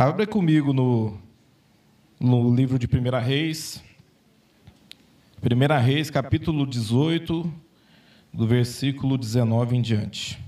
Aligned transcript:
Abra 0.00 0.28
comigo 0.28 0.72
no, 0.72 1.18
no 2.20 2.54
livro 2.54 2.78
de 2.78 2.86
1 2.86 3.18
Reis. 3.18 3.82
1 5.42 5.84
Reis, 5.84 6.08
capítulo 6.08 6.64
18, 6.64 7.52
do 8.32 8.46
versículo 8.46 9.18
19 9.18 9.76
em 9.76 9.82
diante. 9.82 10.38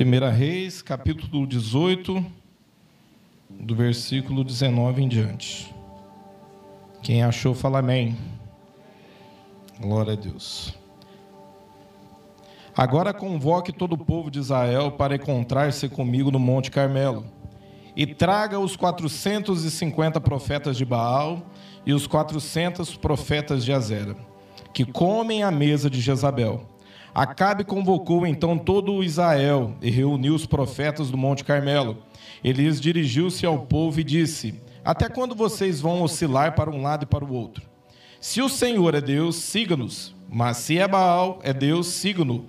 Primeira 0.00 0.30
Reis, 0.30 0.80
capítulo 0.80 1.46
18, 1.46 2.24
do 3.50 3.74
versículo 3.74 4.42
19 4.42 5.02
em 5.02 5.06
diante. 5.06 5.74
Quem 7.02 7.22
achou, 7.22 7.54
fala 7.54 7.80
amém. 7.80 8.16
Glória 9.78 10.14
a 10.14 10.16
Deus. 10.16 10.74
Agora 12.74 13.12
convoque 13.12 13.74
todo 13.74 13.92
o 13.92 13.98
povo 13.98 14.30
de 14.30 14.38
Israel 14.38 14.92
para 14.92 15.16
encontrar-se 15.16 15.86
comigo 15.86 16.30
no 16.30 16.38
Monte 16.38 16.70
Carmelo. 16.70 17.26
E 17.94 18.06
traga 18.06 18.58
os 18.58 18.76
450 18.76 20.18
profetas 20.18 20.78
de 20.78 20.84
Baal 20.86 21.42
e 21.84 21.92
os 21.92 22.06
400 22.06 22.96
profetas 22.96 23.66
de 23.66 23.70
Azera, 23.70 24.16
que 24.72 24.86
comem 24.86 25.42
à 25.42 25.50
mesa 25.50 25.90
de 25.90 26.00
Jezabel 26.00 26.66
Acabe 27.14 27.64
convocou 27.64 28.26
então 28.26 28.56
todo 28.56 28.92
o 28.92 29.02
Israel 29.02 29.74
e 29.82 29.90
reuniu 29.90 30.34
os 30.34 30.46
profetas 30.46 31.10
do 31.10 31.16
Monte 31.16 31.44
Carmelo. 31.44 31.98
Elias 32.42 32.80
dirigiu-se 32.80 33.44
ao 33.44 33.58
povo 33.60 34.00
e 34.00 34.04
disse: 34.04 34.54
Até 34.84 35.08
quando 35.08 35.34
vocês 35.34 35.80
vão 35.80 36.02
oscilar 36.02 36.54
para 36.54 36.70
um 36.70 36.82
lado 36.82 37.02
e 37.02 37.06
para 37.06 37.24
o 37.24 37.32
outro? 37.32 37.68
Se 38.20 38.40
o 38.40 38.48
Senhor 38.48 38.94
é 38.94 39.00
Deus, 39.00 39.36
siga-nos. 39.36 40.14
Mas 40.28 40.58
se 40.58 40.78
é 40.78 40.86
Baal, 40.86 41.40
é 41.42 41.52
Deus, 41.52 41.88
siga-no. 41.88 42.46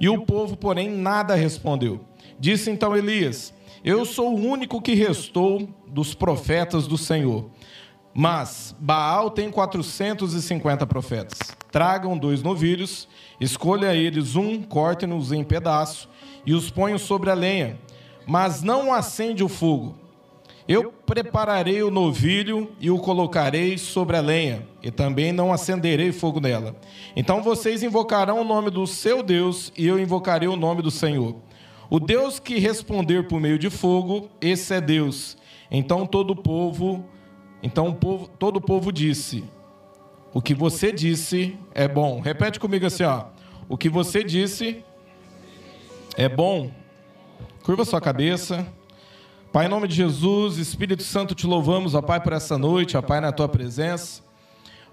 E 0.00 0.08
o 0.08 0.22
povo, 0.22 0.56
porém, 0.56 0.90
nada 0.90 1.34
respondeu. 1.34 2.00
Disse 2.38 2.70
então 2.70 2.96
Elias: 2.96 3.54
Eu 3.84 4.04
sou 4.04 4.34
o 4.34 4.40
único 4.40 4.82
que 4.82 4.94
restou 4.94 5.68
dos 5.86 6.14
profetas 6.14 6.86
do 6.86 6.98
Senhor. 6.98 7.50
Mas 8.12 8.74
Baal 8.78 9.30
tem 9.30 9.50
450 9.50 10.86
profetas. 10.86 11.38
Tragam 11.70 12.18
dois 12.18 12.42
novilhos 12.42 13.08
Escolha 13.40 13.94
eles 13.94 14.36
um, 14.36 14.62
corte-nos 14.62 15.32
em 15.32 15.42
pedaço 15.42 16.10
e 16.44 16.52
os 16.52 16.70
ponham 16.70 16.98
sobre 16.98 17.30
a 17.30 17.34
lenha, 17.34 17.78
mas 18.26 18.62
não 18.62 18.92
acende 18.92 19.42
o 19.42 19.48
fogo. 19.48 19.96
Eu 20.68 20.92
prepararei 21.06 21.82
o 21.82 21.90
novilho 21.90 22.70
e 22.78 22.90
o 22.90 22.98
colocarei 22.98 23.78
sobre 23.78 24.18
a 24.18 24.20
lenha, 24.20 24.68
e 24.82 24.90
também 24.90 25.32
não 25.32 25.52
acenderei 25.52 26.12
fogo 26.12 26.38
nela. 26.38 26.76
Então 27.16 27.42
vocês 27.42 27.82
invocarão 27.82 28.42
o 28.42 28.44
nome 28.44 28.70
do 28.70 28.86
seu 28.86 29.22
Deus, 29.22 29.72
e 29.76 29.86
eu 29.86 29.98
invocarei 29.98 30.46
o 30.46 30.54
nome 30.54 30.82
do 30.82 30.90
Senhor. 30.90 31.36
O 31.88 31.98
Deus 31.98 32.38
que 32.38 32.58
responder 32.58 33.26
por 33.26 33.40
meio 33.40 33.58
de 33.58 33.70
fogo, 33.70 34.28
esse 34.38 34.74
é 34.74 34.82
Deus. 34.82 35.36
Então 35.70 36.06
todo 36.06 36.32
o 36.32 36.36
povo, 36.36 37.06
então 37.62 37.88
o 37.88 37.94
povo, 37.94 38.28
todo 38.38 38.56
o 38.56 38.60
povo 38.60 38.92
disse: 38.92 39.44
o 40.32 40.40
que 40.40 40.54
você 40.54 40.92
disse 40.92 41.58
é 41.74 41.88
bom. 41.88 42.20
Repete 42.20 42.60
comigo 42.60 42.86
assim, 42.86 43.02
ó. 43.02 43.24
O 43.68 43.76
que 43.76 43.88
você 43.88 44.22
disse 44.22 44.84
é 46.16 46.28
bom. 46.28 46.70
Curva 47.64 47.84
sua 47.84 48.00
cabeça. 48.00 48.66
Pai, 49.52 49.66
em 49.66 49.68
nome 49.68 49.88
de 49.88 49.96
Jesus, 49.96 50.58
Espírito 50.58 51.02
Santo, 51.02 51.34
te 51.34 51.44
louvamos, 51.44 51.96
ó 51.96 52.00
Pai, 52.00 52.20
por 52.20 52.32
essa 52.32 52.56
noite, 52.56 52.96
ó 52.96 53.02
Pai, 53.02 53.20
na 53.20 53.32
tua 53.32 53.48
presença. 53.48 54.22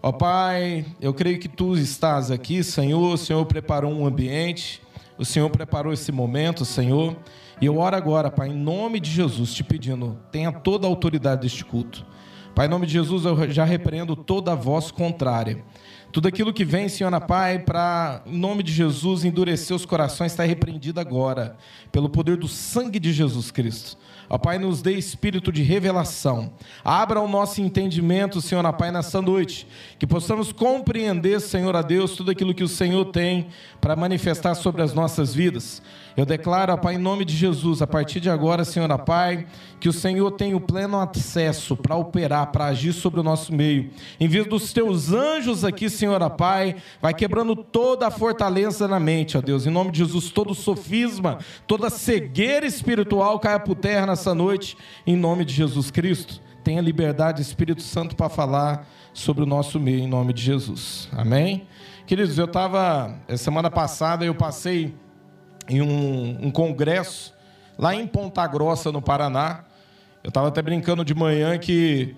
Ó 0.02 0.12
Pai, 0.12 0.84
eu 1.00 1.14
creio 1.14 1.38
que 1.38 1.48
tu 1.48 1.76
estás 1.76 2.32
aqui, 2.32 2.64
Senhor. 2.64 3.14
O 3.14 3.18
Senhor 3.18 3.46
preparou 3.46 3.92
um 3.92 4.08
ambiente, 4.08 4.82
o 5.18 5.24
Senhor 5.24 5.50
preparou 5.52 5.94
esse 5.94 6.12
momento, 6.12 6.66
Senhor. 6.66 7.16
E 7.62 7.68
eu 7.68 7.78
oro 7.78 7.96
agora, 7.96 8.32
Pai, 8.32 8.50
em 8.50 8.58
nome 8.58 9.00
de 9.00 9.12
Jesus, 9.12 9.54
te 9.54 9.64
pedindo, 9.64 10.18
tenha 10.32 10.52
toda 10.52 10.88
a 10.88 10.90
autoridade 10.90 11.42
deste 11.42 11.64
culto. 11.64 12.04
Pai, 12.58 12.66
em 12.66 12.70
nome 12.72 12.88
de 12.88 12.94
Jesus, 12.94 13.24
eu 13.24 13.52
já 13.52 13.64
repreendo 13.64 14.16
toda 14.16 14.54
a 14.54 14.56
voz 14.56 14.90
contrária. 14.90 15.64
Tudo 16.12 16.28
aquilo 16.28 16.52
que 16.52 16.66
vem, 16.66 16.90
Senhor 16.90 17.12
Pai, 17.22 17.60
para, 17.60 18.24
em 18.26 18.36
nome 18.36 18.64
de 18.64 18.74
Jesus, 18.74 19.24
endurecer 19.24 19.76
os 19.76 19.86
corações, 19.86 20.32
está 20.32 20.44
repreendido 20.44 21.00
agora, 21.00 21.56
pelo 21.92 22.10
poder 22.10 22.36
do 22.36 22.48
sangue 22.48 23.00
de 23.00 23.14
Jesus 23.14 23.52
Cristo. 23.52 23.96
Ó 24.30 24.38
Pai, 24.38 24.58
nos 24.58 24.82
dê 24.82 24.94
espírito 24.94 25.52
de 25.52 25.64
revelação. 25.64 26.52
Abra 26.84 27.22
o 27.22 27.28
nosso 27.28 27.62
entendimento, 27.62 28.42
Senhor, 28.42 28.66
ó 28.66 28.72
Pai, 28.72 28.92
nessa 28.92 29.22
noite. 29.22 29.68
Que 29.98 30.06
possamos 30.06 30.52
compreender, 30.52 31.40
Senhor, 31.40 31.76
a 31.76 31.82
Deus, 31.82 32.16
tudo 32.16 32.32
aquilo 32.32 32.54
que 32.54 32.64
o 32.64 32.68
Senhor 32.68 33.06
tem 33.06 33.48
para 33.80 33.96
manifestar 33.96 34.56
sobre 34.56 34.82
as 34.82 34.94
nossas 34.94 35.34
vidas. 35.34 35.82
Eu 36.18 36.26
declaro, 36.26 36.76
Pai, 36.80 36.96
em 36.96 36.98
nome 36.98 37.24
de 37.24 37.36
Jesus, 37.36 37.80
a 37.82 37.86
partir 37.86 38.20
de 38.20 38.28
agora, 38.28 38.66
Senhor, 38.66 38.90
Pai, 39.00 39.46
que 39.80 39.88
o 39.88 39.94
Senhor 39.94 40.32
tenha 40.32 40.58
o 40.58 40.60
pleno 40.60 41.00
acesso 41.00 41.78
para 41.78 41.96
operar, 41.96 42.52
para 42.52 42.66
agir 42.66 42.92
sobre 42.92 43.20
o 43.20 43.24
nosso 43.24 43.54
meio. 43.54 43.92
Em 44.20 44.28
vez 44.28 44.48
dos 44.48 44.74
teus 44.74 45.14
anjos 45.14 45.64
aqui, 45.64 45.90
Senhor, 45.90 46.28
Pai, 46.32 46.76
vai 47.00 47.14
quebrando 47.14 47.56
toda 47.56 48.08
a 48.08 48.12
fortaleza 48.12 48.88
na 48.88 49.00
mente, 49.00 49.38
ó 49.38 49.42
Deus. 49.42 49.68
Em 49.68 49.70
nome 49.70 49.92
de 49.92 50.00
Jesus, 50.00 50.32
todo 50.32 50.56
sofisma, 50.56 51.38
toda 51.68 51.90
cegueira 51.90 52.66
espiritual 52.66 53.40
caia 53.40 53.60
por 53.60 53.76
terra 53.76 54.17
nessa 54.18 54.34
noite, 54.34 54.76
em 55.06 55.16
nome 55.16 55.46
de 55.46 55.54
Jesus 55.54 55.92
Cristo. 55.92 56.42
Tenha 56.64 56.82
liberdade, 56.82 57.40
Espírito 57.40 57.84
Santo, 57.84 58.16
para 58.16 58.28
falar 58.28 58.88
sobre 59.14 59.44
o 59.44 59.46
nosso 59.46 59.80
meio, 59.80 60.00
em 60.00 60.08
nome 60.08 60.34
de 60.34 60.42
Jesus. 60.42 61.08
Amém? 61.12 61.68
Queridos, 62.08 62.36
eu 62.40 62.46
estava, 62.46 63.16
semana 63.38 63.70
passada, 63.70 64.26
eu 64.26 64.34
passei 64.34 64.96
em 65.70 65.84
um, 65.84 66.48
um 66.48 66.50
congresso 66.50 67.32
lá 67.78 67.94
em 67.94 68.08
Ponta 68.08 68.46
Grossa, 68.48 68.92
no 68.92 69.04
Paraná. 69.04 69.66
Eu 70.24 70.30
estava 70.30 70.48
até 70.48 70.64
brincando 70.64 71.06
de 71.06 71.14
manhã 71.14 71.56
que 71.60 72.16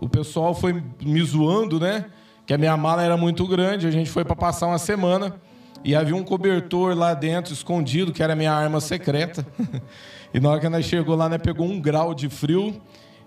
o 0.00 0.08
pessoal 0.08 0.54
foi 0.54 0.84
me 1.02 1.20
zoando, 1.24 1.80
né? 1.80 2.06
Que 2.46 2.54
a 2.54 2.58
minha 2.58 2.76
mala 2.76 3.02
era 3.02 3.16
muito 3.16 3.44
grande. 3.44 3.88
A 3.88 3.90
gente 3.90 4.08
foi 4.08 4.24
para 4.24 4.36
passar 4.36 4.68
uma 4.68 4.78
semana 4.78 5.34
e 5.84 5.94
havia 5.94 6.14
um 6.14 6.22
cobertor 6.22 6.94
lá 6.94 7.14
dentro, 7.14 7.52
escondido, 7.52 8.12
que 8.12 8.22
era 8.22 8.34
a 8.34 8.36
minha 8.36 8.52
arma 8.52 8.80
secreta. 8.80 9.46
e 10.32 10.38
na 10.38 10.50
hora 10.50 10.60
que 10.60 10.68
nós 10.68 10.84
chegou 10.84 11.16
lá, 11.16 11.28
né, 11.28 11.38
pegou 11.38 11.66
um 11.66 11.80
grau 11.80 12.14
de 12.14 12.28
frio. 12.28 12.80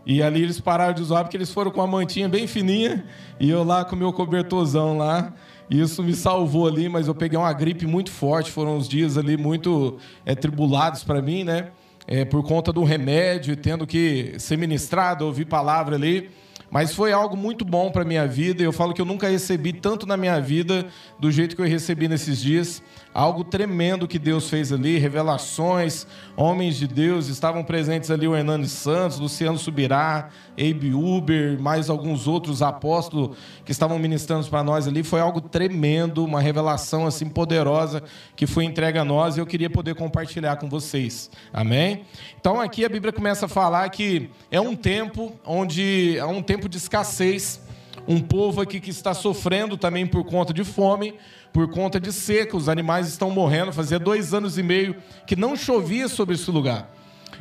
E 0.05 0.21
ali 0.21 0.41
eles 0.41 0.59
pararam 0.59 0.93
de 0.93 1.01
usar 1.01 1.23
porque 1.23 1.37
eles 1.37 1.51
foram 1.51 1.71
com 1.71 1.81
a 1.81 1.87
mantinha 1.87 2.27
bem 2.27 2.45
fininha 2.45 3.05
e 3.39 3.49
eu 3.49 3.63
lá 3.63 3.85
com 3.85 3.95
o 3.95 3.99
meu 3.99 4.11
cobertorzão 4.11 4.97
lá. 4.97 5.33
Isso 5.69 6.03
me 6.03 6.13
salvou 6.13 6.67
ali, 6.67 6.89
mas 6.89 7.07
eu 7.07 7.15
peguei 7.15 7.39
uma 7.39 7.53
gripe 7.53 7.87
muito 7.87 8.11
forte. 8.11 8.51
Foram 8.51 8.77
uns 8.77 8.87
dias 8.87 9.17
ali 9.17 9.37
muito 9.37 9.97
é, 10.25 10.35
tribulados 10.35 11.03
para 11.03 11.21
mim, 11.21 11.43
né? 11.43 11.69
É, 12.05 12.25
por 12.25 12.43
conta 12.43 12.73
do 12.73 12.83
remédio, 12.83 13.55
tendo 13.55 13.87
que 13.87 14.35
ser 14.37 14.57
ministrado, 14.57 15.25
ouvir 15.25 15.45
palavra 15.45 15.95
ali. 15.95 16.29
Mas 16.73 16.91
foi 16.91 17.11
algo 17.11 17.37
muito 17.37 17.63
bom 17.63 17.91
para 17.91 18.03
minha 18.03 18.25
vida. 18.25 18.63
Eu 18.63 18.71
falo 18.71 18.95
que 18.95 18.99
eu 18.99 19.05
nunca 19.05 19.29
recebi 19.29 19.71
tanto 19.71 20.07
na 20.07 20.17
minha 20.17 20.41
vida 20.41 20.87
do 21.19 21.31
jeito 21.31 21.55
que 21.55 21.61
eu 21.61 21.67
recebi 21.67 22.07
nesses 22.07 22.41
dias 22.41 22.81
algo 23.13 23.43
tremendo 23.43 24.07
que 24.07 24.17
Deus 24.17 24.49
fez 24.49 24.71
ali, 24.71 24.97
revelações, 24.97 26.07
homens 26.35 26.75
de 26.77 26.87
Deus, 26.87 27.27
estavam 27.27 27.63
presentes 27.63 28.09
ali 28.09 28.27
o 28.27 28.35
Hernani 28.35 28.67
Santos, 28.67 29.19
Luciano 29.19 29.57
Subirá, 29.57 30.29
Abe 30.53 30.93
Uber, 30.93 31.59
mais 31.59 31.89
alguns 31.89 32.27
outros 32.27 32.61
apóstolos 32.61 33.37
que 33.63 33.71
estavam 33.71 33.99
ministrando 33.99 34.47
para 34.47 34.63
nós 34.63 34.87
ali, 34.87 35.03
foi 35.03 35.19
algo 35.19 35.41
tremendo, 35.41 36.25
uma 36.25 36.41
revelação 36.41 37.05
assim 37.05 37.29
poderosa 37.29 38.03
que 38.35 38.47
foi 38.47 38.65
entregue 38.65 38.97
a 38.97 39.05
nós 39.05 39.37
e 39.37 39.39
eu 39.39 39.45
queria 39.45 39.69
poder 39.69 39.95
compartilhar 39.95 40.55
com 40.57 40.67
vocês. 40.67 41.29
Amém? 41.51 42.05
Então 42.39 42.59
aqui 42.59 42.83
a 42.83 42.89
Bíblia 42.89 43.13
começa 43.13 43.45
a 43.45 43.49
falar 43.49 43.87
que 43.89 44.29
é 44.49 44.59
um 44.59 44.75
tempo 44.75 45.33
onde 45.45 46.17
é 46.17 46.25
um 46.25 46.41
tempo 46.41 46.67
de 46.67 46.77
escassez, 46.77 47.61
um 48.07 48.19
povo 48.19 48.61
aqui 48.61 48.79
que 48.79 48.89
está 48.89 49.13
sofrendo 49.13 49.77
também 49.77 50.05
por 50.05 50.23
conta 50.23 50.53
de 50.53 50.63
fome, 50.63 51.15
por 51.51 51.69
conta 51.69 51.99
de 51.99 52.11
seca, 52.11 52.57
os 52.57 52.67
animais 52.67 53.07
estão 53.07 53.29
morrendo. 53.29 53.71
Fazia 53.71 53.99
dois 53.99 54.33
anos 54.33 54.57
e 54.57 54.63
meio 54.63 54.95
que 55.25 55.35
não 55.35 55.55
chovia 55.55 56.07
sobre 56.07 56.35
esse 56.35 56.49
lugar. 56.49 56.89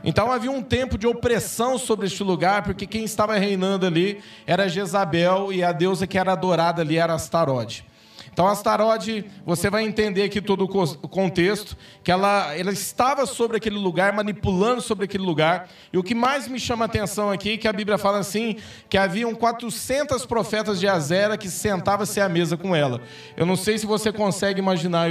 Então 0.05 0.31
havia 0.31 0.51
um 0.51 0.63
tempo 0.63 0.99
de 0.99 1.07
opressão 1.07 1.79
sobre 1.79 2.07
este 2.07 2.23
lugar, 2.23 2.63
porque 2.63 2.87
quem 2.87 3.05
estava 3.05 3.37
reinando 3.37 3.87
ali 3.87 4.21
era 4.47 4.69
Jezabel 4.69 5.53
e 5.53 5.63
a 5.63 5.73
deusa 5.73 6.07
que 6.07 6.19
era 6.19 6.33
adorada 6.33 6.83
ali 6.83 6.97
era 6.97 7.15
Astarode. 7.15 7.85
Então, 8.33 8.49
Astarode, 8.49 9.27
você 9.45 9.69
vai 9.69 9.85
entender 9.85 10.23
aqui 10.23 10.41
todo 10.41 10.65
o 10.65 11.09
contexto, 11.09 11.77
que 12.03 12.11
ela, 12.11 12.57
ela 12.57 12.73
estava 12.73 13.27
sobre 13.27 13.59
aquele 13.59 13.77
lugar, 13.77 14.11
manipulando 14.15 14.81
sobre 14.81 15.05
aquele 15.05 15.23
lugar. 15.23 15.69
E 15.93 15.99
o 15.99 16.03
que 16.03 16.15
mais 16.15 16.49
me 16.49 16.59
chama 16.59 16.87
a 16.87 16.87
atenção 16.87 17.31
aqui, 17.31 17.53
é 17.53 17.57
que 17.59 17.69
a 17.69 17.73
Bíblia 17.75 17.99
fala 17.99 18.19
assim, 18.19 18.57
que 18.89 18.97
haviam 18.97 19.35
400 19.35 20.25
profetas 20.25 20.81
de 20.81 20.89
Azera 20.89 21.37
que 21.37 21.51
sentavam-se 21.51 22.23
à 22.23 22.29
mesa 22.29 22.57
com 22.57 22.75
ela. 22.75 23.03
Eu 23.37 23.45
não 23.45 23.55
sei 23.55 23.77
se 23.77 23.85
você 23.85 24.11
consegue 24.11 24.59
imaginar 24.59 25.11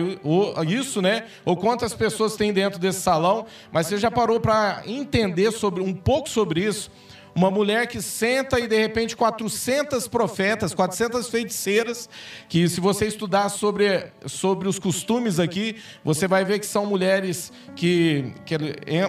isso, 0.68 1.00
né? 1.00 1.26
Ou 1.46 1.56
quantas 1.56 1.94
pessoas 1.94 2.36
tem 2.36 2.52
dentro 2.52 2.80
desse 2.80 3.02
salão, 3.02 3.46
mas 3.72 3.86
você 3.86 3.98
já 3.98 4.10
parou 4.10 4.40
para 4.40 4.82
entender 4.88 5.52
sobre 5.52 5.84
um 5.84 5.94
pouco 5.94 6.28
sobre 6.28 6.66
isso? 6.66 6.90
Uma 7.33 7.50
mulher 7.50 7.88
que 7.88 8.01
senta 8.01 8.60
e 8.60 8.68
de 8.68 8.78
repente 8.78 9.16
400 9.16 10.06
profetas, 10.10 10.74
400 10.74 11.30
feiticeiras, 11.30 12.10
que 12.50 12.68
se 12.68 12.81
você 12.81 13.06
estudar 13.07 13.48
sobre, 13.48 14.12
sobre 14.25 14.68
os 14.68 14.78
costumes 14.78 15.39
aqui, 15.39 15.78
você 16.04 16.28
vai 16.28 16.44
ver 16.44 16.60
que 16.60 16.66
são 16.66 16.86
mulheres 16.86 17.54
que, 17.74 18.33
que 18.45 18.57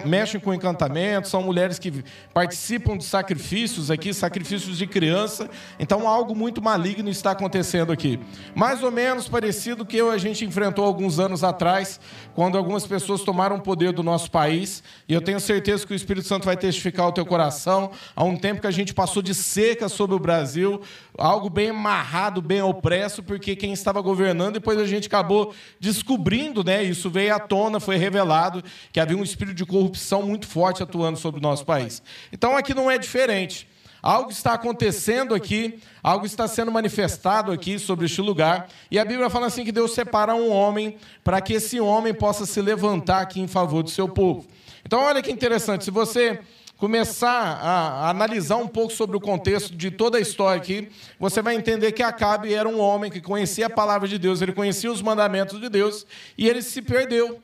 mexem 0.05 0.39
com 0.39 0.53
encantamento, 0.53 1.27
são 1.27 1.43
mulheres 1.43 1.77
que 1.77 2.01
participam 2.33 2.97
de 2.97 3.03
sacrifícios 3.03 3.91
aqui, 3.91 4.13
sacrifícios 4.13 4.77
de 4.77 4.87
criança. 4.87 5.49
Então 5.77 6.07
algo 6.07 6.33
muito 6.33 6.61
maligno 6.61 7.09
está 7.09 7.31
acontecendo 7.31 7.91
aqui. 7.91 8.17
Mais 8.55 8.81
ou 8.83 8.91
menos 8.91 9.27
parecido 9.27 9.85
que 9.85 9.99
a 9.99 10.17
gente 10.17 10.45
enfrentou 10.45 10.85
alguns 10.85 11.19
anos 11.19 11.43
atrás, 11.43 11.99
quando 12.33 12.57
algumas 12.57 12.87
pessoas 12.87 13.21
tomaram 13.21 13.57
o 13.57 13.61
poder 13.61 13.91
do 13.91 14.01
nosso 14.01 14.31
país, 14.31 14.81
e 15.09 15.13
eu 15.13 15.21
tenho 15.21 15.41
certeza 15.41 15.85
que 15.85 15.91
o 15.91 15.95
Espírito 15.95 16.25
Santo 16.25 16.45
vai 16.45 16.55
testificar 16.55 17.09
o 17.09 17.11
teu 17.11 17.25
coração 17.25 17.91
Há 18.15 18.23
um 18.23 18.37
tempo 18.37 18.61
que 18.61 18.67
a 18.67 18.71
gente 18.71 18.93
passou 18.93 19.23
de 19.23 19.33
seca 19.33 19.89
sobre 19.89 20.15
o 20.15 20.19
Brasil, 20.19 20.81
algo 21.17 21.49
bem 21.49 21.69
amarrado, 21.69 22.41
bem 22.41 22.61
opresso, 22.61 23.23
porque 23.23 23.55
quem 23.55 23.73
estava 23.73 24.01
governando, 24.01 24.53
depois 24.53 24.77
a 24.79 24.85
gente 24.85 25.07
acabou 25.07 25.53
descobrindo, 25.79 26.63
né? 26.63 26.83
Isso 26.83 27.09
veio 27.09 27.33
à 27.35 27.39
tona, 27.39 27.79
foi 27.79 27.97
revelado 27.97 28.63
que 28.91 28.99
havia 28.99 29.17
um 29.17 29.23
espírito 29.23 29.55
de 29.55 29.65
corrupção 29.65 30.21
muito 30.21 30.45
forte 30.45 30.83
atuando 30.83 31.17
sobre 31.17 31.39
o 31.39 31.43
nosso 31.43 31.65
país. 31.65 32.03
Então 32.31 32.55
aqui 32.55 32.73
não 32.73 32.89
é 32.89 32.97
diferente. 32.97 33.67
Algo 34.01 34.31
está 34.31 34.53
acontecendo 34.53 35.33
aqui, 35.33 35.79
algo 36.03 36.25
está 36.25 36.45
sendo 36.45 36.69
manifestado 36.69 37.53
aqui 37.53 37.79
sobre 37.79 38.05
este 38.05 38.19
lugar, 38.19 38.67
e 38.91 38.99
a 38.99 39.05
Bíblia 39.05 39.29
fala 39.29 39.47
assim 39.47 39.63
que 39.63 39.71
Deus 39.71 39.93
separa 39.93 40.35
um 40.35 40.51
homem 40.51 40.97
para 41.23 41.39
que 41.39 41.53
esse 41.53 41.79
homem 41.79 42.13
possa 42.13 42.45
se 42.45 42.61
levantar 42.61 43.21
aqui 43.21 43.39
em 43.39 43.47
favor 43.47 43.81
do 43.81 43.89
seu 43.89 44.09
povo. 44.09 44.45
Então 44.85 44.99
olha 44.99 45.21
que 45.21 45.31
interessante, 45.31 45.85
se 45.85 45.89
você 45.89 46.41
começar 46.83 47.61
a, 47.61 48.09
analisar 48.09 48.57
um 48.57 48.67
pouco 48.67 48.91
sobre 48.91 49.15
o 49.15 49.19
contexto 49.21 49.73
de 49.73 49.89
toda 49.89 50.17
a 50.17 50.21
história 50.21 50.61
aqui, 50.61 50.89
você 51.17 51.41
vai 51.41 51.55
entender 51.55 51.93
que 51.93 52.03
Acabe 52.03 52.53
era 52.53 52.67
um 52.67 52.77
homem 52.77 53.09
que 53.09 53.21
conhecia 53.21 53.67
a 53.67 53.69
palavra 53.69 54.05
de 54.05 54.19
Deus, 54.19 54.41
ele 54.41 54.51
conhecia 54.51 54.91
os 54.91 55.01
mandamentos 55.01 55.61
de 55.61 55.69
Deus 55.69 56.05
e 56.37 56.45
ele 56.45 56.61
se 56.61 56.81
perdeu. 56.81 57.41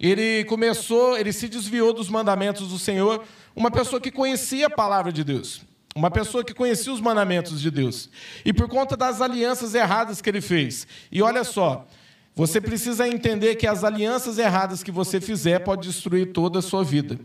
Ele 0.00 0.42
começou, 0.44 1.18
ele 1.18 1.34
se 1.34 1.48
desviou 1.48 1.92
dos 1.92 2.08
mandamentos 2.08 2.68
do 2.68 2.78
Senhor, 2.78 3.22
uma 3.54 3.70
pessoa 3.70 4.00
que 4.00 4.10
conhecia 4.10 4.68
a 4.68 4.70
palavra 4.70 5.12
de 5.12 5.22
Deus. 5.22 5.60
Uma 5.94 6.10
pessoa 6.10 6.42
que 6.42 6.54
conhecia 6.54 6.90
os 6.90 7.00
mandamentos 7.02 7.60
de 7.60 7.70
Deus. 7.70 8.08
E 8.42 8.54
por 8.54 8.68
conta 8.68 8.96
das 8.96 9.20
alianças 9.20 9.74
erradas 9.74 10.22
que 10.22 10.30
ele 10.30 10.40
fez. 10.40 10.86
E 11.12 11.20
olha 11.20 11.44
só, 11.44 11.86
você 12.34 12.58
precisa 12.58 13.06
entender 13.06 13.56
que 13.56 13.66
as 13.66 13.84
alianças 13.84 14.38
erradas 14.38 14.82
que 14.82 14.90
você 14.90 15.20
fizer 15.20 15.58
pode 15.58 15.86
destruir 15.86 16.32
toda 16.32 16.60
a 16.60 16.62
sua 16.62 16.82
vida. 16.82 17.18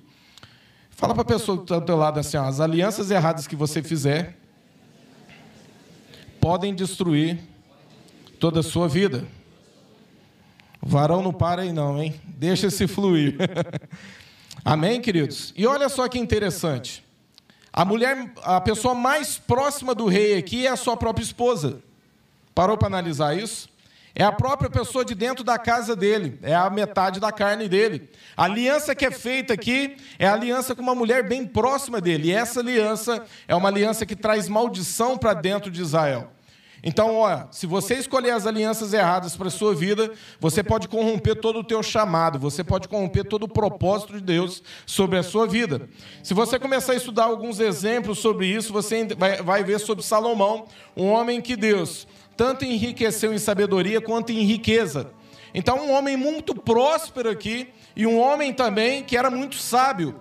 Fala 0.95 1.13
para 1.13 1.23
a 1.23 1.25
pessoa 1.25 1.57
que 1.57 1.63
está 1.63 1.79
do 1.79 1.85
teu 1.85 1.97
lado 1.97 2.19
assim: 2.19 2.37
ó, 2.37 2.45
as 2.45 2.59
alianças 2.59 3.11
erradas 3.11 3.47
que 3.47 3.55
você 3.55 3.81
fizer 3.81 4.37
podem 6.39 6.73
destruir 6.73 7.39
toda 8.39 8.59
a 8.59 8.63
sua 8.63 8.87
vida. 8.87 9.25
O 10.81 10.87
varão 10.87 11.21
não 11.21 11.31
para 11.31 11.61
aí, 11.61 11.71
não, 11.71 12.01
hein? 12.01 12.19
Deixa 12.25 12.69
se 12.69 12.87
fluir. 12.87 13.37
Amém, 14.65 15.01
queridos? 15.01 15.53
E 15.55 15.65
olha 15.65 15.87
só 15.87 16.07
que 16.07 16.19
interessante. 16.19 17.03
A 17.71 17.83
mulher, 17.83 18.31
a 18.43 18.61
pessoa 18.61 18.93
mais 18.93 19.37
próxima 19.37 19.95
do 19.95 20.05
rei 20.05 20.37
aqui 20.37 20.67
é 20.67 20.69
a 20.69 20.75
sua 20.75 20.95
própria 20.95 21.23
esposa. 21.23 21.81
Parou 22.53 22.77
para 22.77 22.87
analisar 22.87 23.35
isso? 23.37 23.67
É 24.15 24.23
a 24.23 24.31
própria 24.31 24.69
pessoa 24.69 25.03
de 25.03 25.15
dentro 25.15 25.43
da 25.43 25.57
casa 25.57 25.95
dele, 25.95 26.37
é 26.43 26.53
a 26.53 26.69
metade 26.69 27.19
da 27.19 27.31
carne 27.31 27.67
dele. 27.67 28.09
A 28.37 28.43
aliança 28.43 28.93
que 28.93 29.05
é 29.05 29.11
feita 29.11 29.53
aqui 29.53 29.97
é 30.19 30.27
aliança 30.27 30.75
com 30.75 30.83
uma 30.83 30.93
mulher 30.93 31.27
bem 31.27 31.47
próxima 31.47 31.99
dele. 31.99 32.27
E 32.27 32.31
essa 32.31 32.59
aliança 32.59 33.25
é 33.47 33.55
uma 33.55 33.69
aliança 33.69 34.05
que 34.05 34.15
traz 34.15 34.47
maldição 34.47 35.17
para 35.17 35.33
dentro 35.33 35.71
de 35.71 35.81
Israel. 35.81 36.31
Então, 36.85 37.15
olha, 37.15 37.47
se 37.49 37.65
você 37.65 37.95
escolher 37.95 38.31
as 38.31 38.45
alianças 38.45 38.93
erradas 38.93 39.37
para 39.37 39.47
a 39.47 39.51
sua 39.51 39.73
vida, 39.73 40.11
você 40.37 40.61
pode 40.61 40.89
corromper 40.89 41.39
todo 41.39 41.59
o 41.59 41.63
teu 41.63 41.81
chamado, 41.81 42.37
você 42.37 42.61
pode 42.61 42.89
corromper 42.89 43.23
todo 43.23 43.43
o 43.43 43.47
propósito 43.47 44.13
de 44.13 44.21
Deus 44.21 44.61
sobre 44.85 45.17
a 45.17 45.23
sua 45.23 45.47
vida. 45.47 45.87
Se 46.21 46.33
você 46.33 46.59
começar 46.59 46.91
a 46.91 46.97
estudar 46.97 47.23
alguns 47.23 47.61
exemplos 47.61 48.19
sobre 48.19 48.47
isso, 48.47 48.73
você 48.73 49.07
vai 49.45 49.63
ver 49.63 49.79
sobre 49.79 50.03
Salomão, 50.03 50.65
um 50.95 51.05
homem 51.05 51.41
que 51.41 51.55
Deus 51.55 52.05
tanto 52.35 52.65
enriqueceu 52.65 53.33
em 53.33 53.37
sabedoria 53.37 54.01
quanto 54.01 54.31
em 54.31 54.43
riqueza. 54.43 55.11
Então, 55.53 55.77
um 55.85 55.91
homem 55.91 56.17
muito 56.17 56.55
próspero 56.55 57.29
aqui 57.29 57.69
e 57.95 58.07
um 58.07 58.19
homem 58.19 58.51
também 58.51 59.03
que 59.03 59.15
era 59.15 59.29
muito 59.29 59.55
sábio. 59.55 60.19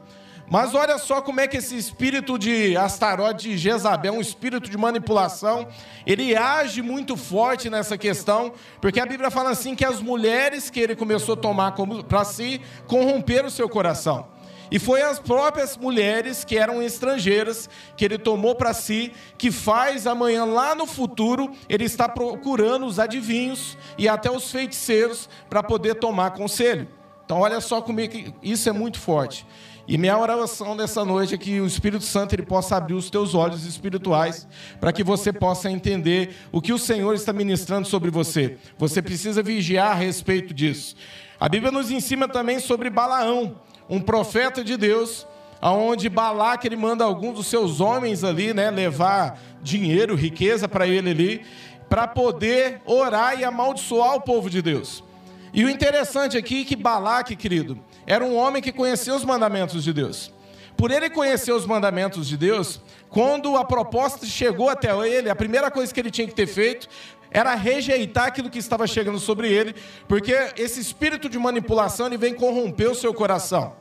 Mas 0.50 0.74
olha 0.74 0.98
só 0.98 1.22
como 1.22 1.40
é 1.40 1.48
que 1.48 1.56
esse 1.56 1.74
espírito 1.78 2.38
de 2.38 2.76
Astarote 2.76 3.48
de 3.48 3.56
Jezabel, 3.56 4.12
um 4.12 4.20
espírito 4.20 4.68
de 4.68 4.76
manipulação, 4.76 5.66
ele 6.06 6.36
age 6.36 6.82
muito 6.82 7.16
forte 7.16 7.70
nessa 7.70 7.96
questão, 7.96 8.52
porque 8.78 9.00
a 9.00 9.06
Bíblia 9.06 9.30
fala 9.30 9.48
assim 9.48 9.74
que 9.74 9.84
as 9.84 10.00
mulheres 10.00 10.68
que 10.68 10.78
ele 10.78 10.94
começou 10.94 11.32
a 11.34 11.38
tomar 11.38 11.72
para 12.06 12.24
si 12.24 12.60
corromperam 12.86 13.48
o 13.48 13.50
seu 13.50 13.66
coração. 13.66 14.28
E 14.72 14.78
foi 14.78 15.02
as 15.02 15.18
próprias 15.18 15.76
mulheres 15.76 16.46
que 16.46 16.56
eram 16.56 16.82
estrangeiras 16.82 17.68
que 17.94 18.06
ele 18.06 18.16
tomou 18.16 18.54
para 18.54 18.72
si, 18.72 19.12
que 19.36 19.50
faz 19.52 20.06
amanhã, 20.06 20.46
lá 20.46 20.74
no 20.74 20.86
futuro, 20.86 21.52
ele 21.68 21.84
está 21.84 22.08
procurando 22.08 22.86
os 22.86 22.98
adivinhos 22.98 23.76
e 23.98 24.08
até 24.08 24.30
os 24.30 24.50
feiticeiros 24.50 25.28
para 25.50 25.62
poder 25.62 25.96
tomar 25.96 26.30
conselho. 26.30 26.88
Então, 27.22 27.40
olha 27.40 27.60
só 27.60 27.82
como 27.82 28.00
é 28.00 28.08
isso 28.42 28.66
é 28.66 28.72
muito 28.72 28.98
forte. 28.98 29.46
E 29.86 29.98
minha 29.98 30.16
oração 30.16 30.74
nessa 30.74 31.04
noite 31.04 31.34
é 31.34 31.38
que 31.38 31.60
o 31.60 31.66
Espírito 31.66 32.04
Santo 32.04 32.34
ele 32.34 32.46
possa 32.46 32.74
abrir 32.74 32.94
os 32.94 33.10
teus 33.10 33.34
olhos 33.34 33.66
espirituais 33.66 34.48
para 34.80 34.90
que 34.90 35.04
você 35.04 35.34
possa 35.34 35.70
entender 35.70 36.34
o 36.50 36.62
que 36.62 36.72
o 36.72 36.78
Senhor 36.78 37.14
está 37.14 37.30
ministrando 37.30 37.86
sobre 37.86 38.10
você. 38.10 38.56
Você 38.78 39.02
precisa 39.02 39.42
vigiar 39.42 39.90
a 39.90 39.94
respeito 39.94 40.54
disso. 40.54 40.96
A 41.38 41.46
Bíblia 41.46 41.70
nos 41.70 41.90
ensina 41.90 42.26
também 42.26 42.58
sobre 42.58 42.88
Balaão 42.88 43.54
um 43.88 44.00
profeta 44.00 44.64
de 44.64 44.76
Deus, 44.76 45.26
aonde 45.60 46.08
Balaque 46.08 46.66
ele 46.66 46.76
manda 46.76 47.04
alguns 47.04 47.34
dos 47.34 47.46
seus 47.46 47.80
homens 47.80 48.24
ali, 48.24 48.52
né, 48.52 48.70
levar 48.70 49.38
dinheiro, 49.62 50.14
riqueza 50.14 50.68
para 50.68 50.86
ele 50.86 51.10
ali, 51.10 51.46
para 51.88 52.08
poder 52.08 52.80
orar 52.84 53.38
e 53.38 53.44
amaldiçoar 53.44 54.16
o 54.16 54.20
povo 54.20 54.48
de 54.48 54.62
Deus. 54.62 55.04
E 55.52 55.64
o 55.64 55.70
interessante 55.70 56.38
aqui 56.38 56.62
é 56.62 56.64
que 56.64 56.74
Balaque, 56.74 57.36
querido, 57.36 57.78
era 58.06 58.24
um 58.24 58.34
homem 58.34 58.62
que 58.62 58.72
conhecia 58.72 59.14
os 59.14 59.24
mandamentos 59.24 59.84
de 59.84 59.92
Deus. 59.92 60.32
Por 60.76 60.90
ele 60.90 61.10
conhecer 61.10 61.52
os 61.52 61.66
mandamentos 61.66 62.26
de 62.26 62.36
Deus, 62.36 62.80
quando 63.10 63.56
a 63.56 63.64
proposta 63.64 64.26
chegou 64.26 64.70
até 64.70 64.90
ele, 65.06 65.28
a 65.28 65.36
primeira 65.36 65.70
coisa 65.70 65.92
que 65.92 66.00
ele 66.00 66.10
tinha 66.10 66.26
que 66.26 66.34
ter 66.34 66.46
feito 66.46 66.88
era 67.32 67.54
rejeitar 67.54 68.26
aquilo 68.26 68.50
que 68.50 68.58
estava 68.58 68.86
chegando 68.86 69.18
sobre 69.18 69.50
ele, 69.50 69.74
porque 70.06 70.34
esse 70.56 70.80
espírito 70.80 71.28
de 71.28 71.38
manipulação 71.38 72.06
ele 72.06 72.16
vem 72.16 72.34
corromper 72.34 72.90
o 72.90 72.94
seu 72.94 73.12
coração. 73.12 73.74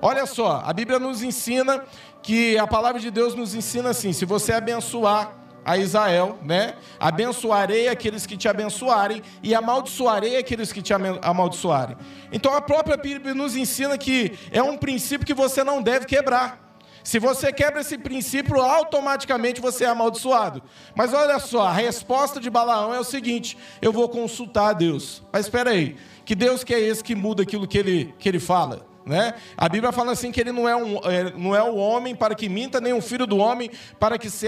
Olha 0.00 0.26
só, 0.26 0.62
a 0.64 0.72
Bíblia 0.72 0.98
nos 0.98 1.22
ensina 1.22 1.84
que 2.22 2.58
a 2.58 2.66
palavra 2.66 3.00
de 3.00 3.10
Deus 3.10 3.34
nos 3.34 3.54
ensina 3.54 3.90
assim: 3.90 4.12
se 4.12 4.24
você 4.24 4.52
abençoar 4.52 5.42
a 5.64 5.76
Israel, 5.76 6.38
né? 6.42 6.74
Abençoarei 6.98 7.88
aqueles 7.88 8.26
que 8.26 8.36
te 8.36 8.48
abençoarem 8.48 9.22
e 9.42 9.54
amaldiçoarei 9.54 10.36
aqueles 10.36 10.72
que 10.72 10.82
te 10.82 10.92
amaldiçoarem. 10.92 11.96
Então 12.32 12.54
a 12.54 12.60
própria 12.60 12.96
Bíblia 12.96 13.34
nos 13.34 13.54
ensina 13.56 13.96
que 13.96 14.36
é 14.50 14.62
um 14.62 14.76
princípio 14.76 15.26
que 15.26 15.34
você 15.34 15.62
não 15.62 15.80
deve 15.80 16.06
quebrar. 16.06 16.71
Se 17.04 17.18
você 17.18 17.52
quebra 17.52 17.80
esse 17.80 17.98
princípio, 17.98 18.60
automaticamente 18.60 19.60
você 19.60 19.84
é 19.84 19.88
amaldiçoado. 19.88 20.62
Mas 20.94 21.12
olha 21.12 21.38
só, 21.38 21.66
a 21.66 21.72
resposta 21.72 22.40
de 22.40 22.48
Balaão 22.48 22.94
é 22.94 23.00
o 23.00 23.04
seguinte: 23.04 23.56
eu 23.80 23.92
vou 23.92 24.08
consultar 24.08 24.70
a 24.70 24.72
Deus. 24.72 25.22
Mas 25.32 25.46
espera 25.46 25.70
aí, 25.70 25.96
que 26.24 26.34
Deus 26.34 26.62
que 26.62 26.74
é 26.74 26.80
esse 26.80 27.02
que 27.02 27.14
muda 27.14 27.42
aquilo 27.42 27.66
que 27.66 27.78
ele, 27.78 28.14
que 28.18 28.28
ele 28.28 28.38
fala? 28.38 28.92
Né? 29.04 29.34
A 29.56 29.68
Bíblia 29.68 29.90
fala 29.90 30.12
assim 30.12 30.30
que 30.30 30.40
ele 30.40 30.52
não 30.52 30.68
é, 30.68 30.76
um, 30.76 30.98
é, 30.98 31.32
não 31.36 31.56
é 31.56 31.62
o 31.62 31.74
homem 31.74 32.14
para 32.14 32.34
que 32.34 32.48
minta, 32.48 32.80
nem 32.80 32.92
o 32.92 33.00
filho 33.00 33.26
do 33.26 33.36
homem 33.36 33.70
para 33.98 34.16
que 34.16 34.30
se, 34.30 34.46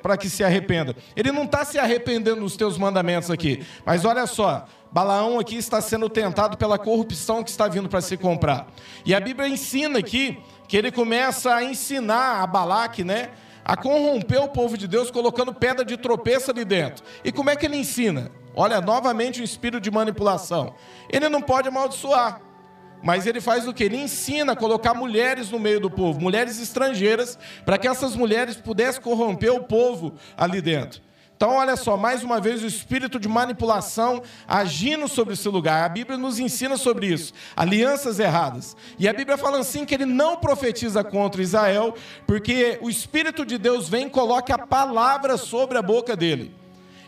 para 0.00 0.16
que 0.16 0.30
se 0.30 0.44
arrependa. 0.44 0.94
Ele 1.16 1.32
não 1.32 1.44
está 1.44 1.64
se 1.64 1.78
arrependendo 1.78 2.40
dos 2.40 2.56
teus 2.56 2.78
mandamentos 2.78 3.30
aqui. 3.30 3.66
Mas 3.84 4.04
olha 4.04 4.26
só, 4.26 4.64
Balaão 4.92 5.38
aqui 5.38 5.56
está 5.56 5.80
sendo 5.80 6.08
tentado 6.08 6.56
pela 6.56 6.78
corrupção 6.78 7.42
que 7.42 7.50
está 7.50 7.66
vindo 7.66 7.88
para 7.88 8.00
se 8.00 8.16
comprar. 8.16 8.68
E 9.04 9.14
a 9.14 9.20
Bíblia 9.20 9.48
ensina 9.48 9.98
aqui 9.98 10.38
que 10.68 10.76
ele 10.76 10.90
começa 10.90 11.54
a 11.54 11.62
ensinar 11.62 12.42
a 12.42 12.46
Balaque, 12.46 13.04
né? 13.04 13.30
A 13.64 13.76
corromper 13.76 14.42
o 14.42 14.48
povo 14.48 14.76
de 14.76 14.86
Deus 14.86 15.10
colocando 15.10 15.52
pedra 15.52 15.84
de 15.84 15.96
tropeço 15.96 16.50
ali 16.50 16.64
dentro. 16.64 17.04
E 17.24 17.32
como 17.32 17.50
é 17.50 17.56
que 17.56 17.66
ele 17.66 17.76
ensina? 17.76 18.30
Olha, 18.54 18.80
novamente 18.80 19.40
um 19.40 19.44
espírito 19.44 19.80
de 19.80 19.90
manipulação. 19.90 20.74
Ele 21.10 21.28
não 21.28 21.42
pode 21.42 21.68
amaldiçoar. 21.68 22.40
Mas 23.02 23.26
ele 23.26 23.40
faz 23.40 23.68
o 23.68 23.74
que? 23.74 23.84
Ele 23.84 23.96
ensina 23.96 24.52
a 24.52 24.56
colocar 24.56 24.94
mulheres 24.94 25.50
no 25.50 25.58
meio 25.58 25.78
do 25.78 25.90
povo, 25.90 26.20
mulheres 26.20 26.60
estrangeiras, 26.60 27.38
para 27.64 27.76
que 27.76 27.86
essas 27.86 28.16
mulheres 28.16 28.56
pudessem 28.56 29.02
corromper 29.02 29.52
o 29.52 29.64
povo 29.64 30.14
ali 30.36 30.60
dentro. 30.62 31.05
Então, 31.36 31.56
olha 31.56 31.76
só, 31.76 31.98
mais 31.98 32.24
uma 32.24 32.40
vez 32.40 32.62
o 32.62 32.66
espírito 32.66 33.20
de 33.20 33.28
manipulação 33.28 34.22
agindo 34.48 35.06
sobre 35.06 35.34
esse 35.34 35.46
lugar. 35.50 35.84
A 35.84 35.88
Bíblia 35.88 36.16
nos 36.16 36.38
ensina 36.38 36.78
sobre 36.78 37.08
isso. 37.08 37.34
Alianças 37.54 38.18
erradas. 38.18 38.74
E 38.98 39.06
a 39.06 39.12
Bíblia 39.12 39.36
fala 39.36 39.58
assim 39.58 39.84
que 39.84 39.94
ele 39.94 40.06
não 40.06 40.38
profetiza 40.38 41.04
contra 41.04 41.42
Israel, 41.42 41.94
porque 42.26 42.78
o 42.80 42.88
espírito 42.88 43.44
de 43.44 43.58
Deus 43.58 43.86
vem 43.86 44.06
e 44.06 44.10
coloca 44.10 44.54
a 44.54 44.66
palavra 44.66 45.36
sobre 45.36 45.76
a 45.76 45.82
boca 45.82 46.16
dele. 46.16 46.54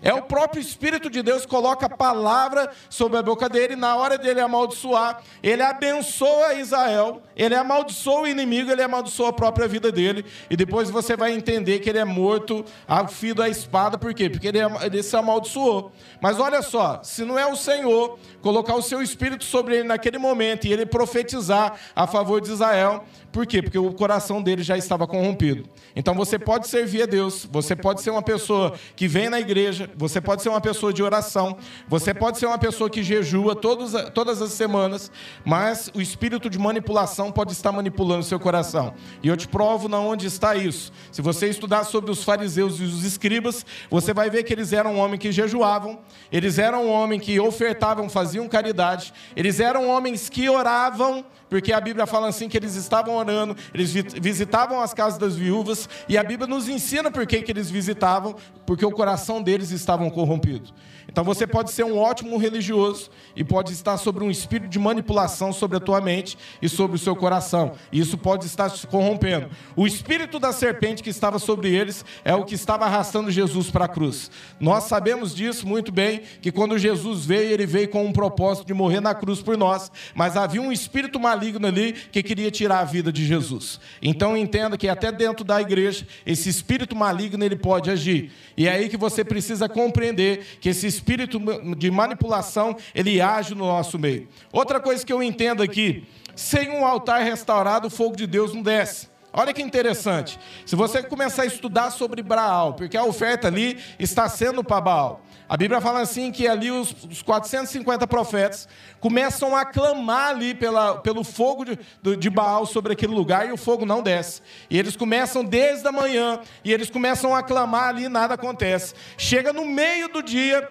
É 0.03 0.13
o 0.13 0.23
próprio 0.23 0.61
Espírito 0.61 1.11
de 1.11 1.23
Deus 1.23 1.45
coloca 1.45 1.87
a 1.87 1.91
palavra 1.91 2.71
sobre 2.89 3.19
a 3.19 3.23
boca 3.23 3.49
dele, 3.49 3.77
na 3.77 3.97
hora 3.97 4.17
dele 4.17 4.41
amaldiçoar, 4.41 5.23
ele 5.43 5.63
abençoa 5.63 6.55
Israel, 6.55 7.23
ele 7.37 7.55
amaldiçoa 7.55 8.23
o 8.23 8.27
inimigo, 8.27 8.71
ele 8.71 8.83
amaldiçoa 8.83 9.31
a 9.31 9.33
própria 9.33 9.67
vida 9.67 9.91
dele, 9.91 10.25
e 10.49 10.57
depois 10.57 10.91
você 10.91 11.17
vai 11.17 11.33
entender 11.33 11.81
que 11.81 11.89
ele 11.89 11.99
é 11.99 12.05
morto 12.05 12.65
ao 12.87 13.09
fio 13.09 13.35
da 13.35 13.49
espada, 13.49 13.99
por 13.99 14.15
quê? 14.15 14.31
Porque 14.31 14.49
ele, 14.49 14.59
ele 14.83 15.03
se 15.03 15.17
amaldiçoou. 15.17 15.93
Mas 16.21 16.39
olha 16.39 16.63
só, 16.63 17.01
se 17.03 17.25
não 17.25 17.39
é 17.39 17.47
o 17.47 17.57
Senhor 17.57 18.19
colocar 18.41 18.75
o 18.75 18.83
seu 18.83 19.03
Espírito 19.03 19.45
sobre 19.45 19.77
ele 19.77 19.89
naquele 19.89 20.19
momento 20.19 20.67
e 20.67 20.73
ele 20.73 20.87
profetizar 20.87 21.79
a 21.95 22.07
favor 22.07 22.41
de 22.41 22.51
Israel, 22.51 23.05
por 23.33 23.47
quê? 23.47 23.63
Porque 23.63 23.79
o 23.79 23.93
coração 23.93 24.43
dele 24.43 24.63
já 24.63 24.77
estava 24.77 25.07
corrompido. 25.07 25.69
Então 25.95 26.15
você 26.15 26.39
pode 26.39 26.67
servir 26.69 27.03
a 27.03 27.07
Deus, 27.07 27.47
você 27.51 27.77
pode 27.77 28.01
ser 28.01 28.11
uma 28.11 28.23
pessoa 28.23 28.75
que 28.97 29.07
vem 29.07 29.29
na 29.29 29.39
igreja, 29.39 29.88
você 29.97 30.21
pode 30.21 30.43
ser 30.43 30.49
uma 30.49 30.61
pessoa 30.61 30.93
de 30.93 31.03
oração, 31.03 31.57
você 31.89 32.13
pode 32.13 32.39
ser 32.39 32.47
uma 32.47 32.59
pessoa 32.59 32.91
que 32.91 33.03
jejua 33.03 33.55
todas 33.57 34.43
as 34.43 34.53
semanas, 34.53 35.11
mas 35.45 35.91
o 35.95 36.01
espírito 36.01 36.49
de 36.51 36.59
manipulação 36.59 37.33
pode 37.33 37.53
estar 37.53 37.73
manipulando 37.73 38.21
o 38.21 38.25
seu 38.25 38.39
coração. 38.39 38.95
E 39.23 39.29
eu 39.29 39.37
te 39.37 39.49
provo 39.49 39.89
na 39.89 39.99
onde 39.99 40.27
está 40.27 40.55
isso. 40.55 40.93
Se 41.11 41.23
você 41.23 41.49
estudar 41.49 41.85
sobre 41.85 42.11
os 42.11 42.23
fariseus 42.25 42.81
e 42.81 42.85
os 42.85 43.05
escribas, 43.05 43.65
você 43.91 44.13
vai 44.13 44.31
ver 44.31 44.43
que 44.43 44.53
eles 44.53 44.73
eram 44.73 44.97
homens 44.97 45.21
que 45.21 45.33
jejuavam, 45.33 45.99
eles 46.31 46.59
eram 46.59 46.89
homens 46.89 47.23
que 47.23 47.39
ofertavam, 47.41 48.09
faziam 48.09 48.49
caridade, 48.49 49.13
eles 49.37 49.61
eram 49.61 49.89
homens 49.89 50.29
que 50.29 50.49
oravam, 50.49 51.25
porque 51.49 51.73
a 51.73 51.81
Bíblia 51.81 52.07
fala 52.07 52.29
assim 52.29 52.49
que 52.49 52.57
eles 52.57 52.75
estavam 52.75 53.15
orando, 53.15 53.57
eles 53.73 53.93
visitavam 53.93 54.81
as 54.81 54.93
casas 54.93 55.19
das 55.19 55.37
viúvas, 55.37 55.89
e 56.09 56.17
a 56.17 56.23
Bíblia 56.23 56.47
nos 56.47 56.69
ensina 56.69 57.11
por 57.11 57.27
que, 57.27 57.43
que 57.43 57.53
eles 57.53 57.71
visitavam, 57.71 58.37
porque 58.67 58.85
o 58.85 58.91
coração 58.91 59.43
deles 59.43 59.71
estava 59.71 60.09
corrompido. 60.11 60.73
Então 61.09 61.25
você 61.25 61.47
pode 61.47 61.73
ser 61.73 61.85
um 61.85 61.97
ótimo 61.97 62.37
religioso 62.37 63.11
e 63.35 63.43
pode 63.43 63.73
estar 63.73 63.97
sobre 63.97 64.23
um 64.23 64.31
espírito 64.31 64.69
de 64.69 64.79
manipulação 64.79 65.53
sobre 65.53 65.79
a 65.79 65.81
tua 65.81 66.01
mente 66.01 66.37
e 66.61 66.69
sobre 66.69 66.97
o 66.97 66.99
seu 66.99 67.17
coração. 67.17 67.73
E 67.91 67.99
isso 67.99 68.19
pode 68.19 68.45
estar 68.45 68.69
se 68.69 68.87
corrompendo. 68.87 69.49
O 69.75 69.87
espírito 69.87 70.39
da 70.39 70.53
serpente 70.53 71.03
que 71.03 71.09
estava 71.09 71.39
sobre 71.39 71.75
eles 71.75 72.05
é 72.25 72.35
o 72.35 72.45
que 72.45 72.55
estava 72.55 72.85
arrastando 72.85 73.31
Jesus 73.31 73.71
para 73.71 73.87
a 73.87 73.89
cruz. 73.89 74.31
Nós 74.61 74.85
sabemos 74.85 75.35
disso 75.35 75.67
muito 75.67 75.91
bem, 75.91 76.23
que 76.43 76.53
quando 76.53 76.79
Jesus 76.79 77.25
veio, 77.25 77.51
ele 77.51 77.65
veio 77.67 77.89
com 77.89 78.05
um 78.05 78.13
propósito 78.13 78.67
de 78.67 78.75
morrer 78.75 79.01
na 79.01 79.15
cruz 79.15 79.41
por 79.41 79.57
nós, 79.57 79.91
mas 80.15 80.37
havia 80.37 80.61
um 80.61 80.71
espírito 80.71 81.19
maligno 81.19 81.67
ali 81.67 81.93
que 81.93 82.23
queria 82.23 82.51
tirar 82.51 82.81
a 82.81 82.85
vida 82.85 83.11
de 83.11 83.25
Jesus. 83.25 83.81
Então 84.03 84.37
entenda 84.37 84.77
que 84.77 84.89
até 84.89 85.11
dentro 85.11 85.45
da 85.45 85.61
igreja, 85.61 86.07
esse 86.27 86.51
espírito 86.51 86.95
maligno 86.95 87.43
ele 87.43 87.57
pode 87.57 87.91
agir. 87.91 88.31
E 88.57 88.67
é 88.67 88.73
aí 88.73 88.89
que 88.89 88.97
você 88.97 89.25
precisa 89.25 89.69
compreender 89.69 90.59
que 90.61 90.69
esse 90.69 90.98
espírito 90.99 91.41
de 91.77 91.91
manipulação, 91.91 92.77
ele 92.95 93.21
age 93.21 93.55
no 93.55 93.67
nosso 93.67 93.99
meio. 93.99 94.29
Outra 94.53 94.81
coisa 94.81 95.05
que 95.05 95.13
eu 95.13 95.23
entendo 95.23 95.63
aqui, 95.63 96.07
sem 96.35 96.71
um 96.71 96.85
altar 96.85 97.23
restaurado, 97.23 97.87
o 97.87 97.91
fogo 97.91 98.17
de 98.17 98.27
Deus 98.27 98.53
não 98.53 98.63
desce. 98.63 99.09
Olha 99.33 99.53
que 99.53 99.63
interessante. 99.63 100.39
Se 100.67 100.75
você 100.75 101.03
começar 101.03 101.43
a 101.43 101.47
estudar 101.47 101.91
sobre 101.91 102.23
Baal, 102.23 102.75
porque 102.75 102.97
a 102.97 103.05
oferta 103.05 103.47
ali 103.47 103.79
está 103.99 104.29
sendo 104.29 104.65
para 104.65 104.81
Baal. 104.81 105.23
A 105.49 105.57
Bíblia 105.57 105.81
fala 105.81 106.01
assim 106.01 106.31
que 106.31 106.47
ali 106.47 106.71
os, 106.71 106.95
os 107.11 107.23
450 107.23 108.07
profetas 108.07 108.69
começam 109.01 109.57
a 109.57 109.65
clamar 109.65 110.31
ali 110.31 110.55
pela, 110.55 110.99
pelo 110.99 111.25
fogo 111.25 111.65
de, 111.65 111.79
de 112.17 112.29
Baal 112.29 112.67
sobre 112.67 112.93
aquele 112.93 113.15
lugar 113.15 113.49
e 113.49 113.53
o 113.53 113.57
fogo 113.57 113.87
não 113.87 114.03
desce. 114.03 114.43
E 114.69 114.79
eles 114.79 114.95
começam 114.95 115.43
desde 115.43 115.89
a 115.89 115.93
manhã 115.93 116.41
e 116.63 116.71
eles 116.71 116.91
começam 116.91 117.35
a 117.35 117.43
clamar 117.43 117.89
ali 117.89 118.05
e 118.05 118.09
nada 118.11 118.35
acontece. 118.35 118.95
Chega 119.17 119.51
no 119.51 119.65
meio 119.65 120.09
do 120.09 120.23
dia, 120.23 120.69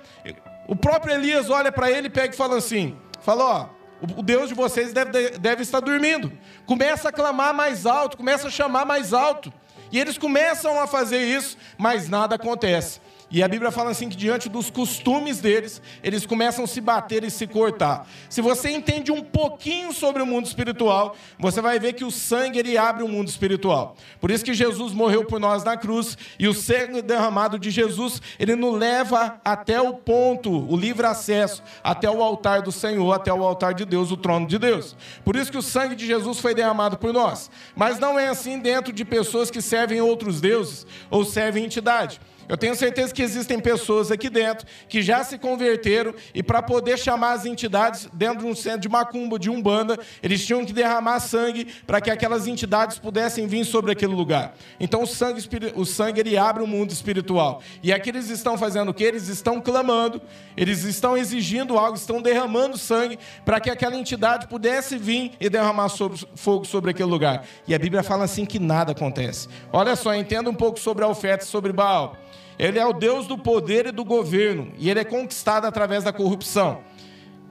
o 0.67 0.75
próprio 0.75 1.15
Elias 1.15 1.49
olha 1.49 1.71
para 1.71 1.89
ele 1.89 2.05
e 2.05 2.11
pega 2.11 2.35
e 2.35 2.37
fala 2.37 2.57
assim: 2.57 2.95
fala, 3.21 3.43
ó, 3.43 3.77
o 4.15 4.21
Deus 4.21 4.49
de 4.49 4.53
vocês 4.53 4.93
deve, 4.93 5.31
deve 5.39 5.63
estar 5.63 5.79
dormindo. 5.79 6.31
Começa 6.67 7.09
a 7.09 7.11
clamar 7.11 7.51
mais 7.51 7.87
alto, 7.87 8.15
começa 8.15 8.47
a 8.47 8.51
chamar 8.51 8.85
mais 8.85 9.11
alto. 9.11 9.51
E 9.91 9.99
eles 9.99 10.17
começam 10.17 10.79
a 10.79 10.85
fazer 10.85 11.23
isso, 11.23 11.57
mas 11.77 12.09
nada 12.09 12.35
acontece. 12.35 12.99
E 13.29 13.43
a 13.43 13.47
Bíblia 13.47 13.71
fala 13.71 13.91
assim 13.91 14.07
que 14.07 14.15
diante 14.15 14.47
dos 14.47 14.69
costumes 14.69 15.41
deles, 15.41 15.81
eles 16.01 16.25
começam 16.25 16.63
a 16.63 16.67
se 16.67 16.79
bater 16.79 17.25
e 17.25 17.29
se 17.29 17.45
cortar. 17.45 18.07
Se 18.29 18.41
você 18.41 18.69
entende 18.69 19.11
um 19.11 19.21
pouquinho 19.21 19.91
sobre 19.91 20.21
o 20.21 20.25
mundo 20.25 20.45
espiritual, 20.45 21.13
você 21.37 21.59
vai 21.59 21.77
ver 21.77 21.91
que 21.93 22.05
o 22.05 22.11
sangue 22.11 22.59
ele 22.59 22.77
abre 22.77 23.03
o 23.03 23.07
mundo 23.07 23.27
espiritual. 23.27 23.97
Por 24.21 24.31
isso 24.31 24.45
que 24.45 24.53
Jesus 24.53 24.93
morreu 24.93 25.25
por 25.25 25.41
nós 25.41 25.61
na 25.65 25.75
cruz 25.75 26.17
e 26.39 26.47
o 26.47 26.53
sangue 26.53 27.01
derramado 27.01 27.59
de 27.59 27.69
Jesus, 27.69 28.21
ele 28.39 28.55
nos 28.55 28.79
leva 28.79 29.41
até 29.43 29.81
o 29.81 29.93
ponto, 29.93 30.49
o 30.49 30.77
livre 30.77 31.05
acesso, 31.05 31.61
até 31.83 32.09
o 32.09 32.23
altar 32.23 32.61
do 32.61 32.71
Senhor, 32.71 33.11
até 33.11 33.33
o 33.33 33.43
altar 33.43 33.73
de 33.73 33.83
Deus, 33.83 34.09
o 34.09 34.15
trono 34.15 34.47
de 34.47 34.57
Deus. 34.57 34.95
Por 35.25 35.35
isso 35.35 35.51
que 35.51 35.57
o 35.57 35.61
sangue 35.61 35.95
de 35.95 36.07
Jesus 36.07 36.39
foi 36.39 36.55
derramado 36.55 36.97
por 36.97 37.11
nós. 37.11 37.51
Mas 37.75 37.99
não 37.99 38.17
é 38.17 38.29
assim 38.29 38.57
dentro 38.57 38.93
de 38.93 39.03
pessoas 39.03 39.51
que 39.51 39.61
servem 39.61 39.99
outros 39.99 40.39
deuses 40.39 40.87
ou 41.09 41.25
servem 41.25 41.65
entidade. 41.65 42.21
Eu 42.49 42.57
tenho 42.57 42.75
certeza 42.75 43.13
que 43.13 43.21
existem 43.21 43.59
pessoas 43.59 44.09
aqui 44.09 44.29
dentro 44.29 44.65
que 44.87 45.01
já 45.01 45.23
se 45.23 45.37
converteram 45.37 46.13
e 46.33 46.41
para 46.41 46.61
poder 46.61 46.97
chamar 46.97 47.33
as 47.33 47.45
entidades 47.45 48.07
dentro 48.13 48.39
de 48.39 48.45
um 48.45 48.55
centro 48.55 48.81
de 48.81 48.89
macumba, 48.89 49.37
de 49.37 49.49
umbanda, 49.49 49.99
eles 50.23 50.45
tinham 50.45 50.65
que 50.65 50.71
derramar 50.71 51.19
sangue 51.19 51.65
para 51.85 51.99
que 51.99 52.09
aquelas 52.09 52.47
entidades 52.47 52.97
pudessem 52.97 53.47
vir 53.47 53.65
sobre 53.65 53.91
aquele 53.91 54.13
lugar. 54.13 54.55
Então 54.79 55.03
o 55.03 55.07
sangue, 55.07 55.41
o 55.75 55.85
sangue 55.85 56.21
ele 56.21 56.37
abre 56.37 56.63
o 56.63 56.67
mundo 56.67 56.91
espiritual. 56.91 57.61
E 57.83 57.91
aqui 57.91 58.09
eles 58.09 58.29
estão 58.29 58.57
fazendo 58.57 58.89
o 58.89 58.93
que? 58.93 59.03
Eles 59.03 59.27
estão 59.27 59.59
clamando, 59.59 60.21
eles 60.55 60.83
estão 60.83 61.17
exigindo 61.17 61.77
algo, 61.77 61.97
estão 61.97 62.21
derramando 62.21 62.77
sangue 62.77 63.19
para 63.43 63.59
que 63.59 63.69
aquela 63.69 63.95
entidade 63.95 64.47
pudesse 64.47 64.97
vir 64.97 65.33
e 65.39 65.49
derramar 65.49 65.89
sobre, 65.89 66.19
fogo 66.35 66.65
sobre 66.65 66.91
aquele 66.91 67.09
lugar. 67.09 67.45
E 67.67 67.75
a 67.75 67.79
Bíblia 67.79 68.03
fala 68.03 68.23
assim 68.23 68.45
que 68.45 68.59
nada 68.59 68.93
acontece. 68.93 69.47
Olha 69.71 69.95
só, 69.95 70.13
entenda 70.15 70.49
um 70.49 70.53
pouco 70.53 70.79
sobre 70.79 71.03
a 71.03 71.07
oferta 71.07 71.45
sobre 71.45 71.73
Baal. 71.73 72.15
Ele 72.57 72.79
é 72.79 72.85
o 72.85 72.93
Deus 72.93 73.27
do 73.27 73.37
poder 73.37 73.87
e 73.87 73.91
do 73.91 74.03
governo, 74.03 74.71
e 74.77 74.89
ele 74.89 74.99
é 74.99 75.03
conquistado 75.03 75.65
através 75.65 76.03
da 76.03 76.11
corrupção, 76.11 76.81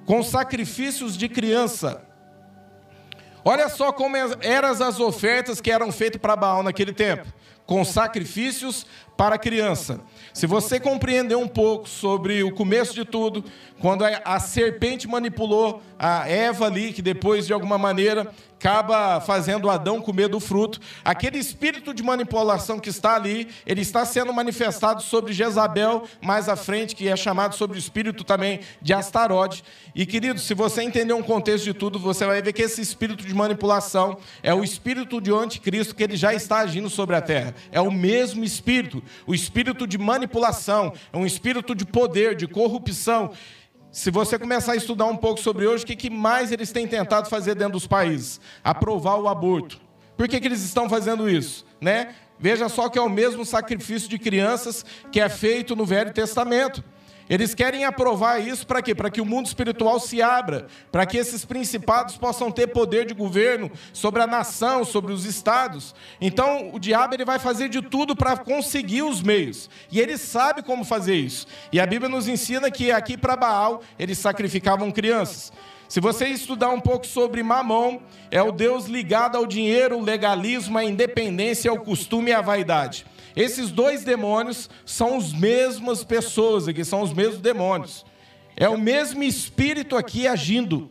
com 0.05 0.23
sacrifícios 0.23 1.17
de 1.17 1.29
criança. 1.29 2.03
Olha 3.45 3.69
só 3.69 3.93
como 3.93 4.17
eram 4.17 4.69
as 4.69 4.99
ofertas 4.99 5.61
que 5.61 5.71
eram 5.71 5.93
feitas 5.93 6.21
para 6.21 6.35
Baal 6.35 6.65
naquele 6.65 6.93
tempo, 6.93 7.33
com 7.65 7.85
sacrifícios 7.85 8.85
para 9.17 9.39
criança. 9.39 10.01
Se 10.35 10.49
você 10.49 10.81
compreender 10.81 11.37
um 11.37 11.47
pouco 11.47 11.89
sobre 11.89 12.43
o 12.43 12.53
começo 12.53 12.93
de 12.93 13.05
tudo, 13.05 13.45
quando 13.81 14.05
a 14.05 14.41
serpente 14.41 15.07
manipulou 15.07 15.81
a 15.99 16.29
Eva 16.29 16.67
ali, 16.67 16.93
que 16.93 17.03
depois 17.03 17.47
de 17.47 17.53
alguma 17.53 17.79
maneira 17.79 18.33
acaba 18.59 19.21
fazendo 19.21 19.71
Adão 19.71 20.01
comer 20.01 20.29
do 20.29 20.41
fruto. 20.41 20.81
Aquele 21.05 21.39
espírito 21.39 21.93
de 21.93 22.03
manipulação 22.03 22.81
que 22.81 22.89
está 22.89 23.15
ali, 23.15 23.49
ele 23.67 23.83
está 23.83 24.05
sendo 24.05 24.33
manifestado 24.33 25.03
sobre 25.03 25.33
Jezabel 25.33 26.05
mais 26.23 26.49
à 26.49 26.57
frente, 26.57 26.97
que 26.97 27.07
é 27.09 27.17
chamado 27.17 27.55
sobre 27.55 27.77
o 27.77 27.79
espírito 27.79 28.25
também 28.25 28.61
de 28.81 28.93
Astarode. 28.93 29.63
E 29.95 30.07
querido, 30.07 30.41
se 30.41 30.55
você 30.55 30.83
entender 30.83 31.13
um 31.13 31.23
contexto 31.23 31.65
de 31.65 31.75
tudo, 31.75 31.99
você 31.99 32.25
vai 32.27 32.41
ver 32.43 32.53
que 32.53 32.63
esse 32.63 32.81
espírito 32.81 33.25
de 33.25 33.35
manipulação 33.35 34.19
é 34.43 34.55
o 34.55 34.65
espírito 34.65 35.21
de 35.21 35.33
anticristo 35.33 35.95
que 35.95 36.03
ele 36.03 36.17
já 36.17 36.35
está 36.35 36.59
agindo 36.59 36.89
sobre 36.89 37.15
a 37.15 37.21
terra. 37.21 37.55
É 37.71 37.81
o 37.81 37.91
mesmo 37.91 38.43
espírito, 38.43 39.03
o 39.27 39.35
espírito 39.35 39.87
de 39.87 39.99
manipulação, 39.99 40.93
é 41.13 41.17
um 41.17 41.27
espírito 41.27 41.75
de 41.75 41.85
poder, 41.85 42.35
de 42.35 42.47
corrupção. 42.49 43.33
Se 43.97 44.11
você 44.11 44.39
começar 44.39 44.73
a 44.73 44.77
estudar 44.77 45.07
um 45.07 45.17
pouco 45.17 45.41
sobre 45.41 45.67
hoje, 45.67 45.83
o 45.83 45.87
que 45.87 46.11
mais 46.11 46.53
eles 46.53 46.71
têm 46.71 46.87
tentado 46.87 47.31
fazer 47.31 47.55
dentro 47.55 47.73
dos 47.73 47.87
países? 47.87 48.39
Aprovar 48.63 49.19
o 49.19 49.27
aborto. 49.27 49.81
Por 50.19 50.29
que, 50.29 50.39
que 50.39 50.47
eles 50.47 50.63
estão 50.63 50.87
fazendo 50.87 51.31
isso? 51.31 51.65
Né? 51.81 52.15
Veja 52.39 52.69
só 52.69 52.91
que 52.91 52.99
é 52.99 53.01
o 53.01 53.09
mesmo 53.09 53.43
sacrifício 53.43 54.07
de 54.07 54.19
crianças 54.19 54.85
que 55.11 55.19
é 55.19 55.31
feito 55.31 55.75
no 55.75 55.87
Velho 55.87 56.13
Testamento. 56.13 56.85
Eles 57.29 57.55
querem 57.55 57.85
aprovar 57.85 58.39
isso 58.39 58.67
para 58.67 58.81
quê? 58.81 58.95
Para 58.95 59.11
que 59.11 59.21
o 59.21 59.25
mundo 59.25 59.47
espiritual 59.47 59.99
se 59.99 60.23
abra, 60.23 60.69
para 60.93 61.05
que 61.05 61.17
esses 61.17 61.45
principados 61.45 62.17
possam 62.17 62.51
ter 62.51 62.69
poder 62.69 63.05
de 63.05 63.15
governo 63.15 63.71
sobre 63.93 64.23
a 64.23 64.27
nação, 64.27 64.85
sobre 64.85 65.13
os 65.13 65.25
estados. 65.25 65.95
Então, 66.21 66.71
o 66.73 66.79
diabo 66.79 67.15
ele 67.15 67.25
vai 67.25 67.39
fazer 67.39 67.69
de 67.69 67.83
tudo 67.83 68.15
para 68.15 68.37
conseguir 68.37 69.03
os 69.03 69.23
meios. 69.23 69.69
E 69.91 70.01
ele 70.01 70.17
sabe 70.17 70.63
como 70.63 70.85
fazer 70.85 71.17
isso. 71.17 71.47
E 71.73 71.81
a 71.81 71.87
Bíblia 71.87 72.09
nos 72.09 72.29
ensina 72.29 72.71
que 72.71 72.93
aqui 72.93 73.17
para 73.17 73.35
Baal 73.35 73.83
eles 73.99 74.19
sacrificavam 74.19 74.93
crianças. 74.93 75.53
Se 75.89 76.01
você 76.01 76.27
estudar 76.27 76.71
um 76.71 76.81
pouco 76.81 77.07
sobre 77.07 77.43
Mamon, 77.43 78.01
é 78.31 78.43
o 78.43 78.51
Deus 78.51 78.87
ligado 78.87 79.37
ao 79.37 79.47
dinheiro, 79.47 79.99
o 79.99 80.03
legalismo, 80.03 80.79
a 80.79 80.85
independência, 80.85 81.71
ao 81.71 81.79
costume 81.79 82.31
e 82.31 82.35
à 82.35 82.41
vaidade. 82.41 83.07
Esses 83.37 83.71
dois 83.71 84.03
demônios 84.03 84.71
são 84.87 85.19
as 85.19 85.35
mesmas 85.35 86.03
pessoas 86.03 86.67
aqui, 86.67 86.83
são 86.83 87.03
os 87.03 87.13
mesmos 87.13 87.39
demônios. 87.39 88.07
É 88.57 88.67
o 88.67 88.79
mesmo 88.79 89.23
espírito 89.23 89.95
aqui 89.95 90.27
agindo. 90.27 90.91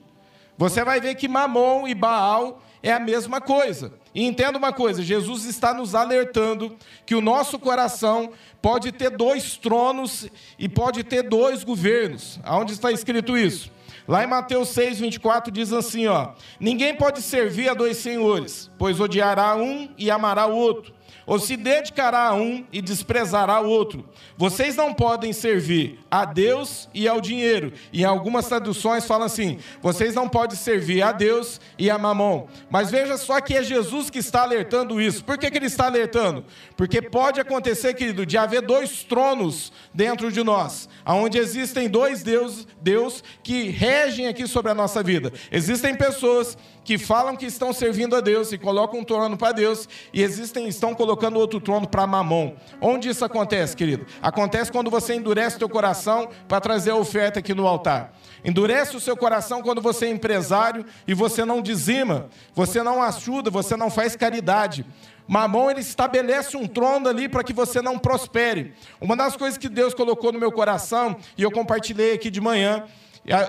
Você 0.56 0.84
vai 0.84 1.02
ver 1.02 1.16
que 1.16 1.28
Mamon 1.28 1.88
e 1.88 1.96
Baal 1.96 2.62
é 2.84 2.94
a 2.94 3.00
mesma 3.00 3.42
coisa. 3.42 3.94
E 4.14 4.24
entenda 4.24 4.60
uma 4.60 4.72
coisa: 4.72 5.02
Jesus 5.02 5.46
está 5.46 5.74
nos 5.74 5.96
alertando 5.96 6.78
que 7.04 7.16
o 7.16 7.22
nosso 7.22 7.58
coração 7.58 8.32
pode 8.62 8.92
ter 8.92 9.10
dois 9.10 9.58
tronos 9.58 10.30
e 10.60 10.70
pode 10.70 11.04
ter 11.04 11.24
dois 11.24 11.64
governos. 11.64 12.40
Aonde 12.44 12.74
está 12.74 12.92
escrito 12.92 13.36
isso? 13.36 13.72
Lá 14.08 14.24
em 14.24 14.28
Mateus 14.28 14.70
6, 14.70 15.00
24 15.00 15.52
diz 15.52 15.74
assim: 15.74 16.06
ó, 16.06 16.34
ninguém 16.60 16.96
pode 16.96 17.24
servir 17.24 17.70
a 17.70 17.74
dois 17.74 17.98
senhores, 17.98 18.70
pois 18.78 19.00
odiará 19.00 19.56
um 19.56 19.90
e 19.98 20.12
amará 20.12 20.46
o 20.46 20.56
outro 20.56 20.95
ou 21.26 21.40
se 21.40 21.58
dedicará 21.58 22.28
a 22.28 22.36
um 22.36 22.66
e 22.72 22.82
desprezará 22.82 23.60
o 23.60 23.68
outro. 23.68 24.06
Vocês 24.38 24.76
não 24.76 24.94
podem 24.94 25.34
servir 25.34 26.00
a 26.10 26.24
Deus 26.24 26.88
e 26.94 27.08
ao 27.08 27.20
dinheiro. 27.20 27.74
E 27.92 28.06
algumas 28.06 28.48
traduções 28.48 29.06
falam 29.06 29.26
assim: 29.26 29.58
vocês 29.82 30.14
não 30.14 30.30
podem 30.30 30.56
servir 30.56 31.02
a 31.02 31.12
Deus 31.12 31.60
e 31.78 31.90
a 31.90 31.98
Mamon. 31.98 32.48
Mas 32.70 32.92
veja 32.92 33.18
só 33.18 33.42
que 33.42 33.56
é 33.56 33.64
Jesus 33.64 34.10
que 34.10 34.20
está 34.20 34.44
alertando 34.44 35.02
isso. 35.02 35.24
Por 35.24 35.38
que, 35.38 35.50
que 35.50 35.58
ele 35.58 35.66
está 35.66 35.86
alertando? 35.86 36.46
Porque 36.78 37.02
pode 37.02 37.40
acontecer, 37.40 37.94
querido, 37.94 38.26
de 38.26 38.38
haver 38.38 38.62
dois 38.62 39.04
tronos 39.04 39.72
dentro 39.94 40.32
de 40.32 40.44
nós, 40.44 40.88
onde 41.06 41.38
existem 41.38 41.90
dois 41.90 42.22
Deus, 42.22 42.68
Deus 42.82 43.24
que 43.42 43.70
regem 43.70 44.28
aqui 44.28 44.48
sobre 44.48 44.72
a 44.72 44.76
nossa 44.76 45.02
vida. 45.02 45.34
Existem 45.52 45.96
pessoas 45.96 46.58
que 46.84 47.00
falam 47.00 47.36
que 47.36 47.48
estão 47.48 47.74
servindo 47.74 48.16
a 48.16 48.22
Deus 48.22 48.52
e 48.52 48.60
colocam 48.60 49.00
um 49.00 49.04
trono 49.04 49.36
para 49.36 49.52
Deus 49.52 49.90
e 50.14 50.22
existem 50.22 50.68
estão 50.68 50.94
colocando 50.94 51.15
outro 51.36 51.60
trono 51.60 51.88
para 51.88 52.06
Mamon. 52.06 52.54
Onde 52.82 53.10
isso 53.10 53.24
acontece, 53.24 53.76
querido? 53.76 54.06
Acontece 54.22 54.72
quando 54.72 54.90
você 54.90 55.16
endurece 55.16 55.56
o 55.56 55.60
teu 55.60 55.70
coração 55.70 56.30
para 56.48 56.62
trazer 56.62 56.92
a 56.92 56.96
oferta 56.96 57.40
aqui 57.40 57.54
no 57.54 57.68
altar. 57.68 58.14
Endurece 58.44 58.96
o 58.96 59.00
seu 59.00 59.18
coração 59.18 59.62
quando 59.62 59.82
você 59.82 60.06
é 60.06 60.10
empresário 60.10 60.86
e 61.08 61.14
você 61.14 61.44
não 61.44 61.62
dizima, 61.62 62.28
você 62.54 62.84
não 62.84 63.02
ajuda, 63.02 63.50
você 63.50 63.76
não 63.76 63.90
faz 63.90 64.16
caridade. 64.16 64.86
Mamon 65.28 65.72
ele 65.72 65.80
estabelece 65.80 66.56
um 66.56 66.68
trono 66.68 67.10
ali 67.10 67.28
para 67.28 67.44
que 67.44 67.54
você 67.54 67.82
não 67.82 67.98
prospere. 67.98 68.74
Uma 69.02 69.16
das 69.16 69.36
coisas 69.36 69.58
que 69.58 69.68
Deus 69.68 69.94
colocou 69.94 70.32
no 70.32 70.40
meu 70.40 70.52
coração 70.52 71.18
e 71.38 71.42
eu 71.42 71.52
compartilhei 71.52 72.14
aqui 72.14 72.30
de 72.30 72.40
manhã 72.40 72.86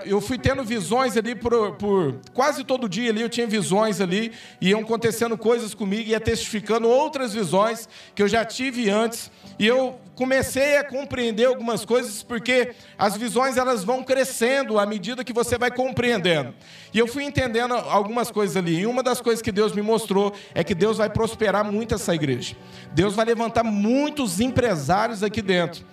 eu 0.06 0.20
fui 0.22 0.38
tendo 0.38 0.64
visões 0.64 1.16
ali 1.16 1.34
por, 1.34 1.76
por, 1.76 2.14
quase 2.32 2.64
todo 2.64 2.88
dia 2.88 3.10
ali, 3.10 3.20
eu 3.20 3.28
tinha 3.28 3.46
visões 3.46 4.00
ali, 4.00 4.32
e 4.58 4.70
iam 4.70 4.80
acontecendo 4.80 5.36
coisas 5.36 5.74
comigo, 5.74 6.08
ia 6.08 6.18
testificando 6.18 6.88
outras 6.88 7.34
visões 7.34 7.86
que 8.14 8.22
eu 8.22 8.28
já 8.28 8.44
tive 8.44 8.88
antes, 8.88 9.30
e 9.58 9.66
eu 9.66 9.98
comecei 10.14 10.78
a 10.78 10.84
compreender 10.84 11.44
algumas 11.44 11.84
coisas, 11.84 12.22
porque 12.22 12.72
as 12.98 13.18
visões 13.18 13.58
elas 13.58 13.84
vão 13.84 14.02
crescendo 14.02 14.78
à 14.78 14.86
medida 14.86 15.22
que 15.22 15.32
você 15.32 15.58
vai 15.58 15.70
compreendendo. 15.70 16.54
E 16.92 16.98
eu 16.98 17.06
fui 17.06 17.24
entendendo 17.24 17.74
algumas 17.74 18.30
coisas 18.30 18.56
ali, 18.56 18.78
e 18.78 18.86
uma 18.86 19.02
das 19.02 19.20
coisas 19.20 19.42
que 19.42 19.52
Deus 19.52 19.74
me 19.74 19.82
mostrou 19.82 20.32
é 20.54 20.64
que 20.64 20.74
Deus 20.74 20.96
vai 20.96 21.10
prosperar 21.10 21.70
muito 21.70 21.94
essa 21.94 22.14
igreja. 22.14 22.56
Deus 22.92 23.14
vai 23.14 23.26
levantar 23.26 23.62
muitos 23.62 24.40
empresários 24.40 25.22
aqui 25.22 25.42
dentro. 25.42 25.84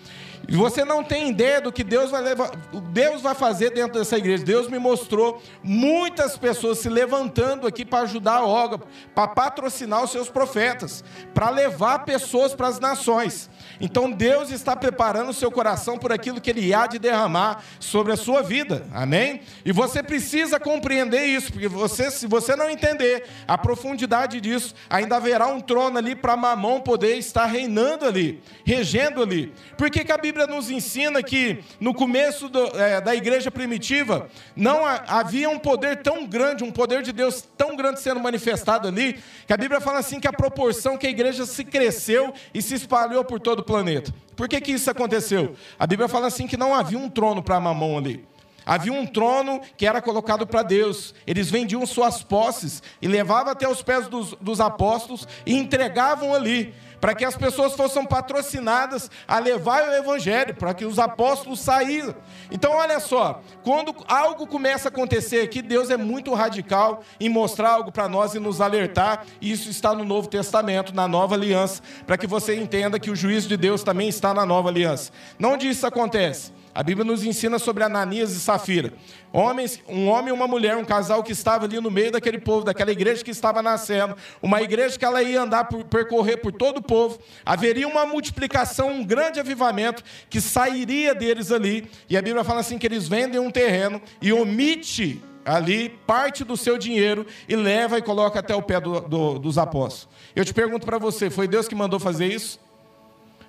E 0.48 0.56
você 0.56 0.84
não 0.84 1.04
tem 1.04 1.30
ideia 1.30 1.62
do 1.62 1.72
que 1.72 1.84
Deus 1.84 2.12
vai, 2.12 2.22
levar, 2.22 2.52
Deus 2.92 3.22
vai 3.22 3.34
fazer 3.34 3.72
dentro 3.72 4.00
dessa 4.00 4.18
igreja. 4.18 4.44
Deus 4.44 4.70
me 4.70 4.78
mostrou 4.78 5.42
muitas 5.64 6.38
pessoas 6.38 6.80
se 6.80 6.90
levantando 6.90 7.66
aqui 7.66 7.86
para 7.86 8.04
ajudar 8.04 8.38
a 8.38 8.46
obra, 8.46 8.80
para 9.16 9.30
patrocinar 9.30 10.04
os 10.04 10.12
seus 10.12 10.30
profetas, 10.30 11.04
para 11.34 11.50
levar 11.50 12.00
pessoas 12.00 12.54
para 12.54 12.68
as 12.68 12.80
nações. 12.80 13.50
Então 13.79 14.12
Deus 14.12 14.51
está 14.51 14.75
preparando 14.75 15.29
o 15.29 15.34
seu 15.34 15.51
coração 15.51 15.98
por 15.98 16.12
aquilo 16.12 16.39
que 16.39 16.50
Ele 16.50 16.74
há 16.74 16.88
de 16.88 17.00
derramar 17.00 17.63
sobre 17.79 18.13
a 18.13 18.17
sua 18.17 18.41
vida. 18.41 18.86
Amém? 18.93 19.41
E 19.65 19.72
você 19.72 20.01
precisa 20.01 20.60
compreender 20.60 21.25
isso, 21.25 21.51
porque 21.51 21.67
você, 21.67 22.10
se 22.10 22.27
você 22.27 22.55
não 22.55 22.70
entender 22.70 23.25
a 23.48 23.57
profundidade 23.57 24.40
disso, 24.42 24.74
ainda 24.90 25.18
haverá 25.18 25.48
um 25.48 25.59
trono 25.59 25.98
ali 25.98 26.16
para 26.16 26.35
Mamão 26.35 26.81
poder 26.81 27.18
estar 27.18 27.46
reinando 27.46 28.05
ali, 28.05 28.42
regendo 28.66 29.22
ali. 29.22 29.53
Por 29.77 29.90
que, 29.90 30.03
que 30.03 30.11
a 30.11 30.18
Bíblia 30.18 30.48
nos 30.48 30.70
ensina 30.70 31.22
que 31.22 31.64
no 31.79 31.94
começo 31.94 32.50
do, 32.50 32.66
é, 32.79 33.01
da 33.01 33.14
igreja 33.14 33.51
primitiva 33.51 34.27
não 34.55 34.85
havia 34.85 35.50
um 35.50 35.59
poder 35.59 35.98
tão 35.98 36.25
grande, 36.25 36.64
um 36.64 36.72
poder 36.72 37.01
de 37.01 37.11
Deus 37.11 37.48
tão 37.57 37.75
grande 37.75 38.00
sendo 38.00 38.20
manifestado 38.20 38.88
ali, 38.88 39.22
que 39.46 39.53
a 39.53 39.57
Bíblia 39.57 39.81
fala 39.81 40.00
assim 40.00 40.20
que 40.20 40.27
a 40.27 40.33
proporção 40.33 40.98
que 40.98 41.05
a 41.05 41.09
igreja 41.09 41.46
se 41.46 41.64
cresceu 41.64 42.33
e 42.53 42.61
se 42.61 42.75
espalhou 42.75 43.24
por 43.24 43.40
todo 43.40 43.52
o 43.61 43.63
planeta. 43.63 44.13
Por 44.35 44.48
que, 44.48 44.59
que 44.59 44.72
isso 44.72 44.89
aconteceu? 44.89 45.55
A 45.77 45.85
Bíblia 45.85 46.07
fala 46.07 46.27
assim 46.27 46.48
que 46.48 46.57
não 46.57 46.74
havia 46.74 46.98
um 46.98 47.09
trono 47.09 47.42
para 47.42 47.59
Mamão 47.59 47.98
ali. 47.98 48.25
Havia 48.66 48.94
um 48.94 49.06
trono 49.06 49.62
que 49.78 49.86
era 49.86 50.02
colocado 50.02 50.46
para 50.46 50.64
Deus. 50.64 51.14
Eles 51.26 51.50
vendiam 51.50 51.86
suas 51.86 52.24
posses 52.24 52.82
e 53.02 53.08
levavam 53.08 53.52
até 53.52 53.68
os 53.68 53.82
pés 53.82 54.08
dos, 54.08 54.36
dos 54.40 54.60
apóstolos 54.60 55.28
e 55.46 55.56
entregavam 55.56 56.34
ali 56.34 56.74
para 57.04 57.14
que 57.14 57.26
as 57.26 57.36
pessoas 57.36 57.74
fossem 57.74 58.06
patrocinadas 58.06 59.12
a 59.28 59.38
levar 59.38 59.90
o 59.90 59.94
evangelho, 59.94 60.56
para 60.56 60.74
que 60.74 60.86
os 60.86 60.98
apóstolos 60.98 61.60
saíssem. 61.60 62.16
Então, 62.50 62.78
olha 62.78 62.98
só, 63.02 63.42
quando 63.62 63.94
algo 64.08 64.48
começa 64.48 64.88
a 64.88 64.90
acontecer 64.90 65.42
aqui, 65.42 65.62
Deus 65.62 65.90
é 65.90 65.98
muito 65.98 66.34
radical 66.34 67.04
em 67.20 67.28
mostrar 67.28 67.72
algo 67.72 67.92
para 67.92 68.08
nós 68.08 68.36
e 68.36 68.40
nos 68.40 68.62
alertar. 68.62 69.26
E 69.42 69.52
isso 69.52 69.70
está 69.70 69.94
no 69.94 70.06
Novo 70.06 70.30
Testamento, 70.30 70.96
na 70.96 71.06
Nova 71.06 71.36
Aliança, 71.36 71.84
para 72.08 72.18
que 72.18 72.26
você 72.26 72.56
entenda 72.56 72.98
que 72.98 73.12
o 73.12 73.16
juízo 73.18 73.50
de 73.50 73.58
Deus 73.58 73.84
também 73.84 74.08
está 74.08 74.34
na 74.34 74.46
Nova 74.46 74.70
Aliança. 74.70 75.12
Não 75.38 75.56
onde 75.56 75.68
isso 75.68 75.86
acontece? 75.86 76.54
A 76.75 76.81
Bíblia 76.81 77.05
nos 77.05 77.24
ensina 77.24 77.59
sobre 77.59 77.83
Ananias 77.83 78.31
e 78.31 78.40
Safira. 78.40 78.94
Homens, 79.31 79.79
um 79.88 80.07
homem 80.07 80.29
e 80.29 80.31
uma 80.31 80.48
mulher, 80.48 80.75
um 80.75 80.83
casal 80.83 81.22
que 81.22 81.31
estava 81.31 81.66
ali 81.66 81.79
no 81.79 81.92
meio 81.92 82.12
daquele 82.12 82.40
povo, 82.40 82.66
daquela 82.66 82.92
igreja 82.92 83.24
que 83.24 83.29
estava 83.29 83.62
nascendo, 83.62 84.16
uma 84.42 84.59
igreja 84.62 84.98
que 84.98 85.05
ela 85.05 85.22
ia 85.22 85.42
andar 85.42 85.66
por, 85.66 85.83
percorrer 85.83 86.38
por 86.38 86.51
todo 86.51 86.77
o 86.77 86.81
povo. 86.81 87.20
Haveria 87.46 87.88
uma 87.88 88.07
multiplicação, 88.07 88.92
um 88.92 89.05
grande 89.05 89.40
avivamento 89.40 90.03
que 90.29 90.42
sairia 90.42 91.14
deles 91.14 91.51
ali. 91.51 91.88
E 92.09 92.18
a 92.18 92.22
Bíblia 92.22 92.44
fala 92.44 92.62
assim 92.62 92.79
que 92.79 92.88
eles 92.88 93.07
vendem 93.07 93.40
um 93.40 93.51
terreno 93.51 94.01
e 94.20 94.33
omite 94.33 95.22
ali 95.46 95.90
parte 96.07 96.44
do 96.44 96.57
seu 96.57 96.77
dinheiro 96.77 97.27
e 97.48 97.55
leva 97.55 98.00
e 98.00 98.01
coloca 98.01 98.40
até 98.40 98.55
o 98.55 98.64
pé 98.64 98.79
do, 98.79 99.01
do, 99.01 99.38
dos 99.38 99.59
apóstolos. 99.59 100.07
Eu 100.36 100.44
te 100.44 100.53
pergunto 100.53 100.88
para 100.88 100.98
você, 100.98 101.29
foi 101.29 101.48
Deus 101.48 101.68
que 101.68 101.75
mandou 101.75 102.00
fazer 102.00 102.27
isso? 102.27 102.59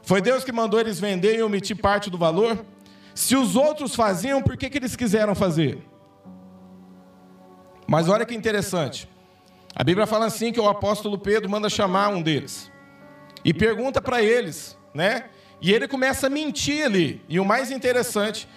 Foi 0.03 0.21
Deus 0.21 0.45
que 0.45 0.53
mandou 0.53 0.79
eles 0.79 1.01
vender 1.01 1.39
e 1.39 1.43
omitir 1.43 1.77
parte 1.77 2.11
do 2.11 2.19
valor? 2.19 2.63
Se 3.15 3.37
os 3.37 3.55
outros 3.55 3.95
faziam, 3.95 4.43
por 4.43 4.57
que, 4.57 4.69
que 4.69 4.79
eles 4.79 4.97
quiseram 4.97 5.35
fazer? 5.35 5.79
Mas 7.87 8.09
olha 8.09 8.27
que 8.27 8.35
interessante. 8.35 9.09
A 9.75 9.85
Bíblia 9.85 10.07
fala 10.07 10.27
assim 10.27 10.53
que 10.53 10.61
o 10.61 10.69
apóstolo 10.69 11.19
Pedro 11.19 11.49
manda 11.49 11.69
chamar 11.69 12.09
um 12.09 12.23
deles. 12.23 12.71
E 13.45 13.53
pergunta 13.53 14.01
para 14.01 14.23
eles, 14.23 14.77
né? 14.93 15.25
E 15.61 15.73
ele 15.73 15.87
começa 15.87 16.27
a 16.27 16.31
mentir 16.31 16.85
ali. 16.85 17.23
E 17.29 17.39
o 17.39 17.45
mais 17.45 17.71
interessante, 17.71 18.49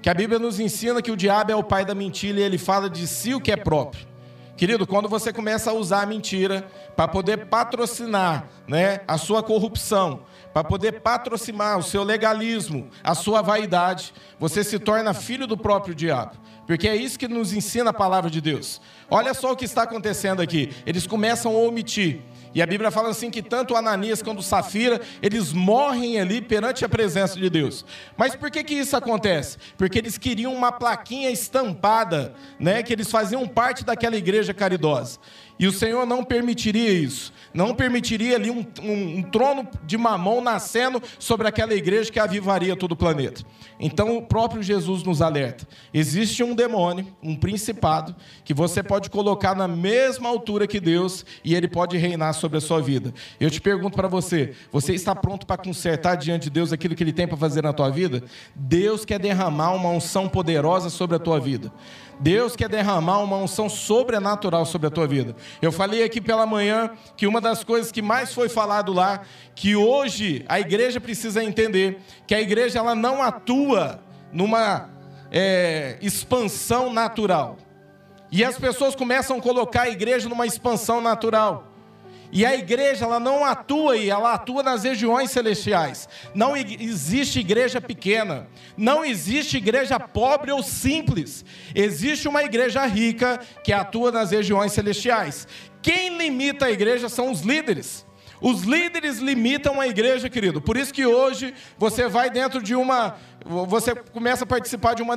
que 0.00 0.08
a 0.08 0.14
Bíblia 0.14 0.38
nos 0.38 0.60
ensina 0.60 1.02
que 1.02 1.10
o 1.10 1.16
diabo 1.16 1.50
é 1.50 1.56
o 1.56 1.64
pai 1.64 1.84
da 1.84 1.94
mentira 1.94 2.40
e 2.40 2.42
ele 2.42 2.58
fala 2.58 2.88
de 2.88 3.06
si 3.06 3.34
o 3.34 3.40
que 3.40 3.52
é 3.52 3.56
próprio. 3.56 4.06
Querido, 4.56 4.86
quando 4.86 5.08
você 5.08 5.32
começa 5.32 5.70
a 5.70 5.74
usar 5.74 6.02
a 6.02 6.06
mentira 6.06 6.66
para 6.94 7.06
poder 7.06 7.46
patrocinar 7.46 8.48
né, 8.66 9.00
a 9.06 9.18
sua 9.18 9.42
corrupção, 9.42 10.22
para 10.56 10.64
poder 10.64 11.02
patrocinar 11.02 11.78
o 11.78 11.82
seu 11.82 12.02
legalismo, 12.02 12.88
a 13.04 13.14
sua 13.14 13.42
vaidade, 13.42 14.14
você 14.38 14.64
se 14.64 14.78
torna 14.78 15.12
filho 15.12 15.46
do 15.46 15.54
próprio 15.54 15.94
diabo. 15.94 16.34
Porque 16.66 16.88
é 16.88 16.96
isso 16.96 17.18
que 17.18 17.28
nos 17.28 17.52
ensina 17.52 17.90
a 17.90 17.92
palavra 17.92 18.30
de 18.30 18.40
Deus. 18.40 18.80
Olha 19.10 19.34
só 19.34 19.52
o 19.52 19.56
que 19.56 19.66
está 19.66 19.82
acontecendo 19.82 20.40
aqui. 20.40 20.72
Eles 20.86 21.06
começam 21.06 21.54
a 21.54 21.58
omitir. 21.58 22.22
E 22.54 22.62
a 22.62 22.66
Bíblia 22.66 22.90
fala 22.90 23.10
assim 23.10 23.30
que 23.30 23.42
tanto 23.42 23.76
Ananias 23.76 24.22
quanto 24.22 24.42
Safira, 24.42 24.98
eles 25.20 25.52
morrem 25.52 26.18
ali 26.18 26.40
perante 26.40 26.86
a 26.86 26.88
presença 26.88 27.38
de 27.38 27.50
Deus. 27.50 27.84
Mas 28.16 28.34
por 28.34 28.50
que 28.50 28.64
que 28.64 28.72
isso 28.72 28.96
acontece? 28.96 29.58
Porque 29.76 29.98
eles 29.98 30.16
queriam 30.16 30.54
uma 30.54 30.72
plaquinha 30.72 31.30
estampada, 31.30 32.34
né, 32.58 32.82
que 32.82 32.94
eles 32.94 33.10
faziam 33.10 33.46
parte 33.46 33.84
daquela 33.84 34.16
igreja 34.16 34.54
caridosa. 34.54 35.18
E 35.58 35.66
o 35.66 35.72
Senhor 35.72 36.04
não 36.04 36.22
permitiria 36.22 36.92
isso. 36.92 37.32
Não 37.54 37.74
permitiria 37.74 38.36
ali 38.36 38.50
um, 38.50 38.66
um, 38.82 39.18
um, 39.18 39.22
trono 39.22 39.66
de 39.84 39.96
mamão 39.96 40.42
nascendo 40.42 41.02
sobre 41.18 41.48
aquela 41.48 41.74
igreja 41.74 42.12
que 42.12 42.20
avivaria 42.20 42.76
todo 42.76 42.92
o 42.92 42.96
planeta. 42.96 43.42
Então 43.80 44.18
o 44.18 44.22
próprio 44.22 44.62
Jesus 44.62 45.02
nos 45.02 45.22
alerta: 45.22 45.66
existe 45.94 46.42
um 46.42 46.54
demônio, 46.54 47.06
um 47.22 47.34
principado, 47.34 48.14
que 48.44 48.52
você 48.52 48.82
pode 48.82 49.08
colocar 49.08 49.54
na 49.54 49.66
mesma 49.66 50.28
altura 50.28 50.66
que 50.66 50.78
Deus 50.78 51.24
e 51.42 51.54
ele 51.54 51.66
pode 51.66 51.96
reinar 51.96 52.34
sobre 52.34 52.58
a 52.58 52.60
sua 52.60 52.82
vida. 52.82 53.14
Eu 53.40 53.50
te 53.50 53.60
pergunto 53.60 53.96
para 53.96 54.08
você: 54.08 54.52
você 54.70 54.92
está 54.92 55.14
pronto 55.14 55.46
para 55.46 55.56
consertar 55.56 56.16
diante 56.16 56.44
de 56.44 56.50
Deus 56.50 56.74
aquilo 56.74 56.94
que 56.94 57.02
ele 57.02 57.12
tem 57.12 57.26
para 57.26 57.38
fazer 57.38 57.62
na 57.62 57.72
tua 57.72 57.88
vida? 57.88 58.22
Deus 58.54 59.06
quer 59.06 59.18
derramar 59.18 59.72
uma 59.72 59.88
unção 59.88 60.28
poderosa 60.28 60.90
sobre 60.90 61.16
a 61.16 61.18
tua 61.18 61.40
vida. 61.40 61.72
Deus 62.18 62.56
quer 62.56 62.68
derramar 62.68 63.18
uma 63.18 63.36
unção 63.36 63.68
sobrenatural 63.68 64.64
sobre 64.64 64.86
a 64.86 64.90
tua 64.90 65.06
vida. 65.06 65.36
Eu 65.60 65.70
falei 65.70 66.02
aqui 66.02 66.20
pela 66.20 66.46
manhã 66.46 66.90
que 67.16 67.26
uma 67.26 67.40
das 67.40 67.62
coisas 67.62 67.92
que 67.92 68.00
mais 68.00 68.32
foi 68.32 68.48
falado 68.48 68.92
lá, 68.92 69.22
que 69.54 69.76
hoje 69.76 70.44
a 70.48 70.58
igreja 70.58 71.00
precisa 71.00 71.44
entender, 71.44 72.00
que 72.26 72.34
a 72.34 72.40
igreja 72.40 72.78
ela 72.78 72.94
não 72.94 73.22
atua 73.22 74.00
numa 74.32 74.88
é, 75.30 75.98
expansão 76.00 76.92
natural. 76.92 77.58
E 78.30 78.44
as 78.44 78.58
pessoas 78.58 78.94
começam 78.94 79.38
a 79.38 79.40
colocar 79.40 79.82
a 79.82 79.88
igreja 79.88 80.28
numa 80.28 80.46
expansão 80.46 81.00
natural. 81.00 81.72
E 82.32 82.44
a 82.44 82.54
igreja, 82.54 83.04
ela 83.04 83.20
não 83.20 83.44
atua 83.44 83.94
aí, 83.94 84.10
ela 84.10 84.32
atua 84.34 84.62
nas 84.62 84.84
regiões 84.84 85.30
celestiais. 85.30 86.08
Não 86.34 86.56
existe 86.56 87.40
igreja 87.40 87.80
pequena, 87.80 88.48
não 88.76 89.04
existe 89.04 89.56
igreja 89.56 89.98
pobre 89.98 90.52
ou 90.52 90.62
simples. 90.62 91.44
Existe 91.74 92.28
uma 92.28 92.42
igreja 92.42 92.84
rica 92.86 93.40
que 93.62 93.72
atua 93.72 94.12
nas 94.12 94.30
regiões 94.30 94.72
celestiais. 94.72 95.46
Quem 95.82 96.16
limita 96.16 96.66
a 96.66 96.70
igreja 96.70 97.08
são 97.08 97.30
os 97.30 97.40
líderes. 97.40 98.05
Os 98.40 98.62
líderes 98.62 99.18
limitam 99.18 99.80
a 99.80 99.88
igreja, 99.88 100.28
querido. 100.28 100.60
Por 100.60 100.76
isso 100.76 100.92
que 100.92 101.06
hoje 101.06 101.54
você 101.78 102.08
vai 102.08 102.30
dentro 102.30 102.62
de 102.62 102.74
uma. 102.74 103.16
Você 103.44 103.94
começa 103.94 104.44
a 104.44 104.46
participar 104.46 104.94
de 104.94 105.02
uma 105.02 105.16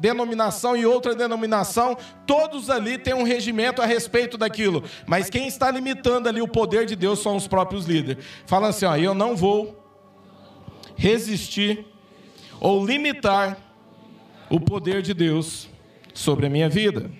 denominação 0.00 0.76
e 0.76 0.84
outra 0.84 1.14
denominação, 1.14 1.96
todos 2.26 2.68
ali 2.68 2.98
têm 2.98 3.14
um 3.14 3.22
regimento 3.22 3.80
a 3.80 3.86
respeito 3.86 4.36
daquilo. 4.36 4.82
Mas 5.06 5.30
quem 5.30 5.46
está 5.46 5.70
limitando 5.70 6.28
ali 6.28 6.42
o 6.42 6.48
poder 6.48 6.86
de 6.86 6.96
Deus 6.96 7.20
são 7.20 7.36
os 7.36 7.46
próprios 7.46 7.86
líderes. 7.86 8.24
Fala 8.46 8.68
assim: 8.68 8.84
ó, 8.84 8.96
eu 8.96 9.14
não 9.14 9.36
vou 9.36 9.80
resistir 10.96 11.86
ou 12.60 12.84
limitar 12.84 13.56
o 14.50 14.60
poder 14.60 15.00
de 15.02 15.14
Deus 15.14 15.68
sobre 16.12 16.46
a 16.46 16.50
minha 16.50 16.68
vida. 16.68 17.10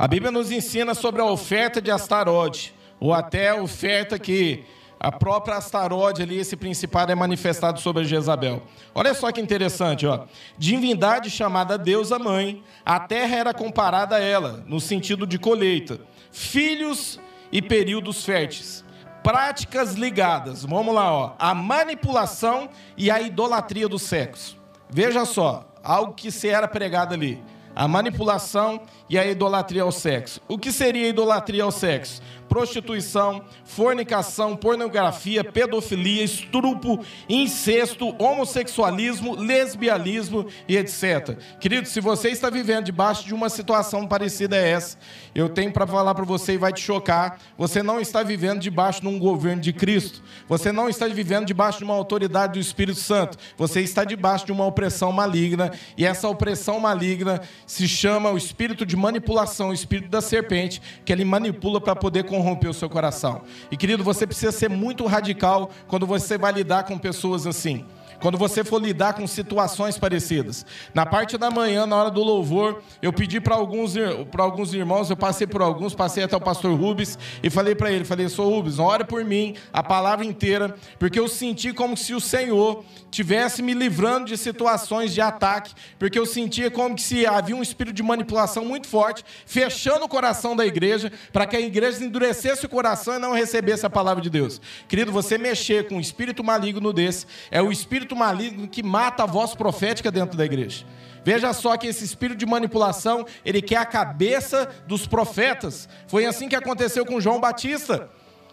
A 0.00 0.08
Bíblia 0.08 0.32
nos 0.32 0.50
ensina 0.50 0.94
sobre 0.94 1.20
a 1.20 1.26
oferta 1.26 1.78
de 1.78 1.90
Astarode, 1.90 2.72
ou 2.98 3.12
até 3.12 3.50
a 3.50 3.56
oferta 3.56 4.18
que 4.18 4.64
a 4.98 5.12
própria 5.12 5.58
Astarode 5.58 6.22
ali, 6.22 6.38
esse 6.38 6.56
principado 6.56 7.12
é 7.12 7.14
manifestado 7.14 7.78
sobre 7.80 8.06
Jezabel. 8.06 8.62
Olha 8.94 9.12
só 9.12 9.30
que 9.30 9.42
interessante, 9.42 10.06
ó. 10.06 10.24
Divindade 10.56 11.28
chamada 11.28 11.76
deusa 11.76 12.18
mãe, 12.18 12.64
a 12.82 12.98
terra 12.98 13.36
era 13.36 13.52
comparada 13.52 14.16
a 14.16 14.20
ela, 14.20 14.64
no 14.66 14.80
sentido 14.80 15.26
de 15.26 15.38
colheita. 15.38 16.00
Filhos 16.32 17.20
e 17.52 17.60
períodos 17.60 18.24
férteis. 18.24 18.82
Práticas 19.22 19.96
ligadas, 19.96 20.64
vamos 20.64 20.94
lá, 20.94 21.12
ó, 21.12 21.34
a 21.38 21.54
manipulação 21.54 22.70
e 22.96 23.10
a 23.10 23.20
idolatria 23.20 23.86
do 23.86 23.98
sexo. 23.98 24.56
Veja 24.88 25.26
só, 25.26 25.70
algo 25.84 26.14
que 26.14 26.30
se 26.30 26.48
era 26.48 26.66
pregado 26.66 27.12
ali 27.12 27.38
a 27.74 27.86
manipulação 27.86 28.80
e 29.10 29.18
a 29.18 29.26
idolatria 29.26 29.82
ao 29.82 29.90
sexo. 29.90 30.40
O 30.48 30.56
que 30.56 30.70
seria 30.70 31.08
idolatria 31.08 31.64
ao 31.64 31.72
sexo? 31.72 32.22
prostituição, 32.50 33.44
fornicação, 33.64 34.56
pornografia, 34.56 35.44
pedofilia, 35.44 36.24
estrupo, 36.24 36.98
incesto, 37.28 38.12
homossexualismo, 38.20 39.36
lesbianismo 39.36 40.46
e 40.66 40.76
etc. 40.76 41.38
Querido, 41.60 41.86
se 41.86 42.00
você 42.00 42.28
está 42.30 42.50
vivendo 42.50 42.86
debaixo 42.86 43.24
de 43.24 43.32
uma 43.32 43.48
situação 43.48 44.04
parecida 44.04 44.56
a 44.56 44.58
essa, 44.58 44.98
eu 45.32 45.48
tenho 45.48 45.72
para 45.72 45.86
falar 45.86 46.12
para 46.12 46.24
você 46.24 46.54
e 46.54 46.58
vai 46.58 46.72
te 46.72 46.80
chocar. 46.80 47.38
Você 47.56 47.84
não 47.84 48.00
está 48.00 48.24
vivendo 48.24 48.58
debaixo 48.58 49.00
de 49.00 49.06
um 49.06 49.16
governo 49.16 49.62
de 49.62 49.72
Cristo. 49.72 50.20
Você 50.48 50.72
não 50.72 50.88
está 50.88 51.06
vivendo 51.06 51.46
debaixo 51.46 51.78
de 51.78 51.84
uma 51.84 51.94
autoridade 51.94 52.54
do 52.54 52.58
Espírito 52.58 52.98
Santo. 52.98 53.38
Você 53.56 53.80
está 53.80 54.02
debaixo 54.02 54.46
de 54.46 54.50
uma 54.50 54.66
opressão 54.66 55.12
maligna. 55.12 55.70
E 55.96 56.04
essa 56.04 56.28
opressão 56.28 56.80
maligna 56.80 57.40
se 57.64 57.86
chama 57.86 58.32
o 58.32 58.36
espírito 58.36 58.84
de 58.84 58.96
manipulação, 59.00 59.70
o 59.70 59.74
espírito 59.74 60.08
da 60.08 60.20
serpente, 60.20 60.80
que 61.04 61.12
ele 61.12 61.24
manipula 61.24 61.80
para 61.80 61.96
poder 61.96 62.24
corromper 62.24 62.70
o 62.70 62.74
seu 62.74 62.88
coração. 62.88 63.42
E 63.70 63.76
querido, 63.76 64.04
você 64.04 64.26
precisa 64.26 64.52
ser 64.52 64.68
muito 64.68 65.06
radical 65.06 65.70
quando 65.88 66.06
você 66.06 66.38
vai 66.38 66.52
lidar 66.52 66.84
com 66.84 66.98
pessoas 66.98 67.46
assim 67.46 67.84
quando 68.20 68.38
você 68.38 68.62
for 68.62 68.80
lidar 68.80 69.14
com 69.14 69.26
situações 69.26 69.98
parecidas. 69.98 70.64
Na 70.94 71.06
parte 71.06 71.36
da 71.38 71.50
manhã, 71.50 71.86
na 71.86 71.96
hora 71.96 72.10
do 72.10 72.22
louvor, 72.22 72.82
eu 73.00 73.12
pedi 73.12 73.40
para 73.40 73.54
alguns, 73.54 73.94
alguns 74.36 74.74
irmãos, 74.74 75.10
eu 75.10 75.16
passei 75.16 75.46
por 75.46 75.62
alguns, 75.62 75.94
passei 75.94 76.22
até 76.24 76.36
o 76.36 76.40
pastor 76.40 76.78
Rubens 76.78 77.18
e 77.42 77.50
falei 77.50 77.74
para 77.74 77.90
ele, 77.90 78.04
falei, 78.04 78.28
sou 78.28 78.48
Rubens, 78.50 78.78
ore 78.78 79.04
por 79.04 79.24
mim, 79.24 79.56
a 79.72 79.82
palavra 79.82 80.24
inteira, 80.24 80.76
porque 80.98 81.18
eu 81.18 81.28
senti 81.28 81.72
como 81.72 81.96
se 81.96 82.14
o 82.14 82.20
Senhor 82.20 82.84
tivesse 83.10 83.62
me 83.62 83.74
livrando 83.74 84.26
de 84.26 84.36
situações 84.36 85.12
de 85.12 85.20
ataque, 85.20 85.74
porque 85.98 86.18
eu 86.18 86.26
sentia 86.26 86.70
como 86.70 86.98
se 86.98 87.26
havia 87.26 87.56
um 87.56 87.62
espírito 87.62 87.94
de 87.94 88.02
manipulação 88.02 88.64
muito 88.64 88.86
forte, 88.86 89.24
fechando 89.44 90.04
o 90.04 90.08
coração 90.08 90.54
da 90.54 90.64
igreja, 90.64 91.10
para 91.32 91.46
que 91.46 91.56
a 91.56 91.60
igreja 91.60 92.04
endurecesse 92.04 92.64
o 92.66 92.68
coração 92.68 93.16
e 93.16 93.18
não 93.18 93.32
recebesse 93.32 93.84
a 93.84 93.90
palavra 93.90 94.22
de 94.22 94.30
Deus. 94.30 94.60
Querido, 94.88 95.10
você 95.10 95.36
mexer 95.36 95.88
com 95.88 95.96
um 95.96 96.00
espírito 96.00 96.44
maligno 96.44 96.92
desse, 96.92 97.26
é 97.50 97.60
o 97.60 97.72
espírito 97.72 98.09
espírito 98.10 98.16
maligno 98.16 98.68
que 98.68 98.82
mata 98.82 99.22
a 99.22 99.26
voz 99.26 99.54
profética 99.54 100.10
dentro 100.10 100.36
da 100.36 100.44
igreja. 100.44 100.84
Veja 101.24 101.52
só 101.52 101.76
que 101.76 101.86
esse 101.86 102.04
espírito 102.04 102.38
de 102.38 102.46
manipulação, 102.46 103.26
ele 103.44 103.60
quer 103.60 103.76
a 103.76 103.84
cabeça 103.84 104.68
dos 104.86 105.06
profetas. 105.06 105.88
Foi 106.06 106.24
assim 106.24 106.48
que 106.48 106.56
aconteceu 106.56 107.04
com 107.04 107.20
João 107.20 107.40
Batista. 107.40 108.08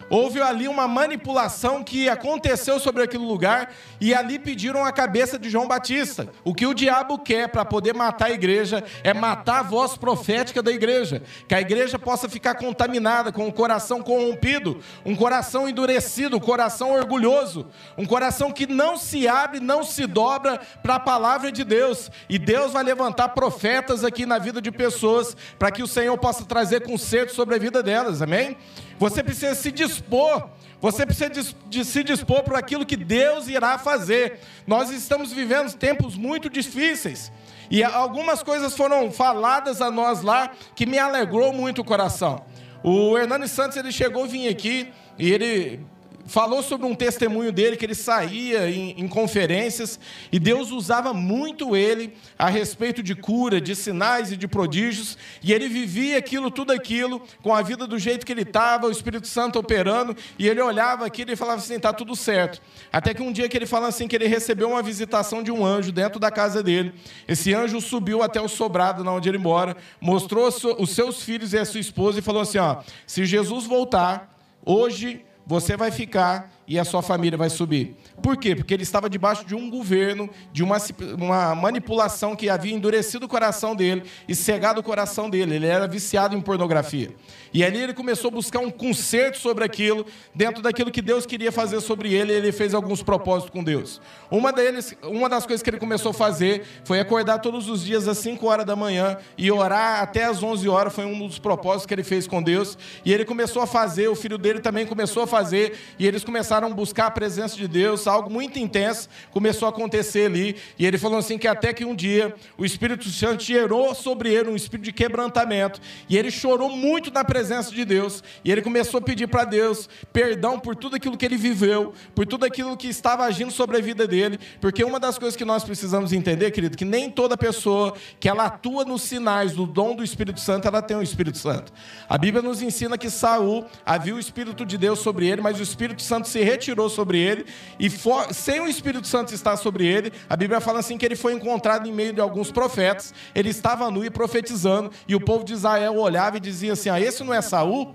Houve 0.10 0.42
ali 0.42 0.68
uma 0.68 0.88
manipulação 0.88 1.84
que 1.84 2.08
aconteceu 2.08 2.80
sobre 2.80 3.04
aquele 3.04 3.26
lugar 3.26 3.74
e 4.00 4.14
ali 4.14 4.40
pediram 4.40 4.86
a 4.86 4.92
cabeça 4.92 5.38
de 5.38 5.50
João 5.50 5.68
Batista. 5.68 6.30
O 6.44 6.54
que 6.54 6.66
o 6.66 6.74
diabo 6.74 7.20
quer 7.20 7.50
para 7.50 7.66
poder 7.66 7.94
matar 7.94 8.28
a 8.28 8.32
igreja 8.32 8.84
é 9.04 9.14
matar 9.14 9.60
a 9.60 9.64
voz 9.64 9.98
profética 9.98 10.64
da 10.64 10.72
igreja, 10.72 11.22
que 11.48 11.56
a 11.56 11.62
igreja 11.62 12.00
possa 12.00 12.30
ficar 12.30 12.56
contaminada 12.56 13.32
com 13.32 13.46
um 13.48 13.52
coração 13.52 14.02
corrompido, 14.02 14.80
um 15.06 15.16
coração 15.16 15.68
endurecido, 15.68 16.38
um 16.38 16.40
coração 16.40 16.94
orgulhoso, 16.94 17.68
um 17.98 18.06
coração 18.06 18.52
que 18.52 18.66
não 18.66 18.98
se 18.98 19.28
abre, 19.28 19.60
não 19.60 19.84
se 19.84 20.08
dobra 20.08 20.60
para 20.82 20.96
a 20.96 21.00
palavra 21.00 21.52
de 21.52 21.64
Deus. 21.64 22.10
E 22.30 22.40
Deus 22.40 22.72
vai 22.72 22.84
levantar 22.84 23.30
profetas 23.30 24.04
aqui 24.04 24.26
na 24.26 24.40
vida 24.40 24.62
de 24.62 24.72
pessoas 24.72 25.36
para 25.60 25.72
que 25.72 25.84
o 25.84 25.88
Senhor 25.88 26.18
possa 26.18 26.46
trazer 26.46 26.82
conserto 26.82 27.34
sobre 27.34 27.56
a 27.56 27.60
vida 27.60 27.84
delas. 27.84 28.22
Amém? 28.22 28.56
Você 29.00 29.24
precisa 29.24 29.56
se 29.56 29.72
dispor. 29.72 30.50
Você 30.80 31.06
precisa 31.06 31.30
de, 31.30 31.56
de 31.68 31.86
se 31.86 32.04
dispor 32.04 32.44
para 32.44 32.60
aquilo 32.60 32.86
que 32.86 32.96
Deus 32.96 33.48
irá 33.48 33.78
fazer. 33.78 34.40
Nós 34.66 34.92
estamos 34.92 35.32
vivendo 35.32 35.74
tempos 35.74 36.16
muito 36.16 36.50
difíceis. 36.50 37.32
E 37.70 37.84
algumas 37.84 38.44
coisas 38.44 38.76
foram 38.76 39.12
faladas 39.12 39.82
a 39.82 39.92
nós 39.92 40.22
lá 40.22 40.52
que 40.76 40.86
me 40.86 40.98
alegrou 40.98 41.52
muito 41.52 41.82
o 41.82 41.86
coração. 41.86 42.46
O 42.84 43.18
Hernani 43.18 43.48
Santos 43.48 43.76
ele 43.76 43.92
chegou 43.92 44.24
a 44.24 44.28
vir 44.28 44.48
aqui 44.48 44.92
e 45.18 45.32
ele 45.32 45.86
falou 46.28 46.62
sobre 46.62 46.86
um 46.86 46.94
testemunho 46.94 47.52
dele 47.52 47.78
que 47.78 47.86
ele 47.86 47.96
saía 47.96 48.70
em, 48.70 48.92
em, 48.92 49.08
conferências 49.08 50.00
e 50.32 50.38
Deus 50.38 50.72
usava 50.72 51.14
muito 51.14 51.76
ele 51.76 52.14
a 52.38 52.50
respeito 52.50 53.02
de 53.02 53.16
cura, 53.16 53.62
de 53.62 53.76
sinais 53.76 54.32
e 54.32 54.38
de 54.38 54.48
prodígios, 54.48 55.18
e 55.42 55.54
ele 55.54 55.68
vivia 55.68 56.18
aquilo, 56.18 56.52
tudo 56.52 56.72
aquilo, 56.74 57.22
com 57.42 57.56
a 57.56 57.62
vida 57.62 57.88
do 57.88 57.98
jeito 57.98 58.26
que 58.26 58.32
ele 58.32 58.42
estava, 58.42 58.88
o 58.88 58.92
Espírito 58.92 59.28
Santo 59.28 59.58
operando, 59.58 60.16
e 60.38 60.48
ele 60.48 60.62
olhava 60.62 61.06
aquilo 61.06 61.32
e 61.32 61.36
falava 61.36 61.60
assim: 61.60 61.76
está 61.76 61.94
tudo 61.94 62.16
certo. 62.16 62.62
Até 62.92 63.14
que 63.14 63.22
um 63.22 63.32
dia 63.32 63.48
que 63.48 63.58
ele 63.58 63.66
fala 63.66 63.88
assim: 63.88 64.08
que 64.08 64.16
ele 64.16 64.28
recebeu 64.28 64.70
uma 64.70 64.84
visitação 64.84 65.42
de 65.42 65.52
um 65.52 65.66
anjo 65.66 65.92
dentro 65.92 66.20
da 66.20 66.30
casa 66.30 66.62
dele. 66.62 66.94
Esse 67.28 67.54
anjo 67.54 67.80
subiu 67.80 68.22
até 68.22 68.42
o 68.42 68.48
sobrado, 68.48 69.04
na 69.04 69.14
onde 69.14 69.30
ele 69.30 69.38
mora, 69.38 69.78
mostrou 70.02 70.48
os 70.48 70.90
seus 70.90 71.24
filhos 71.24 71.54
e 71.54 71.58
a 71.58 71.66
sua 71.66 71.80
esposa 71.80 72.20
e 72.20 72.22
falou 72.22 72.42
assim: 72.42 72.58
ó, 72.58 72.78
se 73.06 73.26
Jesus 73.26 73.66
voltar, 73.66 74.36
hoje 74.66 75.26
você 75.48 75.78
vai 75.78 75.90
ficar 75.90 76.52
e 76.68 76.78
a 76.78 76.84
sua 76.84 77.02
família 77.02 77.38
vai 77.38 77.50
subir. 77.50 77.96
Por 78.22 78.36
quê? 78.36 78.54
Porque 78.54 78.74
ele 78.74 78.84
estava 78.84 79.10
debaixo 79.10 79.46
de 79.46 79.56
um 79.56 79.70
governo, 79.70 80.30
de 80.52 80.62
uma, 80.62 80.78
uma 81.18 81.56
manipulação 81.56 82.36
que 82.36 82.50
havia 82.50 82.76
endurecido 82.76 83.26
o 83.26 83.30
coração 83.30 83.74
dele 83.74 84.04
e 84.28 84.36
cegado 84.36 84.82
o 84.82 84.84
coração 84.84 85.30
dele. 85.30 85.56
Ele 85.56 85.66
era 85.66 85.88
viciado 85.88 86.36
em 86.36 86.42
pornografia. 86.42 87.16
E 87.58 87.64
ali 87.64 87.82
ele 87.82 87.94
começou 87.94 88.28
a 88.28 88.32
buscar 88.32 88.60
um 88.60 88.70
conserto 88.70 89.40
sobre 89.40 89.66
aquilo, 89.66 90.06
dentro 90.32 90.62
daquilo 90.62 90.92
que 90.92 91.02
Deus 91.02 91.26
queria 91.26 91.52
fazer 91.52 91.82
sobre 91.82 92.14
ele, 92.14 92.32
e 92.32 92.36
ele 92.36 92.52
fez 92.52 92.72
alguns 92.72 93.02
propósitos 93.02 93.50
com 93.50 93.64
Deus. 93.64 94.00
Uma, 94.30 94.54
deles, 94.54 94.96
uma 95.02 95.28
das 95.28 95.44
coisas 95.44 95.64
que 95.64 95.70
ele 95.72 95.80
começou 95.80 96.12
a 96.12 96.14
fazer 96.14 96.62
foi 96.86 97.00
acordar 97.00 97.40
todos 97.40 97.68
os 97.68 97.84
dias 97.84 98.08
às 98.08 98.20
5 98.20 98.46
horas 98.46 98.64
da 98.64 98.76
manhã 98.76 99.18
e 99.36 99.50
orar 99.50 100.04
até 100.04 100.26
às 100.26 100.44
11 100.44 100.70
horas, 100.70 100.94
foi 100.94 101.06
um 101.06 101.26
dos 101.26 101.40
propósitos 101.40 101.88
que 101.88 101.96
ele 101.96 102.04
fez 102.04 102.28
com 102.28 102.44
Deus. 102.44 102.78
E 103.04 103.12
ele 103.12 103.26
começou 103.26 103.64
a 103.64 103.66
fazer, 103.66 104.08
o 104.08 104.14
filho 104.16 104.38
dele 104.38 104.60
também 104.60 104.86
começou 104.86 105.24
a 105.24 105.28
fazer, 105.28 105.80
e 105.98 106.06
eles 106.06 106.24
começaram 106.24 106.68
a 106.68 106.70
buscar 106.70 107.08
a 107.08 107.12
presença 107.12 107.56
de 107.56 107.68
Deus, 107.68 108.06
algo 108.06 108.30
muito 108.30 108.60
intenso 108.60 109.10
começou 109.32 109.66
a 109.66 109.70
acontecer 109.70 110.28
ali. 110.28 110.58
E 110.78 110.86
ele 110.86 111.00
falou 111.00 111.18
assim: 111.18 111.40
que 111.40 111.48
até 111.48 111.74
que 111.74 111.84
um 111.84 111.96
dia 111.96 112.36
o 112.56 112.64
Espírito 112.64 113.10
Santo 113.10 113.42
gerou 113.42 113.96
sobre 113.96 114.32
ele 114.32 114.52
um 114.52 114.56
espírito 114.56 114.86
de 114.86 114.92
quebrantamento, 114.92 115.82
e 116.08 116.16
ele 116.16 116.30
chorou 116.30 116.70
muito 116.70 117.12
na 117.12 117.24
presença 117.24 117.47
de 117.48 117.86
Deus, 117.86 118.24
e 118.44 118.52
ele 118.52 118.62
começou 118.62 119.00
a 119.00 119.02
pedir 119.02 119.28
para 119.28 119.44
Deus 119.44 119.90
perdão 120.12 120.60
por 120.60 120.76
tudo 120.76 120.96
aquilo 120.96 121.18
que 121.18 121.26
ele 121.26 121.38
viveu, 121.38 121.94
por 122.14 122.26
tudo 122.26 122.46
aquilo 122.46 122.76
que 122.76 122.88
estava 122.88 123.24
agindo 123.24 123.52
sobre 123.52 123.78
a 123.78 123.82
vida 123.82 124.08
dele, 124.08 124.40
porque 124.60 124.84
uma 124.84 125.00
das 125.00 125.18
coisas 125.18 125.36
que 125.36 125.46
nós 125.46 125.64
precisamos 125.64 126.14
entender, 126.14 126.52
querido, 126.52 126.78
que 126.78 126.86
nem 126.86 127.10
toda 127.10 127.38
pessoa 127.38 127.94
que 128.20 128.28
ela 128.30 128.46
atua 128.46 128.86
nos 128.86 129.02
sinais 129.02 129.54
do 129.54 129.66
dom 129.66 129.96
do 129.96 130.04
Espírito 130.04 130.40
Santo, 130.40 130.68
ela 130.68 130.82
tem 130.82 130.98
o 130.98 131.02
Espírito 131.02 131.38
Santo. 131.38 131.72
A 132.08 132.18
Bíblia 132.18 132.42
nos 132.42 132.62
ensina 132.62 132.98
que 132.98 133.10
Saul 133.10 133.66
havia 133.86 134.16
o 134.16 134.20
Espírito 134.20 134.66
de 134.66 134.78
Deus 134.78 135.00
sobre 135.00 135.28
ele, 135.28 135.42
mas 135.42 135.60
o 135.60 135.64
Espírito 135.64 136.02
Santo 136.02 136.28
se 136.28 136.42
retirou 136.42 136.90
sobre 136.90 137.20
ele. 137.20 137.46
E 137.80 137.90
for, 137.90 138.34
sem 138.34 138.60
o 138.60 138.68
Espírito 138.68 139.08
Santo 139.08 139.34
estar 139.34 139.58
sobre 139.58 139.86
ele, 139.86 140.12
a 140.30 140.36
Bíblia 140.36 140.60
fala 140.60 140.80
assim 140.80 140.98
que 140.98 141.06
ele 141.06 141.16
foi 141.16 141.34
encontrado 141.34 141.88
em 141.88 141.92
meio 141.92 142.14
de 142.14 142.22
alguns 142.22 142.52
profetas, 142.52 143.14
ele 143.34 143.50
estava 143.50 143.90
nu 143.92 144.04
e 144.04 144.10
profetizando, 144.10 144.92
e 145.08 145.16
o 145.16 145.20
povo 145.20 145.44
de 145.44 145.54
Israel 145.54 145.96
olhava 145.98 146.38
e 146.38 146.40
dizia 146.40 146.74
assim: 146.74 146.90
"Ah, 146.90 147.00
esse 147.00 147.24
não 147.28 147.34
é 147.34 147.42
Saul?" 147.42 147.94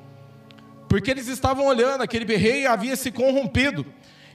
Porque 0.89 1.11
eles 1.11 1.27
estavam 1.27 1.67
olhando, 1.67 2.03
aquele 2.03 2.37
rei 2.37 2.67
havia 2.67 2.95
se 2.95 3.11
corrompido. 3.11 3.87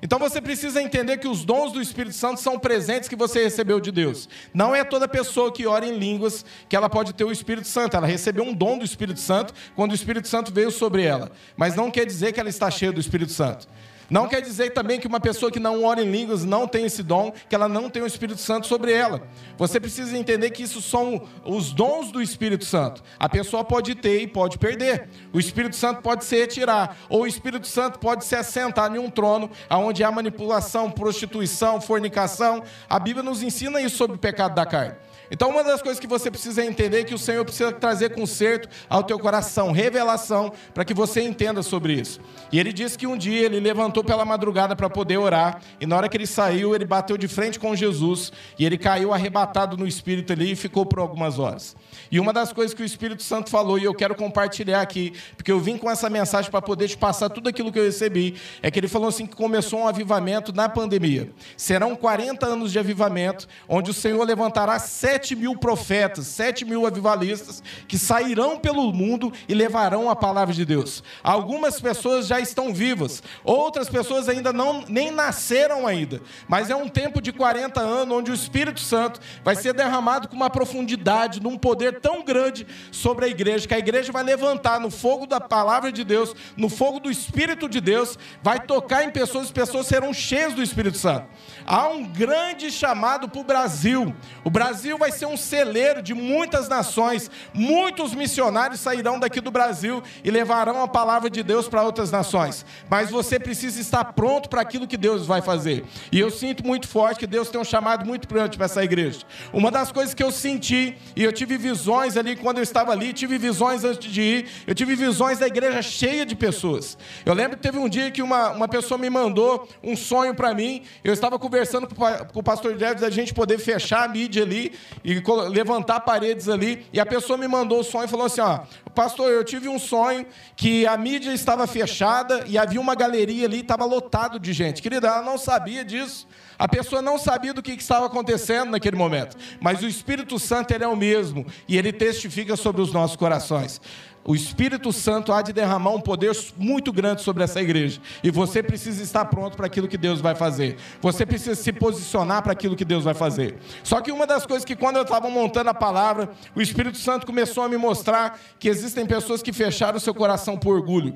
Então 0.02 0.20
você 0.20 0.40
precisa 0.40 0.82
entender 0.82 1.18
que 1.18 1.28
os 1.28 1.44
dons 1.44 1.72
do 1.72 1.82
Espírito 1.82 2.16
Santo 2.16 2.40
são 2.40 2.60
presentes 2.60 3.10
que 3.10 3.16
você 3.16 3.44
recebeu 3.44 3.80
de 3.80 3.92
Deus. 3.92 4.30
Não 4.54 4.76
é 4.76 4.84
toda 4.84 5.08
pessoa 5.08 5.52
que 5.52 5.66
ora 5.66 5.86
em 5.86 5.98
línguas 5.98 6.46
que 6.70 6.76
ela 6.76 6.90
pode 6.90 7.14
ter 7.14 7.24
o 7.24 7.32
Espírito 7.32 7.68
Santo. 7.68 7.98
Ela 7.98 8.06
recebeu 8.06 8.44
um 8.44 8.54
dom 8.54 8.78
do 8.78 8.86
Espírito 8.86 9.20
Santo 9.20 9.54
quando 9.76 9.92
o 9.92 9.96
Espírito 9.96 10.28
Santo 10.28 10.54
veio 10.54 10.72
sobre 10.72 11.04
ela. 11.04 11.32
Mas 11.56 11.76
não 11.76 11.90
quer 11.90 12.06
dizer 12.06 12.32
que 12.32 12.40
ela 12.40 12.50
está 12.50 12.70
cheia 12.70 12.92
do 12.92 13.00
Espírito 13.00 13.32
Santo. 13.32 13.68
Não 14.10 14.28
quer 14.28 14.42
dizer 14.42 14.72
também 14.72 15.00
que 15.00 15.08
uma 15.08 15.20
pessoa 15.20 15.52
que 15.52 15.60
não 15.60 15.84
ora 15.84 16.02
em 16.02 16.10
línguas 16.10 16.46
não 16.46 16.68
tem 16.68 16.86
esse 16.86 17.04
dom, 17.04 17.34
que 17.50 17.54
ela 17.54 17.68
não 17.68 17.90
tem 17.90 18.02
o 18.02 18.08
Espírito 18.08 18.40
Santo 18.40 18.66
sobre 18.66 18.94
ela. 18.94 19.22
Você 19.58 19.80
precisa 19.80 20.18
entender 20.18 20.52
que 20.52 20.64
isso 20.64 20.82
são 20.82 21.28
os 21.44 21.74
dons 21.74 22.12
do 22.12 22.22
Espírito 22.22 22.64
Santo. 22.64 23.04
A 23.20 23.28
pessoa 23.28 23.64
pode 23.64 23.96
ter 23.96 24.22
e 24.22 24.28
pode 24.28 24.58
perder. 24.58 25.10
O 25.34 25.40
Espírito 25.40 25.76
Santo 25.76 26.02
pode 26.02 26.24
se 26.24 26.38
retirar, 26.38 26.98
ou 27.10 27.24
o 27.24 27.28
Espírito 27.28 27.68
Santo 27.68 28.00
pode 28.00 28.24
se 28.24 28.36
assentar 28.36 28.94
em 28.96 29.00
um 29.00 29.10
trono 29.10 29.50
onde 29.70 30.04
há 30.04 30.12
manipulação, 30.12 30.90
prostituição, 30.90 31.82
fornicação. 31.82 32.64
A 32.90 33.00
Bíblia 33.00 33.24
nos 33.24 33.44
ensina 33.44 33.82
isso 33.82 33.98
sobre 33.98 34.16
o 34.16 34.20
pecado 34.20 34.56
da 34.56 34.66
carne. 34.66 34.96
Então, 35.30 35.50
uma 35.50 35.64
das 35.64 35.82
coisas 35.82 36.00
que 36.00 36.08
você 36.08 36.32
precisa 36.32 36.64
entender 36.64 37.02
é 37.02 37.04
que 37.04 37.14
o 37.14 37.18
Senhor 37.18 37.44
precisa 37.44 37.72
trazer 37.72 38.14
conserto 38.14 38.70
ao 38.90 39.04
teu 39.04 39.20
coração, 39.20 39.72
revelação, 39.72 40.52
para 40.74 40.86
que 40.86 40.94
você 40.94 41.22
entenda 41.22 41.62
sobre 41.62 41.94
isso. 41.94 42.20
E 42.52 42.60
ele 42.60 42.72
disse 42.72 42.98
que 42.98 43.08
um 43.08 43.18
dia 43.18 43.46
ele 43.46 43.60
levantou 43.60 44.04
pela 44.04 44.24
madrugada 44.26 44.76
para 44.76 44.90
poder 44.90 45.18
orar, 45.18 45.62
e 45.80 45.86
na 45.86 45.98
hora 45.98 46.10
que 46.10 46.18
ele 46.18 46.28
saiu, 46.28 46.74
ele 46.74 46.86
bateu 46.86 47.18
de 47.18 47.28
frente 47.28 47.60
com 47.60 47.76
Jesus, 47.76 48.32
e 48.58 48.66
ele 48.66 48.78
caiu 48.78 49.14
arrebatado 49.14 49.76
no 49.76 49.88
espírito 49.88 50.34
ali 50.34 50.52
e 50.52 50.56
ficou 50.56 50.86
por 50.86 51.00
algumas 51.00 51.40
horas. 51.40 51.76
E 52.12 52.20
uma 52.20 52.32
das 52.32 52.54
coisas 52.54 52.74
que 52.74 52.82
o 52.82 52.86
Espírito 52.86 53.24
Santo 53.24 53.50
falou, 53.50 53.78
e 53.78 53.84
eu 53.84 53.94
quero 53.94 54.16
compartilhar 54.16 54.82
aqui, 54.82 55.14
porque 55.36 55.52
eu 55.52 55.60
vim 55.60 55.78
com 55.78 55.90
essa 55.90 56.10
mensagem 56.10 56.50
para 56.50 56.62
poder 56.62 56.88
te 56.88 56.98
passar 56.98 57.30
tudo 57.30 57.50
aquilo 57.50 57.72
que 57.72 57.80
eu 57.80 57.84
recebi, 57.84 58.36
é 58.62 58.72
que 58.72 58.80
ele 58.80 58.88
falou 58.88 59.10
assim 59.10 59.26
que 59.26 59.36
começou 59.36 59.82
um 59.82 59.88
avivamento 59.88 60.54
na 60.54 60.70
pandemia. 60.70 61.32
Serão 61.56 61.96
40 61.96 62.46
anos 62.46 62.72
de 62.72 62.80
avivamento, 62.80 63.48
onde 63.68 63.92
o 63.92 63.94
Senhor 63.94 64.24
levantará 64.24 64.80
sete 64.80 65.36
mil 65.36 65.58
profetas, 65.58 66.28
sete 66.28 66.66
mil 66.66 66.86
avivalistas, 66.86 67.62
que 67.88 67.98
sairão 67.98 68.58
pelo 68.58 68.92
mundo 68.94 69.32
e 69.48 69.54
levarão 69.54 70.10
a 70.10 70.16
palavra 70.16 70.54
de 70.54 70.66
Deus. 70.66 71.04
Algumas 71.24 71.80
pessoas 71.80 72.28
já 72.28 72.40
estão 72.40 72.74
vivas, 72.74 73.22
outras 73.44 73.90
pessoas 73.90 74.30
ainda 74.30 74.54
não 74.54 74.84
nem 74.88 75.12
nasceram 75.12 75.86
ainda, 75.86 76.22
mas 76.48 76.70
é 76.70 76.76
um 76.76 76.88
tempo 76.88 77.22
de 77.22 77.32
40 77.32 77.80
anos 77.80 78.18
onde 78.18 78.32
o 78.32 78.34
Espírito 78.34 78.80
Santo 78.80 79.20
vai 79.44 79.56
ser 79.56 79.74
derramado 79.74 80.28
com 80.28 80.36
uma 80.36 80.50
profundidade, 80.50 81.42
num 81.42 81.58
poder 81.58 81.97
tão 82.02 82.24
grande 82.24 82.66
sobre 82.92 83.26
a 83.26 83.28
igreja, 83.28 83.68
que 83.68 83.74
a 83.74 83.80
igreja 83.80 84.12
vai 84.12 84.24
levantar 84.24 84.80
no 84.80 84.90
fogo 84.90 85.26
da 85.26 85.40
palavra 85.40 85.92
de 85.92 86.04
Deus, 86.04 86.36
no 86.56 86.70
fogo 86.70 87.00
do 87.00 87.12
Espírito 87.12 87.68
de 87.68 87.82
Deus, 87.82 88.18
vai 88.42 88.60
tocar 88.60 89.04
em 89.04 89.12
pessoas, 89.12 89.50
e 89.50 89.54
pessoas 89.54 89.88
serão 89.88 90.14
cheias 90.14 90.54
do 90.54 90.64
Espírito 90.64 90.98
Santo. 90.98 91.28
Há 91.66 91.90
um 91.90 92.06
grande 92.06 92.72
chamado 92.72 93.28
para 93.28 93.42
o 93.42 93.44
Brasil. 93.44 94.16
O 94.44 94.50
Brasil 94.50 94.98
vai 94.98 95.12
ser 95.12 95.26
um 95.26 95.36
celeiro 95.38 96.02
de 96.02 96.14
muitas 96.14 96.70
nações. 96.70 97.30
Muitos 97.54 98.14
missionários 98.14 98.80
sairão 98.80 99.20
daqui 99.20 99.42
do 99.42 99.52
Brasil 99.52 100.02
e 100.24 100.32
levarão 100.32 100.82
a 100.82 100.88
palavra 100.88 101.30
de 101.30 101.44
Deus 101.44 101.68
para 101.68 101.84
outras 101.84 102.12
nações. 102.12 102.66
Mas 102.90 103.10
você 103.10 103.40
precisa 103.40 103.82
estar 103.82 104.06
pronto 104.14 104.50
para 104.50 104.62
aquilo 104.62 104.88
que 104.88 104.98
Deus 104.98 105.26
vai 105.26 105.42
fazer. 105.42 105.86
E 106.12 106.20
eu 106.20 106.32
sinto 106.32 106.66
muito 106.66 106.88
forte 106.88 107.20
que 107.20 107.28
Deus 107.28 107.50
tem 107.50 107.60
um 107.60 107.66
chamado 107.66 108.06
muito 108.06 108.28
grande 108.28 108.58
para 108.58 108.66
essa 108.66 108.84
igreja. 108.84 109.22
Uma 109.52 109.70
das 109.70 109.92
coisas 109.92 110.14
que 110.14 110.24
eu 110.24 110.32
senti, 110.32 110.98
e 111.16 111.24
eu 111.24 111.34
tive 111.34 111.58
visões 111.88 112.18
ali 112.18 112.36
quando 112.36 112.58
eu 112.58 112.64
estava 112.64 112.92
ali, 112.92 113.14
tive 113.14 113.38
visões 113.38 113.86
antes 113.86 114.12
de 114.12 114.22
ir, 114.22 114.48
eu 114.68 114.76
tive 114.76 114.94
visões 114.94 115.40
da 115.40 115.48
igreja 115.48 115.82
cheia 115.82 116.26
de 116.26 116.36
pessoas. 116.36 116.98
Eu 117.26 117.34
lembro 117.34 117.56
que 117.56 117.64
teve 117.64 117.78
um 117.78 117.88
dia 117.88 118.12
que 118.12 118.22
uma, 118.22 118.50
uma 118.50 118.68
pessoa 118.68 118.98
me 118.98 119.10
mandou 119.10 119.70
um 119.82 119.96
sonho 119.96 120.36
para 120.36 120.54
mim, 120.54 120.84
eu 121.02 121.14
estava 121.14 121.40
conversando 121.40 121.88
com 121.88 122.40
o 122.40 122.44
pastor 122.44 122.76
Deves 122.76 123.02
da 123.02 123.10
gente 123.10 123.34
poder 123.34 123.58
fechar 123.58 124.04
a 124.04 124.08
mídia 124.10 124.44
ali 124.44 124.74
e 125.02 125.24
levantar 125.50 126.02
paredes 126.02 126.50
ali, 126.50 126.86
e 126.92 127.00
a 127.00 127.06
pessoa 127.06 127.38
me 127.38 127.48
mandou 127.48 127.80
o 127.80 127.84
sonho 127.86 128.04
e 128.04 128.10
falou 128.10 128.26
assim: 128.26 128.42
ó, 128.42 128.60
pastor, 128.94 129.32
eu 129.32 129.46
tive 129.46 129.70
um 129.70 129.80
sonho 129.80 130.26
que 130.58 130.86
a 130.86 130.98
mídia 130.98 131.32
estava 131.32 131.66
fechada 131.66 132.44
e 132.48 132.58
havia 132.58 132.82
uma 132.82 132.96
galeria 132.96 133.46
ali, 133.46 133.62
estava 133.62 133.86
lotado 133.86 134.38
de 134.38 134.52
gente. 134.52 134.82
Querida, 134.82 135.08
ela 135.08 135.22
não 135.22 135.38
sabia 135.38 135.86
disso. 135.86 136.28
A 136.58 136.68
pessoa 136.68 137.02
não 137.02 137.20
sabia 137.20 137.54
do 137.54 137.62
que 137.62 137.72
estava 137.72 138.06
acontecendo 138.08 138.72
naquele 138.72 138.96
momento, 138.96 139.38
mas 139.60 139.82
o 139.82 139.88
Espírito 139.88 140.40
Santo 140.40 140.74
ele 140.74 140.84
é 140.84 140.88
o 140.88 140.96
mesmo 140.96 141.46
e 141.68 141.78
ele 141.78 141.94
testifica 141.94 142.56
sobre 142.56 142.82
os 142.82 142.92
nossos 142.92 143.16
corações. 143.16 143.80
O 144.28 144.36
Espírito 144.36 144.92
Santo 144.92 145.32
há 145.32 145.42
de 145.42 145.54
derramar 145.54 145.92
um 145.92 146.02
poder 146.02 146.36
muito 146.58 146.92
grande 146.92 147.22
sobre 147.22 147.46
essa 147.46 147.62
igreja. 147.62 148.02
E 148.22 148.30
você 148.30 148.62
precisa 148.62 149.02
estar 149.02 149.24
pronto 149.24 149.56
para 149.56 149.68
aquilo 149.68 149.88
que 149.88 149.98
Deus 149.98 150.20
vai 150.20 150.36
fazer. 150.36 150.76
Você 151.00 151.26
precisa 151.26 151.56
se 151.56 151.72
posicionar 151.72 152.44
para 152.44 152.52
aquilo 152.52 152.76
que 152.76 152.84
Deus 152.84 153.06
vai 153.06 153.14
fazer. 153.14 153.58
Só 153.84 154.02
que 154.02 154.12
uma 154.12 154.28
das 154.28 154.46
coisas 154.46 154.66
que, 154.66 154.76
quando 154.76 154.98
eu 154.98 155.04
estava 155.04 155.30
montando 155.30 155.70
a 155.70 155.74
palavra, 155.74 156.30
o 156.54 156.62
Espírito 156.62 156.98
Santo 156.98 157.26
começou 157.26 157.64
a 157.64 157.70
me 157.70 157.78
mostrar 157.78 158.38
que 158.60 158.68
existem 158.68 159.06
pessoas 159.06 159.42
que 159.42 159.54
fecharam 159.54 159.98
seu 159.98 160.14
coração 160.14 160.58
por 160.58 160.76
orgulho. 160.76 161.16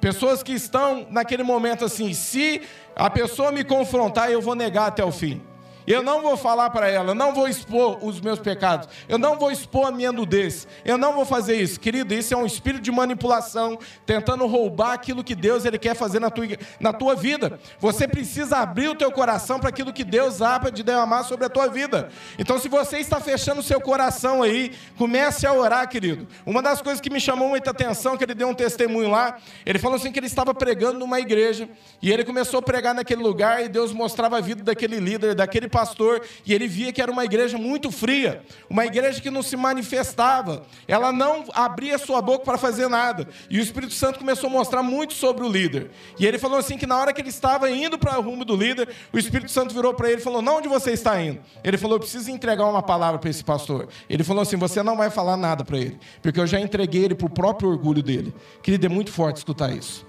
Pessoas 0.00 0.42
que 0.42 0.52
estão 0.52 1.06
naquele 1.10 1.42
momento 1.42 1.84
assim: 1.84 2.12
se 2.12 2.62
a 2.96 3.08
pessoa 3.10 3.52
me 3.52 3.64
confrontar, 3.64 4.30
eu 4.30 4.40
vou 4.40 4.54
negar 4.54 4.86
até 4.86 5.04
o 5.04 5.12
fim. 5.12 5.40
Eu 5.86 6.02
não 6.02 6.22
vou 6.22 6.36
falar 6.36 6.70
para 6.70 6.88
ela, 6.88 7.14
não 7.14 7.34
vou 7.34 7.48
expor 7.48 7.98
os 8.04 8.20
meus 8.20 8.38
pecados, 8.38 8.88
eu 9.08 9.18
não 9.18 9.38
vou 9.38 9.50
expor 9.50 9.86
a 9.86 9.90
minha 9.90 10.12
nudez, 10.12 10.66
eu 10.84 10.96
não 10.96 11.12
vou 11.12 11.24
fazer 11.24 11.56
isso. 11.56 11.80
Querido, 11.80 12.14
isso 12.14 12.32
é 12.34 12.36
um 12.36 12.46
espírito 12.46 12.82
de 12.82 12.90
manipulação, 12.90 13.78
tentando 14.06 14.46
roubar 14.46 14.92
aquilo 14.92 15.24
que 15.24 15.34
Deus 15.34 15.64
ele 15.64 15.78
quer 15.78 15.94
fazer 15.94 16.20
na 16.20 16.30
tua, 16.30 16.46
na 16.80 16.92
tua 16.92 17.14
vida. 17.14 17.58
Você 17.80 18.06
precisa 18.06 18.58
abrir 18.58 18.88
o 18.88 18.94
teu 18.94 19.10
coração 19.10 19.58
para 19.58 19.68
aquilo 19.68 19.92
que 19.92 20.04
Deus 20.04 20.40
abre 20.40 20.70
de 20.70 20.82
derramar 20.82 21.24
sobre 21.24 21.46
a 21.46 21.48
tua 21.48 21.68
vida. 21.68 22.08
Então, 22.38 22.58
se 22.58 22.68
você 22.68 22.98
está 22.98 23.20
fechando 23.20 23.60
o 23.60 23.64
seu 23.64 23.80
coração 23.80 24.42
aí, 24.42 24.72
comece 24.96 25.46
a 25.46 25.52
orar, 25.52 25.88
querido. 25.88 26.26
Uma 26.46 26.62
das 26.62 26.80
coisas 26.80 27.00
que 27.00 27.10
me 27.10 27.20
chamou 27.20 27.48
muita 27.48 27.70
atenção, 27.70 28.16
que 28.16 28.24
ele 28.24 28.34
deu 28.34 28.48
um 28.48 28.54
testemunho 28.54 29.10
lá, 29.10 29.36
ele 29.64 29.78
falou 29.78 29.96
assim 29.96 30.12
que 30.12 30.18
ele 30.18 30.26
estava 30.26 30.54
pregando 30.54 30.98
numa 30.98 31.18
igreja, 31.20 31.68
e 32.00 32.12
ele 32.12 32.24
começou 32.24 32.60
a 32.60 32.62
pregar 32.62 32.94
naquele 32.94 33.22
lugar, 33.22 33.64
e 33.64 33.68
Deus 33.68 33.92
mostrava 33.92 34.38
a 34.38 34.40
vida 34.40 34.62
daquele 34.62 34.98
líder, 34.98 35.34
daquele 35.34 35.68
pastor 35.72 36.22
e 36.46 36.54
ele 36.54 36.68
via 36.68 36.92
que 36.92 37.02
era 37.02 37.10
uma 37.10 37.24
igreja 37.24 37.58
muito 37.58 37.90
fria, 37.90 38.42
uma 38.70 38.86
igreja 38.86 39.20
que 39.20 39.30
não 39.30 39.42
se 39.42 39.56
manifestava, 39.56 40.62
ela 40.86 41.10
não 41.10 41.44
abria 41.52 41.98
sua 41.98 42.22
boca 42.22 42.44
para 42.44 42.58
fazer 42.58 42.88
nada. 42.88 43.26
E 43.50 43.58
o 43.58 43.62
Espírito 43.62 43.94
Santo 43.94 44.18
começou 44.18 44.48
a 44.48 44.52
mostrar 44.52 44.82
muito 44.82 45.14
sobre 45.14 45.44
o 45.44 45.48
líder. 45.48 45.90
E 46.18 46.26
ele 46.26 46.38
falou 46.38 46.58
assim 46.58 46.76
que 46.76 46.86
na 46.86 46.96
hora 46.96 47.12
que 47.12 47.20
ele 47.20 47.30
estava 47.30 47.70
indo 47.70 47.98
para 47.98 48.18
o 48.18 48.22
rumo 48.22 48.44
do 48.44 48.54
líder, 48.54 48.88
o 49.12 49.18
Espírito 49.18 49.50
Santo 49.50 49.74
virou 49.74 49.94
para 49.94 50.10
ele 50.10 50.20
e 50.20 50.24
falou: 50.24 50.42
"Não, 50.42 50.58
onde 50.58 50.68
você 50.68 50.92
está 50.92 51.20
indo?" 51.20 51.40
Ele 51.64 51.78
falou: 51.78 51.96
"Eu 51.96 52.00
preciso 52.00 52.30
entregar 52.30 52.66
uma 52.66 52.82
palavra 52.82 53.18
para 53.18 53.30
esse 53.30 53.42
pastor." 53.42 53.88
Ele 54.08 54.22
falou 54.22 54.42
assim: 54.42 54.56
"Você 54.56 54.82
não 54.82 54.96
vai 54.96 55.10
falar 55.10 55.36
nada 55.36 55.64
para 55.64 55.78
ele, 55.78 55.98
porque 56.20 56.38
eu 56.38 56.46
já 56.46 56.60
entreguei 56.60 57.04
ele 57.04 57.14
para 57.14 57.26
o 57.26 57.30
próprio 57.30 57.70
orgulho 57.70 58.02
dele." 58.02 58.34
Querido, 58.62 58.86
é 58.86 58.88
muito 58.88 59.10
forte 59.10 59.38
escutar 59.38 59.74
isso. 59.74 60.06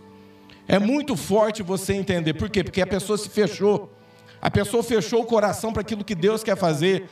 É 0.68 0.80
muito 0.80 1.16
forte 1.16 1.62
você 1.62 1.94
entender. 1.94 2.34
Por 2.34 2.50
quê? 2.50 2.64
Porque 2.64 2.82
a 2.82 2.88
pessoa 2.88 3.18
se 3.18 3.30
fechou. 3.30 3.92
A 4.44 4.52
pessoa 4.52 4.84
fechou 4.84 5.22
o 5.22 5.26
coração 5.26 5.72
para 5.72 5.80
aquilo 5.80 6.04
que 6.04 6.14
Deus 6.14 6.44
quer 6.44 6.58
fazer. 6.58 7.10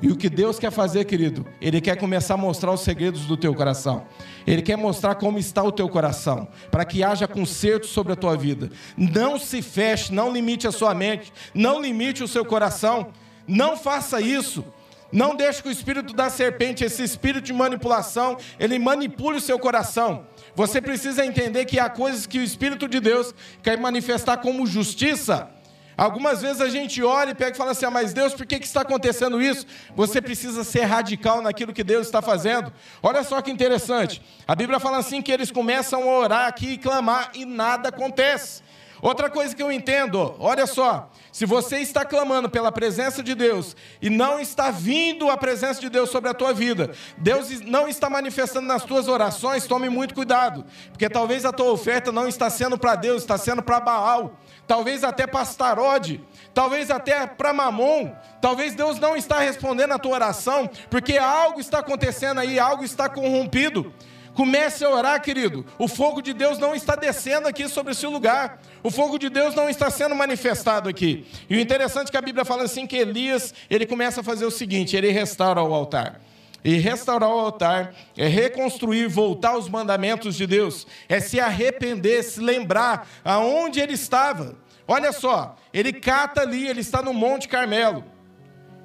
E 0.00 0.10
o 0.10 0.16
que 0.16 0.30
Deus 0.30 0.58
quer 0.58 0.70
fazer, 0.70 1.04
querido? 1.04 1.46
Ele 1.60 1.78
quer 1.78 1.94
começar 1.98 2.34
a 2.34 2.38
mostrar 2.38 2.72
os 2.72 2.80
segredos 2.80 3.26
do 3.26 3.36
teu 3.36 3.54
coração. 3.54 4.06
Ele 4.46 4.62
quer 4.62 4.76
mostrar 4.76 5.14
como 5.16 5.38
está 5.38 5.62
o 5.62 5.70
teu 5.70 5.86
coração, 5.90 6.48
para 6.70 6.86
que 6.86 7.04
haja 7.04 7.28
conserto 7.28 7.86
sobre 7.86 8.14
a 8.14 8.16
tua 8.16 8.34
vida. 8.34 8.70
Não 8.96 9.38
se 9.38 9.60
feche, 9.60 10.10
não 10.10 10.32
limite 10.32 10.66
a 10.66 10.72
sua 10.72 10.94
mente, 10.94 11.30
não 11.52 11.82
limite 11.82 12.24
o 12.24 12.28
seu 12.28 12.46
coração. 12.46 13.08
Não 13.46 13.76
faça 13.76 14.22
isso. 14.22 14.64
Não 15.12 15.36
deixe 15.36 15.62
que 15.62 15.68
o 15.68 15.72
espírito 15.72 16.14
da 16.14 16.30
serpente, 16.30 16.82
esse 16.82 17.02
espírito 17.02 17.44
de 17.44 17.52
manipulação, 17.52 18.38
ele 18.58 18.78
manipule 18.78 19.36
o 19.36 19.40
seu 19.40 19.58
coração. 19.58 20.24
Você 20.56 20.80
precisa 20.80 21.26
entender 21.26 21.66
que 21.66 21.78
há 21.78 21.90
coisas 21.90 22.24
que 22.24 22.38
o 22.38 22.42
espírito 22.42 22.88
de 22.88 23.00
Deus 23.00 23.34
quer 23.62 23.78
manifestar 23.78 24.38
como 24.38 24.66
justiça 24.66 25.50
Algumas 25.96 26.42
vezes 26.42 26.60
a 26.60 26.68
gente 26.68 27.02
olha 27.02 27.30
e 27.30 27.34
pega 27.34 27.52
e 27.52 27.58
fala 27.58 27.70
assim: 27.70 27.86
ah, 27.86 27.90
mas 27.90 28.12
Deus, 28.12 28.34
por 28.34 28.46
que, 28.46 28.58
que 28.58 28.66
está 28.66 28.80
acontecendo 28.80 29.40
isso? 29.40 29.66
Você 29.94 30.20
precisa 30.20 30.64
ser 30.64 30.82
radical 30.82 31.40
naquilo 31.40 31.72
que 31.72 31.84
Deus 31.84 32.06
está 32.06 32.20
fazendo. 32.20 32.72
Olha 33.02 33.22
só 33.22 33.40
que 33.40 33.50
interessante. 33.50 34.20
A 34.46 34.54
Bíblia 34.54 34.80
fala 34.80 34.98
assim 34.98 35.22
que 35.22 35.32
eles 35.32 35.50
começam 35.50 36.02
a 36.02 36.18
orar 36.18 36.48
aqui 36.48 36.72
e 36.72 36.78
clamar 36.78 37.30
e 37.34 37.44
nada 37.44 37.88
acontece. 37.90 38.62
Outra 39.00 39.28
coisa 39.28 39.54
que 39.54 39.62
eu 39.62 39.70
entendo, 39.70 40.34
olha 40.38 40.66
só, 40.66 41.10
se 41.34 41.44
você 41.46 41.78
está 41.78 42.04
clamando 42.04 42.48
pela 42.48 42.70
presença 42.70 43.20
de 43.20 43.34
Deus 43.34 43.74
e 44.00 44.08
não 44.08 44.38
está 44.38 44.70
vindo 44.70 45.28
a 45.28 45.36
presença 45.36 45.80
de 45.80 45.88
Deus 45.88 46.08
sobre 46.08 46.30
a 46.30 46.34
tua 46.34 46.54
vida, 46.54 46.92
Deus 47.18 47.60
não 47.62 47.88
está 47.88 48.08
manifestando 48.08 48.68
nas 48.68 48.84
tuas 48.84 49.08
orações, 49.08 49.66
tome 49.66 49.88
muito 49.88 50.14
cuidado, 50.14 50.64
porque 50.90 51.08
talvez 51.08 51.44
a 51.44 51.50
tua 51.50 51.72
oferta 51.72 52.12
não 52.12 52.28
está 52.28 52.48
sendo 52.48 52.78
para 52.78 52.94
Deus, 52.94 53.22
está 53.22 53.36
sendo 53.36 53.64
para 53.64 53.80
Baal 53.80 54.38
talvez 54.64 55.04
até 55.04 55.26
para 55.26 55.40
Astarode, 55.40 56.24
talvez 56.54 56.90
até 56.90 57.26
para 57.26 57.52
Mamon, 57.52 58.12
talvez 58.40 58.74
Deus 58.74 58.98
não 58.98 59.16
está 59.16 59.38
respondendo 59.38 59.92
a 59.92 59.98
tua 59.98 60.12
oração, 60.12 60.70
porque 60.88 61.18
algo 61.18 61.60
está 61.60 61.80
acontecendo 61.80 62.40
aí, 62.40 62.58
algo 62.58 62.84
está 62.84 63.08
corrompido. 63.08 63.92
Comece 64.34 64.84
a 64.84 64.90
orar, 64.90 65.22
querido. 65.22 65.64
O 65.78 65.86
fogo 65.86 66.20
de 66.20 66.32
Deus 66.32 66.58
não 66.58 66.74
está 66.74 66.96
descendo 66.96 67.46
aqui 67.46 67.68
sobre 67.68 67.92
esse 67.92 68.06
lugar. 68.06 68.60
O 68.82 68.90
fogo 68.90 69.18
de 69.18 69.28
Deus 69.28 69.54
não 69.54 69.68
está 69.68 69.90
sendo 69.90 70.14
manifestado 70.14 70.88
aqui. 70.88 71.26
E 71.48 71.56
o 71.56 71.60
interessante 71.60 72.08
é 72.08 72.10
que 72.10 72.16
a 72.16 72.22
Bíblia 72.22 72.44
fala 72.44 72.64
assim 72.64 72.86
que 72.86 72.96
Elias, 72.96 73.54
ele 73.70 73.86
começa 73.86 74.20
a 74.20 74.24
fazer 74.24 74.44
o 74.44 74.50
seguinte, 74.50 74.96
ele 74.96 75.10
restaura 75.10 75.62
o 75.62 75.72
altar. 75.72 76.20
E 76.64 76.78
restaurar 76.78 77.28
o 77.28 77.38
altar 77.38 77.94
é 78.16 78.26
reconstruir, 78.26 79.06
voltar 79.06 79.50
aos 79.50 79.68
mandamentos 79.68 80.34
de 80.34 80.46
Deus, 80.46 80.86
é 81.08 81.20
se 81.20 81.38
arrepender, 81.38 82.22
se 82.22 82.40
lembrar 82.40 83.06
aonde 83.22 83.80
ele 83.80 83.92
estava. 83.92 84.56
Olha 84.88 85.12
só, 85.12 85.56
ele 85.74 85.92
cata 85.92 86.40
ali, 86.40 86.66
ele 86.66 86.80
está 86.80 87.02
no 87.02 87.12
Monte 87.12 87.48
Carmelo. 87.48 88.13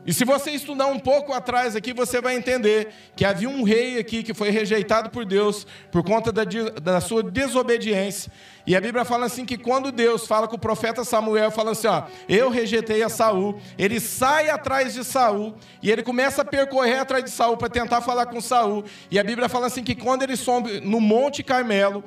E 0.09 0.13
se 0.13 0.25
você 0.25 0.49
estudar 0.49 0.87
um 0.87 0.97
pouco 0.97 1.31
atrás 1.31 1.75
aqui, 1.75 1.93
você 1.93 2.19
vai 2.19 2.35
entender 2.35 2.87
que 3.15 3.23
havia 3.23 3.47
um 3.47 3.61
rei 3.61 3.99
aqui 3.99 4.23
que 4.23 4.33
foi 4.33 4.49
rejeitado 4.49 5.11
por 5.11 5.23
Deus 5.23 5.67
por 5.91 6.03
conta 6.03 6.31
da, 6.31 6.41
da 6.81 6.99
sua 6.99 7.21
desobediência. 7.21 8.31
E 8.65 8.75
a 8.75 8.81
Bíblia 8.81 9.05
fala 9.05 9.27
assim 9.27 9.45
que 9.45 9.55
quando 9.55 9.91
Deus 9.91 10.25
fala 10.25 10.47
com 10.47 10.55
o 10.55 10.59
profeta 10.59 11.03
Samuel, 11.03 11.51
fala 11.51 11.73
assim, 11.73 11.85
ó, 11.85 12.05
eu 12.27 12.49
rejeitei 12.49 13.03
a 13.03 13.07
Saul, 13.07 13.59
ele 13.77 13.99
sai 13.99 14.49
atrás 14.49 14.95
de 14.95 15.03
Saul 15.03 15.53
e 15.79 15.91
ele 15.91 16.01
começa 16.01 16.41
a 16.41 16.45
percorrer 16.45 16.97
atrás 16.97 17.23
de 17.23 17.29
Saul 17.29 17.55
para 17.55 17.69
tentar 17.69 18.01
falar 18.01 18.25
com 18.25 18.41
Saul. 18.41 18.83
E 19.11 19.19
a 19.19 19.23
Bíblia 19.23 19.47
fala 19.47 19.67
assim 19.67 19.83
que 19.83 19.93
quando 19.93 20.23
ele 20.23 20.35
sobe 20.35 20.81
no 20.81 20.99
Monte 20.99 21.43
Carmelo, 21.43 22.03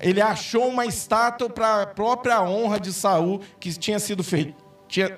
ele 0.00 0.20
achou 0.20 0.66
uma 0.66 0.84
estátua 0.84 1.48
para 1.48 1.82
a 1.82 1.86
própria 1.86 2.42
honra 2.42 2.80
de 2.80 2.92
Saul 2.92 3.40
que 3.60 3.72
tinha 3.72 4.00
sido 4.00 4.24
feita. 4.24 4.52
Tinha, 4.88 5.16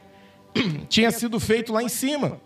tinha 0.89 1.11
sido 1.11 1.39
feito 1.39 1.73
lá 1.73 1.83
em 1.83 1.89
cima. 1.89 2.41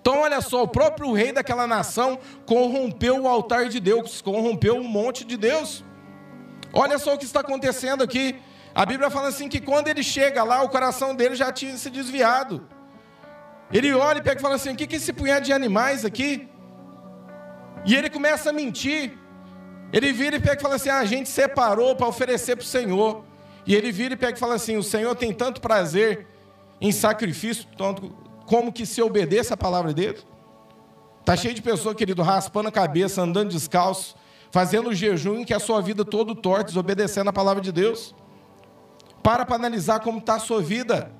Então, 0.00 0.20
olha 0.20 0.40
só, 0.40 0.62
o 0.62 0.68
próprio 0.68 1.12
rei 1.12 1.32
daquela 1.32 1.66
nação 1.66 2.18
corrompeu 2.44 3.22
o 3.22 3.28
altar 3.28 3.68
de 3.68 3.80
Deus, 3.80 4.20
corrompeu 4.20 4.76
o 4.76 4.84
monte 4.84 5.24
de 5.24 5.36
Deus. 5.36 5.82
Olha 6.72 6.98
só 6.98 7.14
o 7.14 7.18
que 7.18 7.24
está 7.24 7.40
acontecendo 7.40 8.02
aqui. 8.02 8.38
A 8.74 8.84
Bíblia 8.84 9.08
fala 9.08 9.28
assim 9.28 9.48
que 9.48 9.60
quando 9.60 9.88
ele 9.88 10.02
chega 10.02 10.42
lá, 10.42 10.62
o 10.62 10.68
coração 10.68 11.14
dele 11.14 11.34
já 11.36 11.52
tinha 11.52 11.76
se 11.76 11.88
desviado. 11.88 12.68
Ele 13.72 13.94
olha 13.94 14.18
e 14.18 14.22
pega 14.22 14.38
e 14.38 14.42
fala 14.42 14.56
assim: 14.56 14.72
o 14.72 14.76
que 14.76 14.92
é 14.92 14.96
esse 14.96 15.12
punhado 15.12 15.46
de 15.46 15.52
animais 15.52 16.04
aqui? 16.04 16.48
E 17.86 17.94
ele 17.94 18.10
começa 18.10 18.50
a 18.50 18.52
mentir. 18.52 19.16
Ele 19.92 20.12
vira 20.12 20.36
e 20.36 20.40
pega 20.40 20.58
e 20.58 20.62
fala 20.62 20.74
assim: 20.74 20.90
ah, 20.90 20.98
a 20.98 21.04
gente 21.04 21.28
separou 21.28 21.94
para 21.94 22.06
oferecer 22.06 22.56
para 22.56 22.64
o 22.64 22.66
Senhor. 22.66 23.24
E 23.66 23.74
ele 23.74 23.90
vira 23.90 24.14
e 24.14 24.16
pega 24.16 24.36
e 24.36 24.40
fala 24.40 24.56
assim: 24.56 24.76
o 24.76 24.82
Senhor 24.82 25.14
tem 25.14 25.32
tanto 25.32 25.60
prazer 25.60 26.26
em 26.80 26.92
sacrifício, 26.92 27.66
tanto 27.76 28.10
como 28.46 28.72
que 28.72 28.84
se 28.84 29.00
obedeça 29.02 29.54
a 29.54 29.56
palavra 29.56 29.92
dele. 29.92 30.18
Está 31.20 31.36
cheio 31.36 31.54
de 31.54 31.62
pessoas, 31.62 31.96
querido, 31.96 32.22
raspando 32.22 32.68
a 32.68 32.72
cabeça, 32.72 33.22
andando 33.22 33.50
descalço, 33.50 34.14
fazendo 34.50 34.94
jejum 34.94 35.40
em 35.40 35.44
que 35.44 35.54
a 35.54 35.58
sua 35.58 35.80
vida 35.80 36.04
todo 36.04 36.34
torta, 36.34 36.64
desobedecendo 36.64 37.30
a 37.30 37.32
palavra 37.32 37.62
de 37.62 37.72
Deus. 37.72 38.14
Para 39.22 39.46
para 39.46 39.56
analisar 39.56 40.00
como 40.00 40.18
está 40.18 40.34
a 40.34 40.38
sua 40.38 40.60
vida. 40.60 41.10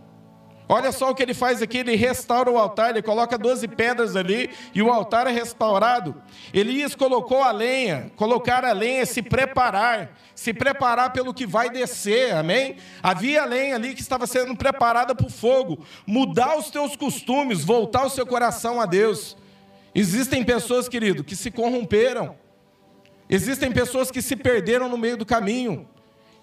Olha 0.66 0.92
só 0.92 1.10
o 1.10 1.14
que 1.14 1.22
ele 1.22 1.34
faz 1.34 1.60
aqui, 1.60 1.78
ele 1.78 1.94
restaura 1.94 2.50
o 2.50 2.56
altar, 2.56 2.90
ele 2.90 3.02
coloca 3.02 3.36
12 3.36 3.68
pedras 3.68 4.16
ali 4.16 4.48
e 4.74 4.80
o 4.82 4.90
altar 4.90 5.26
é 5.26 5.30
restaurado. 5.30 6.14
Elias 6.54 6.94
colocou 6.94 7.42
a 7.42 7.52
lenha, 7.52 8.10
colocar 8.16 8.64
a 8.64 8.72
lenha, 8.72 9.04
se 9.04 9.20
preparar, 9.20 10.18
se 10.34 10.54
preparar 10.54 11.12
pelo 11.12 11.34
que 11.34 11.46
vai 11.46 11.68
descer, 11.68 12.34
amém? 12.34 12.76
Havia 13.02 13.44
lenha 13.44 13.74
ali 13.74 13.94
que 13.94 14.00
estava 14.00 14.26
sendo 14.26 14.56
preparada 14.56 15.14
para 15.14 15.26
o 15.26 15.30
fogo, 15.30 15.84
mudar 16.06 16.56
os 16.56 16.70
teus 16.70 16.96
costumes, 16.96 17.62
voltar 17.62 18.06
o 18.06 18.10
seu 18.10 18.26
coração 18.26 18.80
a 18.80 18.86
Deus. 18.86 19.36
Existem 19.94 20.42
pessoas, 20.42 20.88
querido, 20.88 21.22
que 21.22 21.36
se 21.36 21.50
corromperam, 21.50 22.36
existem 23.28 23.70
pessoas 23.70 24.10
que 24.10 24.22
se 24.22 24.34
perderam 24.34 24.88
no 24.88 24.96
meio 24.96 25.18
do 25.18 25.26
caminho. 25.26 25.86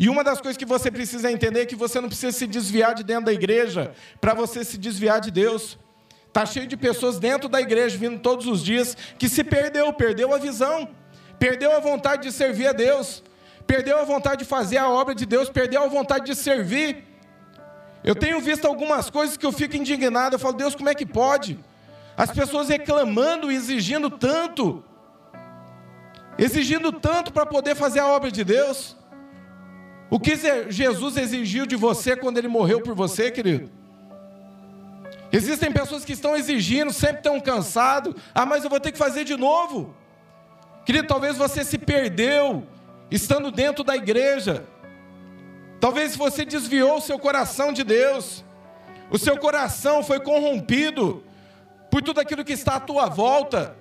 E 0.02 0.10
uma 0.10 0.24
das 0.24 0.42
coisas 0.42 0.58
que 0.58 0.66
você 0.66 0.90
precisa 0.90 1.32
entender 1.32 1.62
é 1.62 1.66
que 1.68 1.76
você 1.76 2.02
não 2.02 2.10
precisa 2.10 2.36
se 2.36 2.48
desviar 2.48 2.96
de 2.96 3.04
dentro 3.04 3.26
da 3.26 3.34
igreja 3.34 3.94
para 4.20 4.34
você 4.34 4.64
se 4.64 4.76
desviar 4.76 5.22
de 5.22 5.30
Deus. 5.30 5.78
Está 6.28 6.44
cheio 6.44 6.66
de 6.66 6.76
pessoas 6.76 7.20
dentro 7.20 7.48
da 7.48 7.62
igreja, 7.62 8.00
vindo 8.00 8.20
todos 8.20 8.48
os 8.48 8.64
dias, 8.64 8.98
que 9.20 9.30
se 9.30 9.44
perdeu, 9.44 9.94
perdeu 9.94 10.34
a 10.34 10.40
visão, 10.40 10.90
perdeu 11.38 11.78
a 11.78 11.80
vontade 11.80 12.24
de 12.24 12.32
servir 12.32 12.66
a 12.66 12.72
Deus, 12.72 13.22
perdeu 13.68 14.00
a 14.00 14.04
vontade 14.04 14.38
de 14.38 14.46
fazer 14.46 14.78
a 14.78 14.90
obra 14.90 15.14
de 15.14 15.24
Deus, 15.24 15.52
perdeu 15.52 15.84
a 15.84 15.88
vontade 15.88 16.26
de 16.26 16.34
servir. 16.34 17.06
Eu 18.04 18.16
tenho 18.16 18.42
visto 18.42 18.66
algumas 18.66 19.08
coisas 19.08 19.38
que 19.38 19.46
eu 19.46 19.52
fico 19.52 19.78
indignado, 19.78 20.34
eu 20.34 20.40
falo, 20.40 20.56
Deus, 20.56 20.74
como 20.74 20.90
é 20.90 20.96
que 20.96 21.06
pode? 21.06 21.60
As 22.18 22.32
pessoas 22.32 22.70
reclamando 22.70 23.52
exigindo 23.52 24.10
tanto, 24.10 24.84
exigindo 26.40 26.92
tanto 26.92 27.32
para 27.32 27.46
poder 27.46 27.76
fazer 27.76 28.00
a 28.00 28.08
obra 28.08 28.32
de 28.32 28.44
Deus. 28.44 29.00
O 30.12 30.20
que 30.20 30.34
Jesus 30.70 31.16
exigiu 31.16 31.66
de 31.66 31.78
você 31.78 32.18
quando 32.18 32.38
ele 32.38 32.50
morreu 32.50 32.82
por 32.82 32.94
você, 32.94 33.32
querido? 33.32 33.72
Existem 35.32 35.72
pessoas 35.72 36.04
que 36.04 36.12
estão 36.12 36.36
exigindo, 36.36 36.92
sempre 36.92 37.20
estão 37.20 37.40
cansados. 37.40 38.14
Ah, 38.36 38.46
mas 38.46 38.66
eu 38.66 38.70
vou 38.70 38.82
ter 38.82 38.92
que 38.92 38.98
fazer 38.98 39.24
de 39.24 39.38
novo. 39.38 39.96
Querido, 40.86 41.08
talvez 41.08 41.38
você 41.38 41.64
se 41.64 41.78
perdeu 41.78 42.68
estando 43.10 43.52
dentro 43.52 43.86
da 43.86 43.96
igreja. 43.96 44.66
Talvez 45.80 46.18
você 46.18 46.44
desviou 46.44 46.98
o 46.98 47.02
seu 47.02 47.18
coração 47.18 47.72
de 47.72 47.86
Deus. 47.86 48.44
O 49.10 49.18
seu 49.18 49.38
coração 49.38 50.04
foi 50.04 50.20
corrompido 50.20 51.24
por 51.90 52.02
tudo 52.02 52.20
aquilo 52.20 52.44
que 52.44 52.52
está 52.52 52.76
à 52.76 52.80
tua 52.82 53.08
volta. 53.08 53.78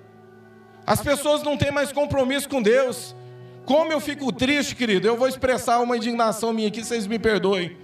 As 0.87 1.01
pessoas 1.01 1.43
não 1.43 1.57
têm 1.57 1.71
mais 1.71 1.91
compromisso 1.91 2.47
com 2.47 2.61
Deus. 2.61 3.13
Como 3.65 3.91
eu 3.91 3.99
fico 3.99 4.31
triste, 4.31 4.75
querido. 4.75 5.07
Eu 5.07 5.15
vou 5.15 5.27
expressar 5.27 5.79
uma 5.79 5.95
indignação 5.95 6.51
minha 6.51 6.67
aqui, 6.67 6.83
vocês 6.83 7.07
me 7.07 7.19
perdoem. 7.19 7.77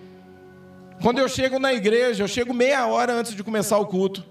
Quando 1.02 1.20
eu 1.20 1.30
chego 1.30 1.60
na 1.60 1.74
igreja, 1.74 2.24
eu 2.24 2.28
chego 2.28 2.54
meia 2.54 2.88
hora 2.88 3.14
antes 3.14 3.36
de 3.36 3.44
começar 3.44 3.78
o 3.78 3.86
culto. 3.86 4.26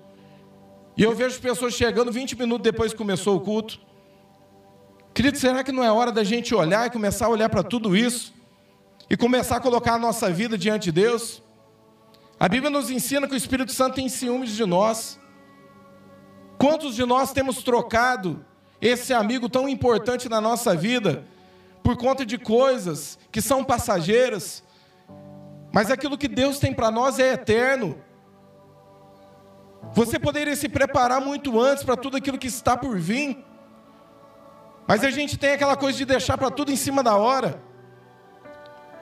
E 0.96 1.02
eu 1.02 1.14
vejo 1.14 1.40
pessoas 1.40 1.74
chegando 1.74 2.11
20 2.11 2.37
minutos 2.37 2.64
depois 2.64 2.92
que 2.92 2.98
começou 2.98 3.37
o 3.37 3.40
culto. 3.40 3.78
Querido, 5.14 5.38
será 5.38 5.62
que 5.62 5.70
não 5.70 5.85
é 5.85 5.90
hora 5.90 6.11
da 6.11 6.24
gente 6.24 6.54
olhar 6.54 6.87
e 6.87 6.90
começar 6.90 7.26
a 7.26 7.28
olhar 7.28 7.48
para 7.48 7.62
tudo 7.62 7.96
isso? 7.96 8.35
E 9.09 9.16
começar 9.16 9.56
a 9.56 9.61
colocar 9.61 9.94
a 9.94 9.98
nossa 9.98 10.30
vida 10.30 10.59
diante 10.59 10.85
de 10.85 10.92
Deus? 10.92 11.42
A 12.38 12.48
Bíblia 12.48 12.70
nos 12.70 12.90
ensina 12.90 13.28
que 13.28 13.35
o 13.35 13.37
Espírito 13.37 13.72
Santo 13.72 13.94
tem 13.94 14.09
ciúmes 14.09 14.50
de 14.50 14.66
nós. 14.66 15.18
Quantos 16.59 16.94
de 16.94 17.04
nós 17.04 17.32
temos 17.32 17.62
trocado 17.62 18.44
esse 18.80 19.14
amigo 19.14 19.48
tão 19.48 19.68
importante 19.68 20.28
na 20.28 20.40
nossa 20.40 20.74
vida 20.74 21.24
por 21.87 21.96
conta 21.96 22.27
de 22.27 22.37
coisas 22.37 23.16
que 23.31 23.40
são 23.40 23.62
passageiras, 23.62 24.61
mas 25.72 25.88
aquilo 25.88 26.18
que 26.18 26.27
Deus 26.27 26.59
tem 26.59 26.75
para 26.75 26.90
nós 26.90 27.20
é 27.20 27.35
eterno. 27.35 27.96
Você 29.92 30.18
poderia 30.18 30.57
se 30.57 30.68
preparar 30.68 31.20
muito 31.20 31.61
antes 31.61 31.85
para 31.85 31.96
tudo 31.96 32.16
aquilo 32.16 32.38
que 32.38 32.49
está 32.49 32.77
por 32.77 32.99
vir, 32.99 33.38
mas 34.85 35.05
a 35.05 35.12
gente 35.12 35.38
tem 35.38 35.53
aquela 35.53 35.77
coisa 35.77 35.96
de 35.96 36.05
deixar 36.05 36.37
para 36.37 36.51
tudo 36.51 36.72
em 36.72 36.77
cima 36.77 37.05
da 37.05 37.14
hora. 37.14 37.62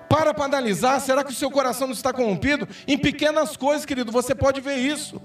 Para 0.06 0.34
para 0.34 0.44
analisar, 0.44 1.00
será 1.00 1.24
que 1.24 1.32
o 1.32 1.34
seu 1.34 1.50
coração 1.50 1.86
não 1.86 1.94
está 1.94 2.12
corrompido? 2.12 2.68
Em 2.86 2.98
pequenas 2.98 3.56
coisas, 3.56 3.86
querido, 3.86 4.12
você 4.12 4.34
pode 4.34 4.60
ver 4.60 4.76
isso. 4.76 5.22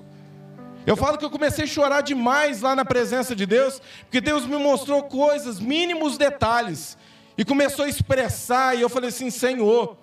Eu 0.85 0.95
falo 0.95 1.17
que 1.17 1.25
eu 1.25 1.29
comecei 1.29 1.65
a 1.65 1.67
chorar 1.67 1.99
demais 1.99 2.61
lá 2.61 2.73
na 2.73 2.85
presença 2.85 3.35
de 3.35 3.45
Deus, 3.45 3.81
porque 4.03 4.21
Deus 4.21 4.45
me 4.45 4.55
mostrou 4.55 5.03
coisas, 5.03 5.59
mínimos 5.59 6.17
detalhes, 6.17 6.97
e 7.39 7.45
começou 7.45 7.85
a 7.85 7.87
expressar, 7.87 8.75
e 8.75 8.81
eu 8.81 8.89
falei 8.89 9.07
assim: 9.07 9.29
Senhor, 9.29 9.97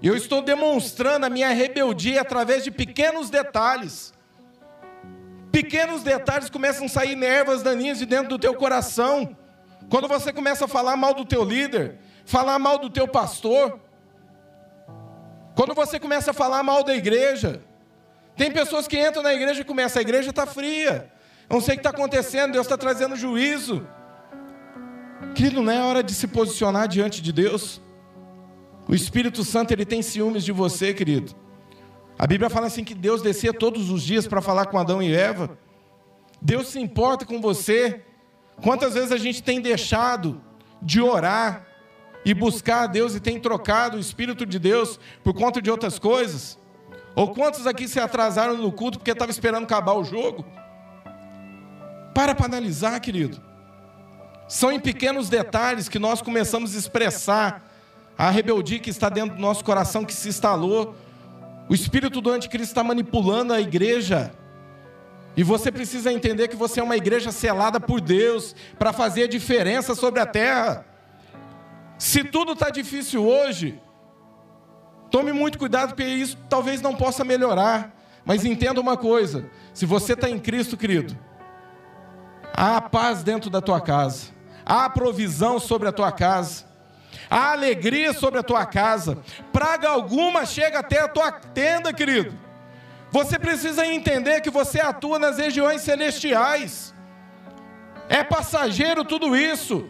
eu 0.00 0.14
estou 0.14 0.40
demonstrando 0.40 1.26
a 1.26 1.28
minha 1.28 1.48
rebeldia 1.48 2.20
através 2.20 2.62
de 2.62 2.70
pequenos 2.70 3.28
detalhes. 3.28 4.14
Pequenos 5.50 6.04
detalhes 6.04 6.48
começam 6.48 6.86
a 6.86 6.88
sair 6.88 7.20
ervas 7.20 7.60
daninhas 7.60 7.98
de 7.98 8.06
dentro 8.06 8.28
do 8.28 8.38
teu 8.38 8.54
coração. 8.54 9.36
Quando 9.90 10.06
você 10.06 10.32
começa 10.32 10.66
a 10.66 10.68
falar 10.68 10.96
mal 10.96 11.12
do 11.12 11.24
teu 11.24 11.42
líder, 11.42 11.98
falar 12.24 12.56
mal 12.60 12.78
do 12.78 12.88
teu 12.88 13.08
pastor, 13.08 13.80
quando 15.56 15.74
você 15.74 15.98
começa 15.98 16.30
a 16.30 16.34
falar 16.34 16.62
mal 16.62 16.84
da 16.84 16.94
igreja, 16.94 17.62
tem 18.36 18.52
pessoas 18.52 18.86
que 18.86 18.96
entram 18.96 19.24
na 19.24 19.34
igreja 19.34 19.60
e 19.60 19.64
começam, 19.64 19.98
a 19.98 20.02
igreja 20.02 20.30
está 20.30 20.46
fria. 20.46 21.10
Eu 21.50 21.54
não 21.54 21.60
sei 21.60 21.74
o 21.74 21.78
que 21.78 21.80
está 21.80 21.90
acontecendo, 21.90 22.52
Deus 22.52 22.66
está 22.66 22.78
trazendo 22.78 23.16
juízo. 23.16 23.84
Querido, 25.34 25.62
não 25.62 25.72
é 25.72 25.82
hora 25.82 26.02
de 26.02 26.14
se 26.14 26.26
posicionar 26.26 26.88
diante 26.88 27.20
de 27.20 27.32
Deus. 27.32 27.80
O 28.88 28.94
Espírito 28.94 29.44
Santo 29.44 29.72
ele 29.72 29.84
tem 29.84 30.02
ciúmes 30.02 30.44
de 30.44 30.52
você, 30.52 30.94
querido. 30.94 31.34
A 32.18 32.26
Bíblia 32.26 32.48
fala 32.48 32.66
assim 32.66 32.84
que 32.84 32.94
Deus 32.94 33.20
descia 33.20 33.52
todos 33.52 33.90
os 33.90 34.02
dias 34.02 34.26
para 34.26 34.40
falar 34.40 34.66
com 34.66 34.78
Adão 34.78 35.02
e 35.02 35.14
Eva. 35.14 35.58
Deus 36.40 36.68
se 36.68 36.80
importa 36.80 37.26
com 37.26 37.40
você. 37.40 38.02
Quantas 38.62 38.94
vezes 38.94 39.12
a 39.12 39.16
gente 39.16 39.42
tem 39.42 39.60
deixado 39.60 40.40
de 40.80 41.00
orar 41.00 41.66
e 42.24 42.32
buscar 42.32 42.84
a 42.84 42.86
Deus 42.86 43.14
e 43.14 43.20
tem 43.20 43.38
trocado 43.38 43.96
o 43.96 44.00
Espírito 44.00 44.46
de 44.46 44.58
Deus 44.58 44.98
por 45.22 45.34
conta 45.34 45.60
de 45.60 45.70
outras 45.70 45.98
coisas? 45.98 46.58
Ou 47.14 47.34
quantos 47.34 47.66
aqui 47.66 47.88
se 47.88 47.98
atrasaram 47.98 48.56
no 48.56 48.72
culto 48.72 48.98
porque 48.98 49.10
estavam 49.10 49.30
esperando 49.30 49.64
acabar 49.64 49.94
o 49.94 50.04
jogo? 50.04 50.44
Para 52.14 52.34
para 52.34 52.46
analisar, 52.46 52.98
querido. 53.00 53.45
São 54.48 54.70
em 54.70 54.78
pequenos 54.78 55.28
detalhes 55.28 55.88
que 55.88 55.98
nós 55.98 56.22
começamos 56.22 56.74
a 56.74 56.78
expressar 56.78 57.62
a 58.16 58.30
rebeldia 58.30 58.78
que 58.78 58.90
está 58.90 59.08
dentro 59.08 59.36
do 59.36 59.42
nosso 59.42 59.64
coração, 59.64 60.04
que 60.04 60.14
se 60.14 60.28
instalou. 60.28 60.94
O 61.68 61.74
espírito 61.74 62.20
do 62.20 62.30
anticristo 62.30 62.70
está 62.70 62.84
manipulando 62.84 63.52
a 63.52 63.60
igreja. 63.60 64.32
E 65.36 65.42
você 65.42 65.70
precisa 65.70 66.12
entender 66.12 66.48
que 66.48 66.56
você 66.56 66.80
é 66.80 66.82
uma 66.82 66.96
igreja 66.96 67.30
selada 67.30 67.78
por 67.78 68.00
Deus 68.00 68.54
para 68.78 68.92
fazer 68.92 69.24
a 69.24 69.28
diferença 69.28 69.94
sobre 69.94 70.20
a 70.20 70.26
terra. 70.26 70.86
Se 71.98 72.24
tudo 72.24 72.52
está 72.52 72.70
difícil 72.70 73.26
hoje, 73.26 73.80
Tome 75.10 75.32
muito 75.32 75.58
cuidado, 75.58 75.90
porque 75.90 76.04
isso 76.04 76.36
talvez 76.48 76.80
não 76.80 76.94
possa 76.94 77.24
melhorar. 77.24 77.94
Mas 78.24 78.44
entenda 78.44 78.80
uma 78.80 78.96
coisa: 78.96 79.48
se 79.72 79.86
você 79.86 80.12
está 80.14 80.28
em 80.28 80.38
Cristo, 80.38 80.76
querido, 80.76 81.16
há 82.52 82.80
paz 82.80 83.22
dentro 83.22 83.48
da 83.48 83.60
tua 83.60 83.80
casa, 83.80 84.28
há 84.66 84.90
provisão 84.90 85.60
sobre 85.60 85.88
a 85.88 85.92
tua 85.92 86.10
casa, 86.10 86.64
há 87.30 87.52
alegria 87.52 88.12
sobre 88.12 88.40
a 88.40 88.42
tua 88.42 88.66
casa, 88.66 89.18
praga 89.52 89.88
alguma 89.88 90.44
chega 90.44 90.80
até 90.80 91.00
a 91.00 91.08
tua 91.08 91.30
tenda, 91.30 91.92
querido. 91.92 92.36
Você 93.12 93.38
precisa 93.38 93.86
entender 93.86 94.40
que 94.40 94.50
você 94.50 94.80
atua 94.80 95.18
nas 95.18 95.38
regiões 95.38 95.80
celestiais. 95.82 96.92
É 98.08 98.24
passageiro 98.24 99.04
tudo 99.04 99.36
isso. 99.36 99.88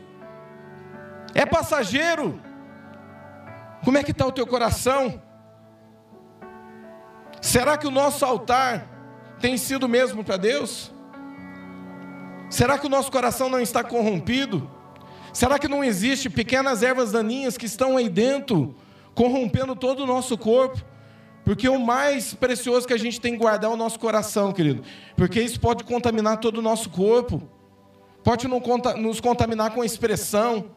É 1.35 1.45
passageiro. 1.47 2.41
Como 3.85 3.97
é 3.97 4.03
que 4.03 4.11
está 4.11 4.27
o 4.27 4.33
teu 4.33 4.47
coração? 4.47 5.21
Será 7.41 7.77
que 7.79 7.87
o 7.87 7.91
nosso 7.91 8.25
altar 8.25 8.87
tem 9.41 9.57
sido 9.57 9.89
mesmo 9.89 10.23
para 10.23 10.37
Deus? 10.37 10.93
Será 12.49 12.79
que 12.79 12.87
o 12.87 12.91
nosso 12.91 13.11
coração 13.11 13.49
não 13.49 13.61
está 13.61 13.83
corrompido? 13.83 14.71
Será 15.33 15.59
que 15.59 15.69
não 15.69 15.85
existe 15.85 16.31
pequenas 16.31 16.83
ervas 16.83 17.13
daninhas 17.13 17.59
que 17.59 17.67
estão 17.67 17.97
aí 17.97 18.09
dentro, 18.09 18.75
corrompendo 19.15 19.77
todo 19.77 20.03
o 20.03 20.07
nosso 20.07 20.39
corpo? 20.39 20.83
Porque 21.45 21.69
o 21.69 21.79
mais 21.79 22.35
precioso 22.35 22.87
que 22.87 22.93
a 22.95 22.99
gente 22.99 23.21
tem 23.21 23.33
que 23.33 23.39
guardar 23.39 23.71
é 23.71 23.75
o 23.75 23.77
nosso 23.77 23.99
coração, 23.99 24.53
querido. 24.53 24.83
Porque 25.17 25.41
isso 25.41 25.61
pode 25.61 25.85
contaminar 25.85 26.39
todo 26.39 26.59
o 26.59 26.63
nosso 26.63 26.91
corpo. 26.91 27.43
Pode 28.25 28.49
nos 28.49 29.21
contaminar 29.21 29.73
com 29.73 29.83
a 29.83 29.87
expressão, 29.87 30.71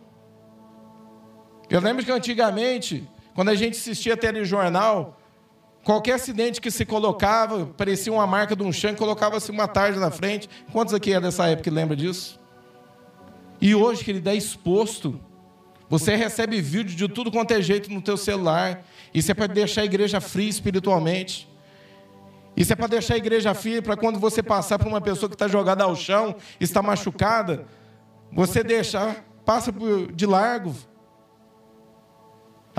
eu 1.70 1.80
lembro 1.80 2.04
que 2.04 2.12
antigamente, 2.12 3.08
quando 3.36 3.50
a 3.50 3.56
gente 3.56 3.78
assistia 3.78 4.18
telejornal, 4.18 5.19
qualquer 5.84 6.14
acidente 6.14 6.62
que 6.62 6.70
se 6.70 6.86
colocava, 6.86 7.66
parecia 7.66 8.12
uma 8.12 8.28
marca 8.28 8.56
de 8.56 8.64
um 8.64 8.72
chão, 8.72 8.94
colocava-se 8.96 9.50
uma 9.52 9.68
tarde 9.68 10.00
na 10.00 10.12
frente. 10.12 10.50
Quantos 10.72 10.94
aqui 10.94 11.14
é 11.14 11.20
dessa 11.20 11.48
época 11.48 11.64
que 11.64 11.70
lembra 11.70 11.96
disso? 11.96 12.40
E 13.62 13.76
hoje 13.76 14.04
que 14.04 14.12
ele 14.12 14.22
dá 14.22 14.34
exposto, 14.34 15.20
você 15.90 16.16
recebe 16.16 16.62
vídeo 16.62 16.96
de 16.96 17.08
tudo 17.08 17.32
quanto 17.32 17.52
é 17.52 17.62
jeito 17.62 17.92
no 17.92 18.02
teu 18.02 18.16
celular. 18.16 18.84
Isso 19.14 19.32
é 19.32 19.34
para 19.34 19.48
deixar 19.48 19.82
a 19.82 19.86
igreja 19.86 20.22
fria 20.22 20.50
espiritualmente. 20.50 21.50
Isso 22.56 22.72
é 22.74 22.76
para 22.76 22.88
deixar 22.88 23.16
a 23.16 23.18
igreja 23.18 23.54
fria 23.54 23.82
para 23.82 23.98
quando 23.98 24.20
você 24.20 24.44
passar 24.44 24.78
por 24.78 24.88
uma 24.88 25.02
pessoa 25.02 25.30
que 25.30 25.36
está 25.36 25.48
jogada 25.48 25.84
ao 25.84 25.96
chão, 25.96 26.36
está 26.60 26.82
machucada, 26.82 27.66
você 28.32 28.64
deixar, 28.64 29.26
passa 29.46 29.74
de 30.14 30.26
largo, 30.26 30.76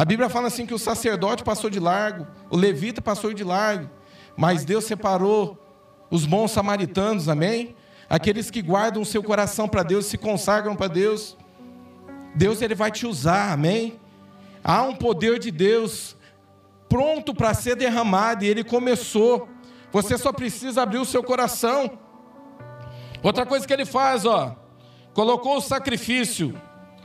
a 0.00 0.04
Bíblia 0.06 0.30
fala 0.30 0.46
assim 0.46 0.64
que 0.64 0.72
o 0.72 0.78
sacerdote 0.78 1.44
passou 1.44 1.68
de 1.68 1.78
largo, 1.78 2.26
o 2.48 2.56
levita 2.56 3.02
passou 3.02 3.34
de 3.34 3.44
largo, 3.44 3.90
mas 4.34 4.64
Deus 4.64 4.86
separou 4.86 5.58
os 6.10 6.24
bons 6.24 6.52
samaritanos, 6.52 7.28
amém? 7.28 7.76
Aqueles 8.08 8.50
que 8.50 8.62
guardam 8.62 9.02
o 9.02 9.04
seu 9.04 9.22
coração 9.22 9.68
para 9.68 9.82
Deus, 9.82 10.06
se 10.06 10.16
consagram 10.16 10.74
para 10.74 10.86
Deus. 10.86 11.36
Deus 12.34 12.62
ele 12.62 12.74
vai 12.74 12.90
te 12.90 13.06
usar, 13.06 13.52
amém? 13.52 14.00
Há 14.64 14.82
um 14.84 14.94
poder 14.94 15.38
de 15.38 15.50
Deus 15.50 16.16
pronto 16.88 17.34
para 17.34 17.52
ser 17.52 17.76
derramado 17.76 18.42
e 18.42 18.48
ele 18.48 18.64
começou. 18.64 19.50
Você 19.92 20.16
só 20.16 20.32
precisa 20.32 20.80
abrir 20.80 20.96
o 20.96 21.04
seu 21.04 21.22
coração. 21.22 21.98
Outra 23.22 23.44
coisa 23.44 23.66
que 23.66 23.72
ele 23.74 23.84
faz, 23.84 24.24
ó, 24.24 24.56
colocou 25.12 25.58
o 25.58 25.60
sacrifício 25.60 26.58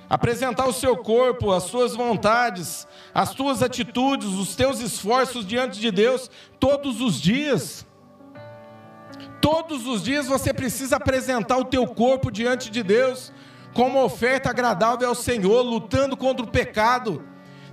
apresentar 0.09 0.67
o 0.67 0.73
seu 0.73 0.97
corpo, 0.97 1.51
as 1.51 1.63
suas 1.63 1.95
vontades, 1.95 2.87
as 3.13 3.33
tuas 3.33 3.63
atitudes, 3.63 4.27
os 4.27 4.55
teus 4.55 4.79
esforços 4.79 5.45
diante 5.45 5.79
de 5.79 5.91
Deus 5.91 6.29
todos 6.59 7.01
os 7.01 7.19
dias. 7.19 7.85
Todos 9.41 9.85
os 9.85 10.03
dias 10.03 10.27
você 10.27 10.53
precisa 10.53 10.97
apresentar 10.97 11.57
o 11.57 11.65
teu 11.65 11.87
corpo 11.87 12.31
diante 12.31 12.69
de 12.69 12.81
Deus 12.81 13.31
como 13.73 14.03
oferta 14.03 14.49
agradável 14.49 15.07
ao 15.07 15.15
Senhor, 15.15 15.61
lutando 15.61 16.15
contra 16.15 16.45
o 16.45 16.49
pecado. 16.49 17.23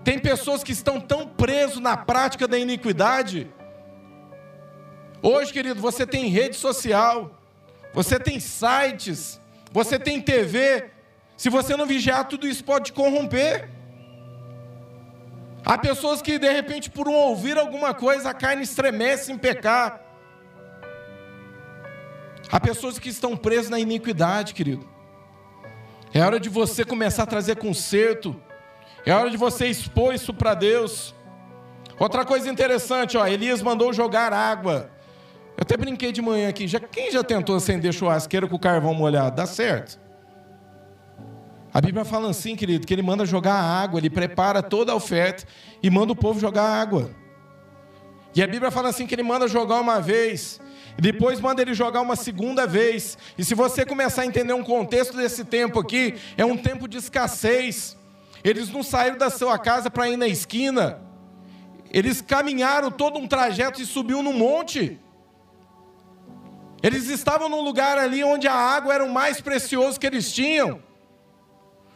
Tem 0.02 0.18
pessoas 0.18 0.64
que 0.64 0.72
estão 0.72 1.00
tão 1.00 1.28
presos 1.28 1.78
na 1.78 1.96
prática 1.96 2.48
da 2.48 2.58
iniquidade. 2.58 3.50
Hoje, 5.22 5.52
querido, 5.52 5.80
você 5.80 6.04
tem 6.04 6.26
rede 6.26 6.56
social, 6.56 7.38
você 7.94 8.18
tem 8.18 8.40
sites, 8.40 9.40
você 9.70 9.96
tem 9.96 10.20
TV, 10.20 10.90
se 11.42 11.50
você 11.50 11.76
não 11.76 11.86
vigiar, 11.86 12.28
tudo 12.28 12.46
isso 12.46 12.62
pode 12.62 12.84
te 12.84 12.92
corromper. 12.92 13.68
Há 15.64 15.76
pessoas 15.76 16.22
que, 16.22 16.38
de 16.38 16.48
repente, 16.48 16.88
por 16.88 17.08
um 17.08 17.14
ouvir 17.14 17.58
alguma 17.58 17.92
coisa, 17.92 18.30
a 18.30 18.32
carne 18.32 18.62
estremece 18.62 19.32
em 19.32 19.36
pecar. 19.36 20.00
Há 22.48 22.60
pessoas 22.60 22.96
que 22.96 23.08
estão 23.08 23.36
presas 23.36 23.70
na 23.70 23.80
iniquidade, 23.80 24.54
querido. 24.54 24.88
É 26.14 26.24
hora 26.24 26.38
de 26.38 26.48
você 26.48 26.84
começar 26.84 27.24
a 27.24 27.26
trazer 27.26 27.56
conserto. 27.56 28.40
É 29.04 29.12
hora 29.12 29.28
de 29.28 29.36
você 29.36 29.66
expor 29.66 30.14
isso 30.14 30.32
para 30.32 30.54
Deus. 30.54 31.12
Outra 31.98 32.24
coisa 32.24 32.48
interessante, 32.48 33.16
ó, 33.16 33.26
Elias 33.26 33.60
mandou 33.62 33.92
jogar 33.92 34.32
água. 34.32 34.92
Eu 35.56 35.62
até 35.62 35.76
brinquei 35.76 36.12
de 36.12 36.22
manhã 36.22 36.48
aqui. 36.48 36.68
Já, 36.68 36.78
quem 36.78 37.10
já 37.10 37.24
tentou 37.24 37.56
acender 37.56 37.92
churrasqueira 37.92 38.46
com 38.46 38.54
o 38.54 38.60
carvão 38.60 38.94
molhado? 38.94 39.34
Dá 39.34 39.44
certo? 39.44 40.00
A 41.74 41.80
Bíblia 41.80 42.04
fala 42.04 42.28
assim, 42.28 42.54
querido, 42.54 42.86
que 42.86 42.92
ele 42.92 43.02
manda 43.02 43.24
jogar 43.24 43.54
água, 43.54 43.98
ele 43.98 44.10
prepara 44.10 44.62
toda 44.62 44.92
a 44.92 44.94
oferta 44.94 45.44
e 45.82 45.88
manda 45.88 46.12
o 46.12 46.16
povo 46.16 46.38
jogar 46.38 46.64
água. 46.64 47.10
E 48.34 48.42
a 48.42 48.46
Bíblia 48.46 48.70
fala 48.70 48.90
assim 48.90 49.06
que 49.06 49.14
ele 49.14 49.22
manda 49.22 49.48
jogar 49.48 49.80
uma 49.80 50.00
vez, 50.00 50.60
depois 50.98 51.40
manda 51.40 51.62
ele 51.62 51.72
jogar 51.72 52.02
uma 52.02 52.16
segunda 52.16 52.66
vez. 52.66 53.16
E 53.38 53.44
se 53.44 53.54
você 53.54 53.86
começar 53.86 54.22
a 54.22 54.26
entender 54.26 54.52
um 54.52 54.62
contexto 54.62 55.16
desse 55.16 55.44
tempo 55.44 55.78
aqui, 55.78 56.14
é 56.36 56.44
um 56.44 56.56
tempo 56.56 56.86
de 56.86 56.98
escassez. 56.98 57.96
Eles 58.44 58.70
não 58.70 58.82
saíram 58.82 59.16
da 59.16 59.30
sua 59.30 59.58
casa 59.58 59.90
para 59.90 60.08
ir 60.08 60.16
na 60.16 60.28
esquina. 60.28 61.00
Eles 61.90 62.20
caminharam 62.20 62.90
todo 62.90 63.18
um 63.18 63.26
trajeto 63.26 63.80
e 63.80 63.86
subiu 63.86 64.22
no 64.22 64.32
monte. 64.32 64.98
Eles 66.82 67.08
estavam 67.08 67.48
num 67.48 67.62
lugar 67.62 67.96
ali 67.96 68.24
onde 68.24 68.48
a 68.48 68.54
água 68.54 68.94
era 68.94 69.04
o 69.04 69.12
mais 69.12 69.40
precioso 69.40 70.00
que 70.00 70.06
eles 70.06 70.32
tinham. 70.32 70.82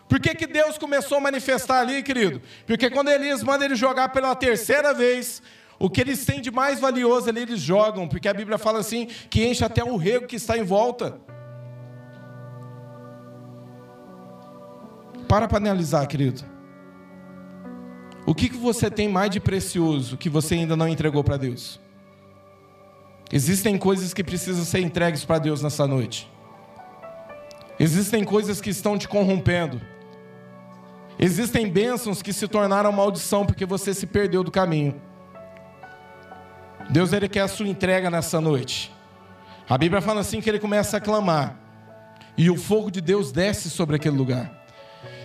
Por 0.08 0.20
que, 0.20 0.34
que 0.34 0.46
Deus 0.46 0.78
começou 0.78 1.18
a 1.18 1.20
manifestar 1.20 1.80
ali, 1.80 2.02
querido? 2.02 2.40
Porque 2.66 2.88
quando 2.88 3.08
Elias 3.08 3.42
manda 3.42 3.64
ele 3.64 3.74
jogar 3.74 4.10
pela 4.10 4.34
terceira 4.34 4.94
vez, 4.94 5.42
o 5.78 5.90
que 5.90 6.00
eles 6.00 6.24
têm 6.24 6.40
de 6.40 6.50
mais 6.50 6.78
valioso 6.78 7.28
ali, 7.28 7.40
eles 7.40 7.60
jogam, 7.60 8.06
porque 8.06 8.28
a 8.28 8.34
Bíblia 8.34 8.56
fala 8.56 8.78
assim: 8.78 9.06
que 9.28 9.44
enche 9.44 9.64
até 9.64 9.82
o 9.82 9.96
rego 9.96 10.26
que 10.26 10.36
está 10.36 10.56
em 10.56 10.62
volta. 10.62 11.18
Para 15.28 15.48
para 15.48 15.58
analisar, 15.58 16.06
querido. 16.06 16.44
O 18.24 18.34
que, 18.34 18.48
que 18.48 18.56
você 18.56 18.90
tem 18.90 19.08
mais 19.08 19.30
de 19.30 19.40
precioso 19.40 20.16
que 20.16 20.28
você 20.28 20.54
ainda 20.54 20.76
não 20.76 20.88
entregou 20.88 21.22
para 21.22 21.36
Deus? 21.36 21.80
Existem 23.32 23.76
coisas 23.76 24.14
que 24.14 24.22
precisam 24.22 24.64
ser 24.64 24.80
entregues 24.80 25.24
para 25.24 25.38
Deus 25.38 25.62
nessa 25.62 25.86
noite. 25.86 26.30
Existem 27.78 28.24
coisas 28.24 28.60
que 28.60 28.70
estão 28.70 28.96
te 28.96 29.08
corrompendo. 29.08 29.80
Existem 31.18 31.68
bênçãos 31.70 32.20
que 32.20 32.32
se 32.32 32.46
tornaram 32.46 32.92
maldição 32.92 33.46
porque 33.46 33.64
você 33.64 33.94
se 33.94 34.06
perdeu 34.06 34.44
do 34.44 34.50
caminho. 34.50 35.00
Deus 36.90 37.12
ele 37.12 37.28
quer 37.28 37.40
a 37.40 37.48
sua 37.48 37.66
entrega 37.66 38.10
nessa 38.10 38.40
noite. 38.40 38.92
A 39.68 39.76
Bíblia 39.76 40.00
fala 40.00 40.20
assim 40.20 40.40
que 40.40 40.48
ele 40.48 40.58
começa 40.58 40.98
a 40.98 41.00
clamar. 41.00 41.58
E 42.36 42.50
o 42.50 42.56
fogo 42.56 42.90
de 42.90 43.00
Deus 43.00 43.32
desce 43.32 43.70
sobre 43.70 43.96
aquele 43.96 44.16
lugar. 44.16 44.52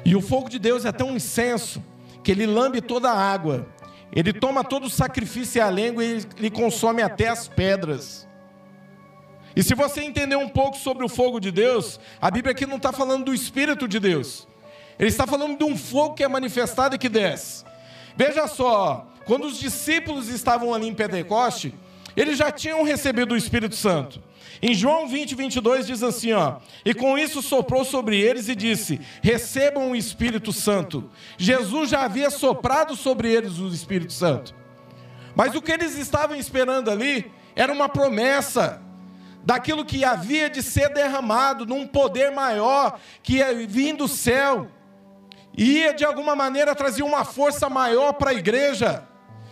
E 0.05 0.15
o 0.15 0.21
fogo 0.21 0.49
de 0.49 0.57
Deus 0.57 0.85
é 0.85 0.91
tão 0.91 1.15
incenso 1.15 1.83
que 2.23 2.31
ele 2.31 2.45
lambe 2.45 2.81
toda 2.81 3.11
a 3.11 3.17
água. 3.17 3.67
Ele 4.13 4.33
toma 4.33 4.63
todo 4.63 4.85
o 4.85 4.89
sacrifício 4.89 5.59
e 5.59 5.61
a 5.61 5.69
língua 5.69 6.03
e 6.03 6.25
ele 6.37 6.49
consome 6.49 7.01
até 7.01 7.27
as 7.27 7.47
pedras. 7.47 8.27
E 9.55 9.61
se 9.61 9.75
você 9.75 10.01
entender 10.01 10.37
um 10.37 10.49
pouco 10.49 10.77
sobre 10.77 11.05
o 11.05 11.09
fogo 11.09 11.39
de 11.39 11.51
Deus, 11.51 11.99
a 12.21 12.31
Bíblia 12.31 12.53
aqui 12.53 12.65
não 12.65 12.77
está 12.77 12.91
falando 12.91 13.25
do 13.25 13.33
Espírito 13.33 13.87
de 13.87 13.99
Deus. 13.99 14.47
Ele 15.01 15.09
está 15.09 15.25
falando 15.25 15.57
de 15.57 15.63
um 15.63 15.75
fogo 15.75 16.13
que 16.13 16.23
é 16.23 16.27
manifestado 16.27 16.95
e 16.95 16.99
que 16.99 17.09
desce. 17.09 17.65
Veja 18.15 18.47
só, 18.47 19.07
quando 19.25 19.47
os 19.47 19.57
discípulos 19.57 20.29
estavam 20.29 20.75
ali 20.75 20.87
em 20.87 20.93
Pentecoste, 20.93 21.73
eles 22.15 22.37
já 22.37 22.51
tinham 22.51 22.83
recebido 22.83 23.33
o 23.33 23.37
Espírito 23.37 23.75
Santo. 23.75 24.21
Em 24.61 24.75
João 24.75 25.07
20, 25.07 25.33
22 25.33 25.87
diz 25.87 26.03
assim: 26.03 26.33
ó, 26.33 26.57
e 26.85 26.93
com 26.93 27.17
isso 27.17 27.41
soprou 27.41 27.83
sobre 27.83 28.21
eles 28.21 28.47
e 28.47 28.53
disse: 28.53 29.01
recebam 29.23 29.89
o 29.89 29.95
Espírito 29.95 30.53
Santo. 30.53 31.09
Jesus 31.35 31.89
já 31.89 32.03
havia 32.03 32.29
soprado 32.29 32.95
sobre 32.95 33.33
eles 33.33 33.57
o 33.57 33.69
Espírito 33.69 34.13
Santo. 34.13 34.53
Mas 35.35 35.55
o 35.55 35.63
que 35.63 35.71
eles 35.71 35.97
estavam 35.97 36.35
esperando 36.35 36.91
ali 36.91 37.31
era 37.55 37.73
uma 37.73 37.89
promessa 37.89 38.79
daquilo 39.43 39.83
que 39.83 40.05
havia 40.05 40.47
de 40.47 40.61
ser 40.61 40.89
derramado 40.89 41.65
num 41.65 41.87
poder 41.87 42.29
maior 42.31 42.99
que 43.23 43.37
ia 43.37 43.51
vir 43.65 43.95
do 43.95 44.07
céu. 44.07 44.67
Ia 45.57 45.93
de 45.93 46.05
alguma 46.05 46.35
maneira 46.35 46.73
trazer 46.73 47.03
uma 47.03 47.25
força 47.25 47.69
maior 47.69 48.13
para 48.13 48.31
a 48.31 48.33
igreja. 48.33 49.03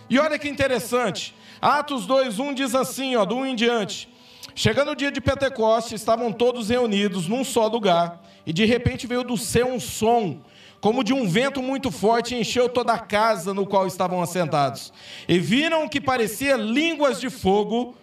E 0.08 0.18
olha 0.18 0.38
que 0.38 0.48
interessante. 0.48 1.34
Atos 1.60 2.06
2:1 2.06 2.54
diz 2.54 2.74
assim, 2.74 3.16
ó, 3.16 3.24
do 3.24 3.36
1 3.36 3.46
em 3.46 3.54
diante. 3.54 4.08
Chegando 4.54 4.92
o 4.92 4.96
dia 4.96 5.12
de 5.12 5.20
Pentecostes, 5.20 6.00
estavam 6.00 6.32
todos 6.32 6.68
reunidos 6.70 7.28
num 7.28 7.44
só 7.44 7.66
lugar, 7.66 8.20
e 8.44 8.52
de 8.52 8.64
repente 8.64 9.06
veio 9.06 9.22
do 9.22 9.36
céu 9.36 9.68
um 9.68 9.78
som, 9.78 10.40
como 10.80 11.04
de 11.04 11.12
um 11.12 11.28
vento 11.28 11.62
muito 11.62 11.90
forte, 11.90 12.34
e 12.34 12.40
encheu 12.40 12.68
toda 12.68 12.94
a 12.94 12.98
casa 12.98 13.54
no 13.54 13.66
qual 13.66 13.86
estavam 13.86 14.20
assentados. 14.20 14.92
E 15.28 15.38
viram 15.38 15.88
que 15.88 16.00
parecia 16.00 16.56
línguas 16.56 17.20
de 17.20 17.30
fogo, 17.30 17.94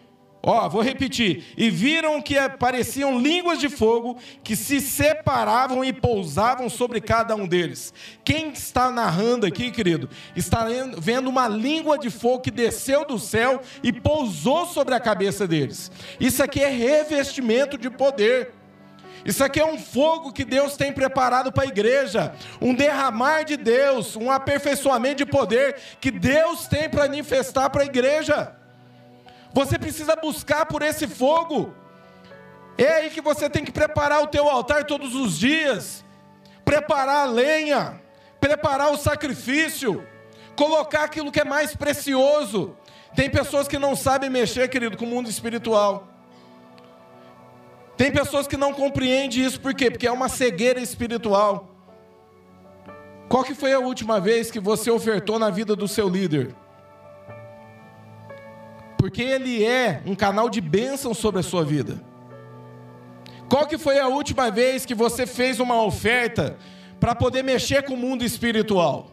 Ó, 0.41 0.69
vou 0.69 0.81
repetir. 0.81 1.43
E 1.57 1.69
viram 1.69 2.21
que 2.21 2.37
apareciam 2.37 3.19
línguas 3.19 3.59
de 3.59 3.69
fogo 3.69 4.17
que 4.43 4.55
se 4.55 4.79
separavam 4.79 5.83
e 5.83 5.91
pousavam 5.91 6.69
sobre 6.69 7.01
cada 7.01 7.35
um 7.35 7.47
deles. 7.47 7.93
Quem 8.23 8.49
está 8.49 8.91
narrando 8.91 9.45
aqui, 9.45 9.71
querido, 9.71 10.09
está 10.35 10.67
vendo 10.97 11.27
uma 11.27 11.47
língua 11.47 11.97
de 11.97 12.09
fogo 12.09 12.41
que 12.41 12.51
desceu 12.51 13.05
do 13.05 13.19
céu 13.19 13.61
e 13.83 13.91
pousou 13.91 14.65
sobre 14.65 14.95
a 14.95 14.99
cabeça 14.99 15.47
deles. 15.47 15.91
Isso 16.19 16.41
aqui 16.41 16.61
é 16.61 16.69
revestimento 16.69 17.77
de 17.77 17.89
poder. 17.89 18.53
Isso 19.25 19.43
aqui 19.43 19.59
é 19.59 19.65
um 19.65 19.77
fogo 19.77 20.31
que 20.31 20.45
Deus 20.45 20.77
tem 20.77 20.93
preparado 20.93 21.51
para 21.51 21.63
a 21.63 21.67
igreja, 21.67 22.33
um 22.61 22.73
derramar 22.73 23.43
de 23.43 23.57
Deus, 23.57 24.15
um 24.15 24.31
aperfeiçoamento 24.31 25.17
de 25.17 25.25
poder 25.25 25.75
que 25.99 26.11
Deus 26.11 26.67
tem 26.67 26.89
para 26.89 27.01
manifestar 27.01 27.69
para 27.69 27.81
a 27.81 27.85
igreja. 27.85 28.55
Você 29.57 29.79
precisa 29.79 30.15
buscar 30.15 30.67
por 30.67 30.83
esse 30.83 31.07
fogo. 31.07 31.73
É 32.77 32.89
aí 32.97 33.09
que 33.09 33.21
você 33.21 33.49
tem 33.49 33.65
que 33.65 33.71
preparar 33.71 34.21
o 34.21 34.27
teu 34.27 34.47
altar 34.47 34.83
todos 34.83 35.15
os 35.15 35.39
dias, 35.39 36.05
preparar 36.63 37.27
a 37.27 37.31
lenha, 37.31 37.99
preparar 38.39 38.91
o 38.91 38.97
sacrifício, 38.97 40.07
colocar 40.55 41.05
aquilo 41.05 41.31
que 41.31 41.39
é 41.39 41.43
mais 41.43 41.75
precioso. 41.75 42.77
Tem 43.15 43.31
pessoas 43.31 43.67
que 43.67 43.79
não 43.79 43.95
sabem 43.95 44.29
mexer, 44.29 44.67
querido, 44.67 44.95
com 44.95 45.05
o 45.05 45.07
mundo 45.07 45.27
espiritual. 45.27 46.07
Tem 47.97 48.11
pessoas 48.11 48.45
que 48.45 48.57
não 48.57 48.71
compreendem 48.71 49.43
isso, 49.43 49.59
por 49.59 49.73
quê? 49.73 49.89
Porque 49.89 50.05
é 50.05 50.11
uma 50.11 50.29
cegueira 50.29 50.79
espiritual. 50.79 51.67
Qual 53.27 53.43
que 53.43 53.55
foi 53.55 53.73
a 53.73 53.79
última 53.79 54.19
vez 54.19 54.51
que 54.51 54.59
você 54.59 54.91
ofertou 54.91 55.39
na 55.39 55.49
vida 55.49 55.75
do 55.75 55.87
seu 55.87 56.07
líder? 56.07 56.55
Porque 58.97 59.21
ele 59.21 59.63
é 59.63 60.01
um 60.05 60.15
canal 60.15 60.49
de 60.49 60.59
bênção 60.59 61.13
sobre 61.13 61.39
a 61.39 61.43
sua 61.43 61.63
vida. 61.63 62.01
Qual 63.49 63.65
que 63.65 63.77
foi 63.77 63.99
a 63.99 64.07
última 64.07 64.51
vez 64.51 64.85
que 64.85 64.95
você 64.95 65.25
fez 65.25 65.59
uma 65.59 65.81
oferta 65.81 66.57
para 66.99 67.15
poder 67.15 67.43
mexer 67.43 67.83
com 67.83 67.93
o 67.93 67.97
mundo 67.97 68.23
espiritual? 68.23 69.11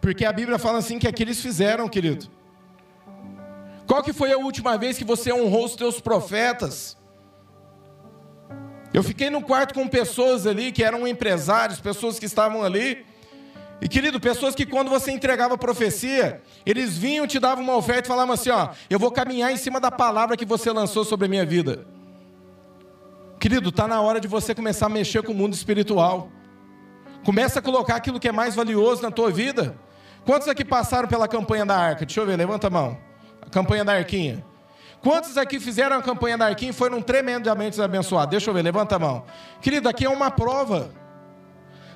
Porque 0.00 0.24
a 0.24 0.32
Bíblia 0.32 0.58
fala 0.58 0.78
assim 0.78 0.98
que 0.98 1.08
aqueles 1.08 1.40
fizeram, 1.40 1.88
querido. 1.88 2.26
Qual 3.86 4.02
que 4.02 4.12
foi 4.12 4.32
a 4.32 4.38
última 4.38 4.78
vez 4.78 4.96
que 4.96 5.04
você 5.04 5.32
honrou 5.32 5.64
os 5.64 5.74
teus 5.74 6.00
profetas? 6.00 6.96
Eu 8.92 9.02
fiquei 9.02 9.28
no 9.28 9.42
quarto 9.42 9.74
com 9.74 9.86
pessoas 9.86 10.46
ali 10.46 10.72
que 10.72 10.82
eram 10.82 11.06
empresários, 11.06 11.80
pessoas 11.80 12.18
que 12.18 12.24
estavam 12.24 12.62
ali, 12.62 13.04
e 13.80 13.88
querido, 13.88 14.18
pessoas 14.18 14.54
que 14.54 14.66
quando 14.66 14.90
você 14.90 15.12
entregava 15.12 15.56
profecia, 15.56 16.42
eles 16.66 16.98
vinham, 16.98 17.26
te 17.26 17.38
davam 17.38 17.62
uma 17.62 17.76
oferta 17.76 18.02
e 18.02 18.08
falavam 18.08 18.34
assim: 18.34 18.50
ó, 18.50 18.70
eu 18.90 18.98
vou 18.98 19.10
caminhar 19.10 19.52
em 19.52 19.56
cima 19.56 19.78
da 19.78 19.90
palavra 19.90 20.36
que 20.36 20.44
você 20.44 20.72
lançou 20.72 21.04
sobre 21.04 21.26
a 21.26 21.28
minha 21.28 21.46
vida. 21.46 21.86
Querido, 23.38 23.68
está 23.68 23.86
na 23.86 24.00
hora 24.00 24.20
de 24.20 24.26
você 24.26 24.52
começar 24.52 24.86
a 24.86 24.88
mexer 24.88 25.22
com 25.22 25.30
o 25.30 25.34
mundo 25.34 25.54
espiritual. 25.54 26.28
Começa 27.24 27.60
a 27.60 27.62
colocar 27.62 27.94
aquilo 27.94 28.18
que 28.18 28.28
é 28.28 28.32
mais 28.32 28.56
valioso 28.56 29.00
na 29.02 29.12
tua 29.12 29.30
vida. 29.30 29.78
Quantos 30.24 30.48
aqui 30.48 30.64
passaram 30.64 31.06
pela 31.06 31.28
campanha 31.28 31.64
da 31.64 31.76
arca? 31.76 32.04
Deixa 32.04 32.20
eu 32.20 32.26
ver, 32.26 32.36
levanta 32.36 32.66
a 32.66 32.70
mão. 32.70 32.98
A 33.40 33.48
campanha 33.48 33.84
da 33.84 33.92
arquinha. 33.92 34.44
Quantos 35.00 35.38
aqui 35.38 35.60
fizeram 35.60 35.96
a 35.96 36.02
campanha 36.02 36.36
da 36.36 36.46
arquinha 36.46 36.70
e 36.70 36.74
foram 36.74 37.00
tremendamente 37.00 37.80
abençoados? 37.80 38.30
Deixa 38.30 38.50
eu 38.50 38.54
ver, 38.54 38.62
levanta 38.62 38.96
a 38.96 38.98
mão. 38.98 39.24
Querido, 39.60 39.88
aqui 39.88 40.04
é 40.04 40.08
uma 40.08 40.32
prova. 40.32 40.90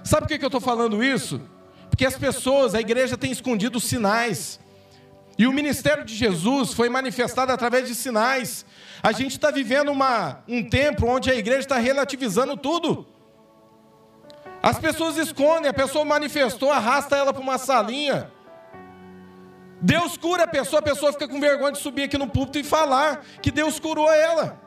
Sabe 0.05 0.26
por 0.26 0.39
que 0.39 0.45
eu 0.45 0.47
estou 0.47 0.61
falando 0.61 1.03
isso? 1.03 1.41
Porque 1.93 2.07
as 2.07 2.16
pessoas, 2.16 2.74
a 2.74 2.80
igreja 2.80 3.18
tem 3.18 3.30
escondido 3.30 3.78
sinais. 3.78 4.59
E 5.36 5.47
o 5.47 5.53
ministério 5.53 6.07
de 6.07 6.14
Jesus 6.14 6.72
foi 6.72 6.88
manifestado 6.88 7.53
através 7.53 7.86
de 7.86 7.95
sinais. 7.95 8.64
A 9.03 9.12
gente 9.12 9.32
está 9.32 9.51
vivendo 9.51 9.93
uma, 9.93 10.43
um 10.49 10.66
tempo 10.66 11.07
onde 11.07 11.30
a 11.30 11.34
igreja 11.34 11.61
está 11.61 11.76
relativizando 11.76 12.57
tudo. 12.57 13.07
As 14.62 14.78
pessoas 14.78 15.18
escondem, 15.18 15.68
a 15.68 15.74
pessoa 15.74 16.03
manifestou, 16.03 16.72
arrasta 16.72 17.14
ela 17.14 17.30
para 17.30 17.43
uma 17.43 17.59
salinha. 17.59 18.30
Deus 19.82 20.16
cura 20.16 20.45
a 20.45 20.49
pessoa, 20.49 20.80
a 20.80 20.82
pessoa 20.82 21.12
fica 21.12 21.28
com 21.28 21.38
vergonha 21.38 21.72
de 21.72 21.78
subir 21.78 22.05
aqui 22.05 22.16
no 22.16 22.26
púlpito 22.26 22.59
e 22.59 22.64
falar 22.64 23.22
que 23.43 23.51
Deus 23.51 23.78
curou 23.78 24.11
ela. 24.11 24.62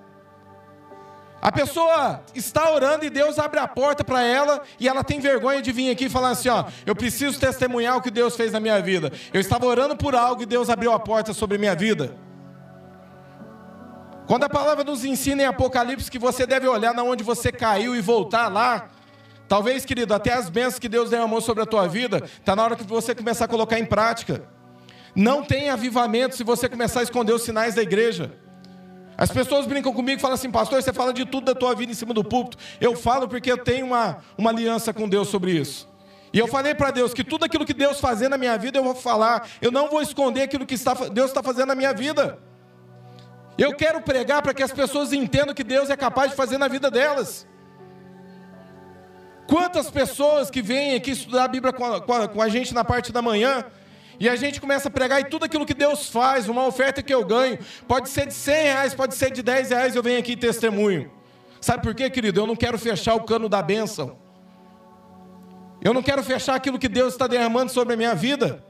A 1.46 1.52
pessoa 1.52 2.24
está 2.34 2.72
orando 2.72 3.06
e 3.06 3.10
Deus 3.12 3.38
abre 3.38 3.60
a 3.60 3.68
porta 3.68 4.04
para 4.04 4.24
ela 4.24 4.64
e 4.80 4.88
ela 4.88 5.04
tem 5.04 5.20
vergonha 5.20 5.62
de 5.62 5.72
vir 5.72 5.91
aqui 5.91 6.10
falar 6.10 6.32
assim: 6.32 6.50
ó, 6.50 6.66
eu 6.88 6.96
preciso 6.96 7.39
testemunhar 7.39 7.96
o 7.96 8.02
que 8.02 8.10
Deus 8.10 8.36
fez 8.36 8.52
na 8.52 8.60
minha 8.60 8.82
vida. 8.82 9.12
Eu 9.32 9.39
estava 9.39 9.68
orando 9.68 9.96
por 9.96 10.16
algo 10.16 10.41
e 10.41 10.46
Deus 10.48 10.72
abriu 10.72 10.91
a 10.91 10.98
porta 11.00 11.34
sobre 11.34 11.58
a 11.58 11.60
minha 11.60 11.76
vida. 11.76 12.18
Quando 14.26 14.46
a 14.46 14.50
palavra 14.50 14.84
nos 14.84 15.06
ensina 15.06 15.43
em 15.43 15.46
Apocalipse 15.46 16.10
que 16.10 16.18
você 16.18 16.48
deve 16.48 16.68
olhar 16.68 16.96
na 16.96 17.04
onde 17.04 17.24
você 17.24 17.52
caiu 17.52 17.96
e 17.96 18.02
voltar 18.02 18.48
lá, 18.48 18.88
talvez, 19.48 19.86
querido, 19.86 20.16
até 20.16 20.34
as 20.34 20.50
bênçãos 20.50 20.80
que 20.80 20.89
Deus 20.89 21.12
derramou 21.12 21.41
sobre 21.41 21.62
a 21.62 21.68
tua 21.68 21.88
vida, 21.88 22.24
está 22.26 22.56
na 22.56 22.64
hora 22.64 22.76
que 22.76 22.84
você 22.84 23.14
começar 23.14 23.46
a 23.46 23.48
colocar 23.48 23.78
em 23.78 23.86
prática. 23.86 24.50
Não 25.16 25.43
tem 25.43 25.70
avivamento 25.70 26.36
se 26.36 26.43
você 26.43 26.68
começar 26.68 27.02
a 27.02 27.04
esconder 27.04 27.34
os 27.34 27.43
sinais 27.43 27.76
da 27.76 27.84
igreja. 27.84 28.45
As 29.18 29.32
pessoas 29.32 29.66
brincam 29.66 29.93
comigo 29.93 30.20
e 30.20 30.22
falam 30.22 30.36
assim, 30.36 30.51
pastor, 30.51 30.82
você 30.82 30.91
fala 30.91 31.13
de 31.13 31.26
tudo 31.26 31.45
da 31.45 31.55
tua 31.55 31.74
vida 31.74 31.91
em 31.91 31.95
cima 31.95 32.13
do 32.13 32.24
púlpito. 32.24 32.57
Eu 32.82 32.95
falo 32.95 33.28
porque 33.28 33.51
eu 33.51 33.57
tenho 33.57 33.86
uma, 33.86 34.18
uma 34.38 34.49
aliança 34.49 34.93
com 34.93 35.07
Deus 35.07 35.30
sobre 35.30 35.51
isso. 35.51 35.88
E 36.34 36.39
eu 36.39 36.47
falei 36.47 36.76
para 36.76 36.91
Deus 36.91 37.13
que 37.13 37.24
tudo 37.24 37.45
aquilo 37.45 37.66
que 37.66 37.74
Deus 37.74 37.99
fazer 37.99 38.28
na 38.28 38.38
minha 38.38 38.57
vida 38.57 38.78
eu 38.78 38.84
vou 38.84 38.93
falar. 38.93 39.47
Eu 39.61 39.72
não 39.72 39.89
vou 39.89 40.01
esconder 40.01 40.41
aquilo 40.41 40.66
que 40.66 40.76
está, 40.76 40.93
Deus 40.93 41.28
está 41.28 41.41
fazendo 41.41 41.68
na 41.68 41.76
minha 41.76 41.93
vida. 41.93 42.38
Eu 43.57 43.74
quero 43.74 44.01
pregar 44.01 44.41
para 44.41 44.53
que 44.53 44.61
as 44.61 44.74
pessoas 44.74 45.13
entendam 45.13 45.55
que 45.55 45.63
Deus 45.63 45.89
é 45.89 45.95
capaz 45.95 46.32
de 46.32 46.36
fazer 46.36 46.57
na 46.57 46.68
vida 46.68 46.91
delas. 46.91 47.47
Quantas 49.47 49.89
pessoas 49.89 50.49
que 50.49 50.61
vêm 50.61 50.95
aqui 50.95 51.11
estudar 51.11 51.45
a 51.45 51.47
Bíblia 51.47 51.72
com 51.72 51.86
a, 51.86 52.01
com 52.01 52.13
a, 52.13 52.28
com 52.28 52.41
a 52.41 52.49
gente 52.49 52.74
na 52.74 52.84
parte 52.84 53.13
da 53.13 53.22
manhã 53.22 53.63
e 54.20 54.30
a 54.30 54.36
gente 54.36 54.61
começa 54.61 54.88
a 54.88 54.91
pregar 54.91 55.22
e 55.22 55.26
tudo 55.26 55.45
aquilo 55.45 55.66
que 55.66 55.74
Deus 55.74 56.09
faz, 56.09 56.47
uma 56.47 56.66
oferta 56.66 57.01
que 57.01 57.13
eu 57.13 57.26
ganho, 57.26 57.59
pode 57.88 58.09
ser 58.09 58.28
de 58.28 58.34
100 58.34 58.63
reais, 58.63 58.93
pode 58.93 59.16
ser 59.16 59.32
de 59.32 59.41
10 59.41 59.70
reais, 59.70 59.95
eu 59.95 60.03
venho 60.03 60.20
aqui 60.20 60.34
e 60.34 60.38
testemunho. 60.38 61.11
Sabe 61.59 61.84
por 61.84 61.95
quê, 61.95 62.09
querido? 62.09 62.39
Eu 62.39 62.47
não 62.47 62.55
quero 62.55 62.78
fechar 62.78 63.16
o 63.16 63.24
cano 63.24 63.49
da 63.49 63.61
bênção. 63.61 64.18
Eu 65.82 65.93
não 65.93 66.03
quero 66.03 66.24
fechar 66.24 66.55
aquilo 66.55 66.80
que 66.80 66.88
Deus 66.88 67.13
está 67.13 67.28
derramando 67.28 67.72
sobre 67.72 67.93
a 67.93 67.97
minha 67.97 68.16
vida. 68.16 68.63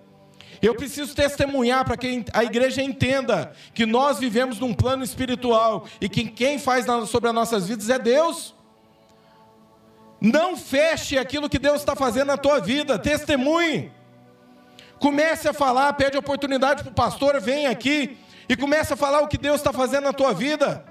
Eu 0.62 0.76
preciso 0.76 1.14
testemunhar 1.14 1.86
para 1.86 1.98
que 1.98 2.26
a 2.34 2.44
igreja 2.44 2.82
entenda 2.82 3.52
que 3.74 3.86
nós 3.86 4.20
vivemos 4.20 4.60
num 4.60 4.74
plano 4.74 5.04
espiritual 5.04 5.86
e 6.00 6.10
que 6.10 6.26
quem 6.26 6.58
faz 6.58 6.86
sobre 7.08 7.30
as 7.30 7.36
nossas 7.36 7.68
vidas 7.68 7.90
é 7.90 8.00
Deus. 8.00 8.56
Não 10.20 10.58
feche 10.58 11.18
aquilo 11.18 11.50
que 11.50 11.60
Deus 11.60 11.82
está 11.82 11.96
fazendo 11.96 12.28
na 12.28 12.38
tua 12.38 12.60
vida, 12.60 12.98
testemunhe. 12.98 13.92
Comece 15.00 15.48
a 15.48 15.54
falar, 15.54 15.94
pede 15.94 16.18
oportunidade 16.18 16.84
para 16.84 16.92
o 16.92 16.96
pastor, 16.96 17.40
vem 17.40 17.68
aqui 17.68 18.18
e 18.48 18.56
comece 18.56 18.94
a 18.94 18.96
falar 18.96 19.22
o 19.22 19.28
que 19.28 19.38
Deus 19.38 19.58
está 19.58 19.74
fazendo 19.74 20.06
na 20.06 20.14
tua 20.14 20.34
vida. 20.34 20.84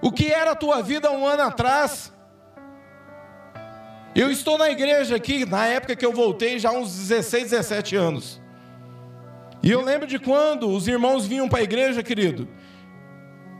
O 0.00 0.12
que 0.12 0.32
era 0.32 0.52
a 0.52 0.56
tua 0.56 0.82
vida 0.82 1.10
um 1.10 1.26
ano 1.26 1.42
atrás. 1.42 2.12
Eu 4.14 4.30
estou 4.30 4.58
na 4.58 4.70
igreja 4.70 5.16
aqui, 5.16 5.44
na 5.44 5.66
época 5.66 5.94
que 5.94 6.04
eu 6.04 6.12
voltei, 6.12 6.58
já 6.58 6.72
uns 6.72 6.94
16, 6.96 7.50
17 7.50 7.96
anos. 7.96 8.40
E 9.62 9.70
eu 9.70 9.80
lembro 9.80 10.06
de 10.06 10.18
quando 10.18 10.68
os 10.68 10.88
irmãos 10.88 11.26
vinham 11.26 11.48
para 11.48 11.60
a 11.60 11.62
igreja, 11.62 12.02
querido. 12.02 12.48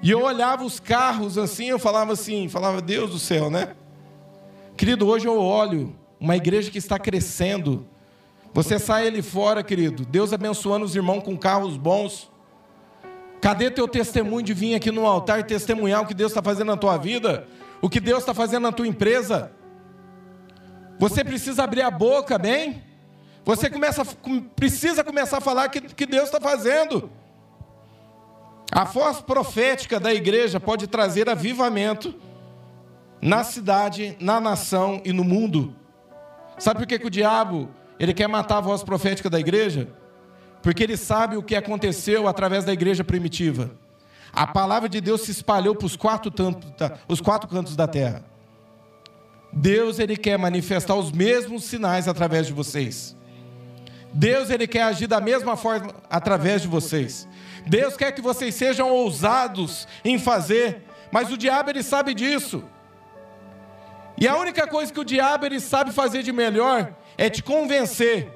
E 0.02 0.10
eu 0.10 0.22
olhava 0.22 0.64
os 0.64 0.78
carros 0.78 1.36
assim, 1.36 1.66
eu 1.66 1.78
falava 1.78 2.12
assim, 2.12 2.48
falava, 2.48 2.80
Deus 2.80 3.10
do 3.10 3.18
céu, 3.18 3.50
né? 3.50 3.74
Querido, 4.76 5.08
hoje 5.08 5.26
eu 5.26 5.36
olho 5.36 5.96
uma 6.20 6.36
igreja 6.36 6.70
que 6.70 6.78
está 6.78 6.98
crescendo. 6.98 7.86
Você 8.52 8.78
sai 8.78 9.06
ali 9.06 9.22
fora, 9.22 9.62
querido. 9.62 10.04
Deus 10.04 10.32
abençoando 10.32 10.84
os 10.84 10.94
irmãos 10.96 11.22
com 11.22 11.36
carros 11.36 11.76
bons. 11.76 12.30
Cadê 13.40 13.70
teu 13.70 13.86
testemunho 13.86 14.42
de 14.42 14.52
vir 14.52 14.74
aqui 14.74 14.90
no 14.90 15.06
altar 15.06 15.40
e 15.40 15.44
testemunhar 15.44 16.02
o 16.02 16.06
que 16.06 16.14
Deus 16.14 16.32
está 16.32 16.42
fazendo 16.42 16.68
na 16.68 16.76
tua 16.76 16.96
vida? 16.96 17.46
O 17.80 17.88
que 17.88 18.00
Deus 18.00 18.20
está 18.20 18.34
fazendo 18.34 18.64
na 18.64 18.72
tua 18.72 18.86
empresa? 18.86 19.52
Você 20.98 21.22
precisa 21.22 21.62
abrir 21.62 21.82
a 21.82 21.90
boca, 21.90 22.36
bem? 22.36 22.82
Você 23.44 23.70
começa, 23.70 24.04
precisa 24.56 25.04
começar 25.04 25.38
a 25.38 25.40
falar 25.40 25.68
o 25.68 25.70
que, 25.70 25.80
que 25.80 26.06
Deus 26.06 26.24
está 26.24 26.40
fazendo. 26.40 27.10
A 28.70 28.84
voz 28.84 29.20
profética 29.20 29.98
da 29.98 30.12
igreja 30.12 30.58
pode 30.58 30.86
trazer 30.86 31.28
avivamento 31.28 32.14
na 33.22 33.44
cidade, 33.44 34.16
na 34.20 34.40
nação 34.40 35.00
e 35.04 35.12
no 35.12 35.24
mundo. 35.24 35.74
Sabe 36.58 36.80
por 36.80 36.86
que, 36.86 36.98
que 36.98 37.06
o 37.06 37.10
diabo 37.10 37.68
ele 37.98 38.14
quer 38.14 38.28
matar 38.28 38.58
a 38.58 38.60
voz 38.60 38.82
profética 38.82 39.28
da 39.28 39.38
igreja? 39.38 39.88
Porque 40.62 40.82
ele 40.82 40.96
sabe 40.96 41.36
o 41.36 41.42
que 41.42 41.54
aconteceu 41.54 42.26
através 42.28 42.64
da 42.64 42.72
igreja 42.72 43.04
primitiva. 43.04 43.70
A 44.32 44.46
palavra 44.46 44.88
de 44.88 45.00
Deus 45.00 45.22
se 45.22 45.30
espalhou 45.30 45.74
para 45.74 45.86
os 45.86 45.96
quatro, 45.96 46.32
os 47.08 47.20
quatro 47.20 47.48
cantos 47.48 47.74
da 47.74 47.86
terra. 47.86 48.24
Deus 49.52 49.98
ele 49.98 50.16
quer 50.16 50.38
manifestar 50.38 50.94
os 50.94 51.10
mesmos 51.10 51.64
sinais 51.64 52.06
através 52.06 52.46
de 52.46 52.52
vocês. 52.52 53.16
Deus 54.12 54.50
ele 54.50 54.66
quer 54.66 54.82
agir 54.82 55.06
da 55.06 55.20
mesma 55.20 55.56
forma 55.56 55.94
através 56.10 56.62
de 56.62 56.68
vocês. 56.68 57.26
Deus 57.66 57.96
quer 57.96 58.12
que 58.12 58.20
vocês 58.20 58.54
sejam 58.54 58.90
ousados 58.90 59.86
em 60.04 60.18
fazer, 60.18 60.82
mas 61.10 61.30
o 61.30 61.36
diabo 61.36 61.70
ele 61.70 61.82
sabe 61.82 62.14
disso. 62.14 62.64
E 64.16 64.26
a 64.26 64.36
única 64.36 64.66
coisa 64.66 64.92
que 64.92 65.00
o 65.00 65.04
diabo 65.04 65.46
ele 65.46 65.60
sabe 65.60 65.92
fazer 65.92 66.22
de 66.22 66.32
melhor 66.32 66.92
é 67.18 67.28
te 67.28 67.42
convencer 67.42 68.32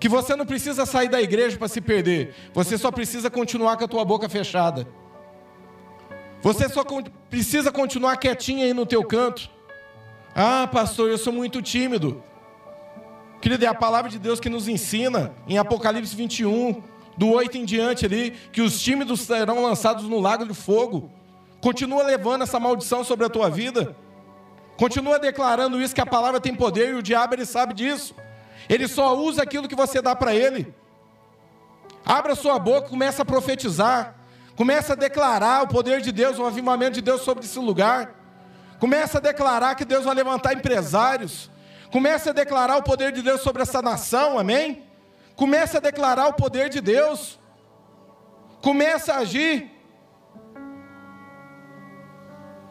que 0.00 0.08
você 0.08 0.34
não 0.34 0.44
precisa 0.46 0.84
sair 0.84 1.08
da 1.08 1.20
igreja 1.20 1.56
para 1.56 1.68
se 1.68 1.80
perder. 1.80 2.34
Você 2.52 2.76
só 2.76 2.90
precisa 2.90 3.30
continuar 3.30 3.76
com 3.76 3.84
a 3.84 3.88
tua 3.88 4.04
boca 4.04 4.28
fechada. 4.28 4.88
Você 6.42 6.68
só 6.68 6.84
precisa 7.30 7.70
continuar 7.70 8.16
quietinho 8.16 8.64
aí 8.64 8.74
no 8.74 8.84
teu 8.84 9.04
canto. 9.04 9.48
Ah, 10.34 10.68
pastor, 10.70 11.08
eu 11.08 11.16
sou 11.16 11.32
muito 11.32 11.62
tímido. 11.62 12.22
Querido, 13.40 13.64
é 13.64 13.68
a 13.68 13.74
palavra 13.74 14.10
de 14.10 14.18
Deus 14.18 14.40
que 14.40 14.48
nos 14.48 14.68
ensina 14.68 15.34
em 15.46 15.58
Apocalipse 15.58 16.16
21, 16.16 16.82
do 17.16 17.30
8 17.30 17.58
em 17.58 17.64
diante 17.64 18.04
ali, 18.04 18.32
que 18.52 18.60
os 18.62 18.80
tímidos 18.80 19.20
serão 19.20 19.62
lançados 19.62 20.04
no 20.04 20.18
lago 20.18 20.46
de 20.46 20.54
fogo. 20.54 21.10
Continua 21.60 22.02
levando 22.02 22.42
essa 22.42 22.58
maldição 22.58 23.04
sobre 23.04 23.26
a 23.26 23.30
tua 23.30 23.48
vida. 23.48 23.94
Continua 24.76 25.18
declarando 25.18 25.80
isso 25.80 25.94
que 25.94 26.00
a 26.00 26.06
palavra 26.06 26.40
tem 26.40 26.54
poder 26.54 26.90
e 26.90 26.94
o 26.94 27.02
diabo 27.02 27.34
ele 27.34 27.46
sabe 27.46 27.74
disso. 27.74 28.14
Ele 28.68 28.88
só 28.88 29.16
usa 29.16 29.42
aquilo 29.42 29.68
que 29.68 29.74
você 29.74 30.02
dá 30.02 30.16
para 30.16 30.34
ele. 30.34 30.74
Abra 32.04 32.34
sua 32.34 32.58
boca, 32.58 32.88
começa 32.88 33.22
a 33.22 33.24
profetizar, 33.24 34.14
começa 34.56 34.92
a 34.92 34.96
declarar 34.96 35.62
o 35.62 35.68
poder 35.68 36.00
de 36.00 36.12
Deus, 36.12 36.38
o 36.38 36.44
avivamento 36.44 36.92
de 36.92 37.00
Deus 37.00 37.22
sobre 37.22 37.44
esse 37.44 37.58
lugar. 37.58 38.14
Começa 38.78 39.18
a 39.18 39.20
declarar 39.20 39.74
que 39.74 39.84
Deus 39.84 40.04
vai 40.04 40.14
levantar 40.14 40.52
empresários. 40.54 41.50
Começa 41.90 42.30
a 42.30 42.32
declarar 42.32 42.76
o 42.76 42.82
poder 42.82 43.12
de 43.12 43.22
Deus 43.22 43.40
sobre 43.40 43.62
essa 43.62 43.80
nação, 43.80 44.38
amém? 44.38 44.82
Começa 45.36 45.78
a 45.78 45.80
declarar 45.80 46.26
o 46.26 46.34
poder 46.34 46.68
de 46.68 46.80
Deus. 46.80 47.38
Começa 48.60 49.14
a 49.14 49.18
agir. 49.18 49.73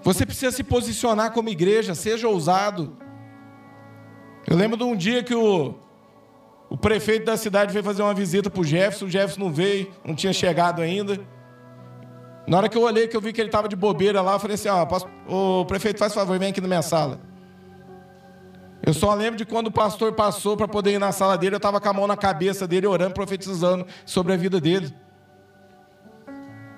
Você 0.04 0.26
precisa 0.26 0.52
se 0.52 0.64
posicionar 0.64 1.32
como 1.32 1.50
igreja, 1.50 1.96
seja 1.96 2.28
ousado. 2.28 2.98
Eu 4.46 4.58
lembro 4.58 4.78
de 4.78 4.84
um 4.84 4.96
dia 4.96 5.24
que 5.24 5.34
o, 5.34 5.76
o 6.70 6.78
prefeito 6.78 7.26
da 7.26 7.38
cidade 7.38 7.72
veio 7.72 7.86
fazer 7.86 8.02
uma 8.02 8.14
visita 8.14 8.50
para 8.50 8.60
o 8.60 8.64
Jefferson, 8.66 9.06
o 9.06 9.10
Jefferson 9.10 9.40
não 9.40 9.52
veio, 9.52 9.92
não 10.04 10.14
tinha 10.14 10.34
chegado 10.34 10.82
ainda. 10.82 11.20
Na 12.46 12.58
hora 12.58 12.68
que 12.68 12.78
eu 12.78 12.82
olhei, 12.82 13.08
que 13.08 13.16
eu 13.16 13.22
vi 13.22 13.32
que 13.32 13.40
ele 13.40 13.48
estava 13.48 13.70
de 13.70 13.76
bobeira 13.76 14.22
lá, 14.22 14.34
eu 14.34 14.40
falei 14.40 14.56
assim, 14.56 14.68
ó, 14.68 14.86
o 15.62 15.66
prefeito 15.66 15.98
faz 15.98 16.14
favor, 16.14 16.38
vem 16.38 16.50
aqui 16.50 16.60
na 16.60 16.68
minha 16.68 16.82
sala. 16.82 17.22
Eu 18.86 18.94
só 18.94 19.14
lembro 19.14 19.38
de 19.38 19.46
quando 19.46 19.68
o 19.68 19.72
pastor 19.72 20.12
passou 20.12 20.58
para 20.58 20.68
poder 20.68 20.92
ir 20.92 21.00
na 21.00 21.14
sala 21.14 21.38
dele, 21.38 21.56
eu 21.56 21.58
estava 21.58 21.80
com 21.80 21.88
a 21.88 21.94
mão 21.94 22.06
na 22.06 22.18
cabeça 22.18 22.68
dele, 22.68 22.86
orando, 22.86 23.14
profetizando 23.14 23.88
sobre 24.06 24.34
a 24.34 24.36
vida 24.36 24.60
dele. 24.60 24.94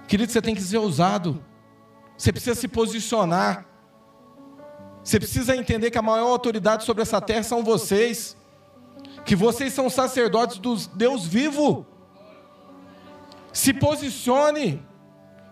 Querido, 0.07 0.31
você 0.31 0.39
tem 0.39 0.53
que 0.53 0.61
ser 0.61 0.77
ousado. 0.77 1.43
Você 2.17 2.31
precisa 2.31 2.59
se 2.59 2.67
posicionar. 2.67 3.65
Você 5.03 5.19
precisa 5.19 5.55
entender 5.55 5.91
que 5.91 5.97
a 5.97 6.01
maior 6.01 6.29
autoridade 6.29 6.83
sobre 6.83 7.03
essa 7.03 7.21
terra 7.21 7.43
são 7.43 7.63
vocês. 7.63 8.35
Que 9.25 9.35
vocês 9.35 9.73
são 9.73 9.89
sacerdotes 9.89 10.57
do 10.57 10.75
Deus 10.95 11.25
vivo. 11.25 11.85
Se 13.51 13.73
posicione. 13.73 14.85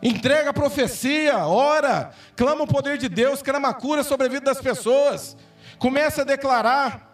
Entrega 0.01 0.49
a 0.49 0.53
profecia, 0.53 1.47
ora, 1.47 2.11
clama 2.35 2.63
o 2.63 2.67
poder 2.67 2.97
de 2.97 3.07
Deus, 3.07 3.41
clama 3.41 3.69
a 3.69 3.73
cura 3.73 4.03
sobre 4.03 4.27
a 4.27 4.29
vida 4.29 4.43
das 4.43 4.59
pessoas. 4.59 5.37
Começa 5.79 6.23
a 6.23 6.25
declarar. 6.25 7.09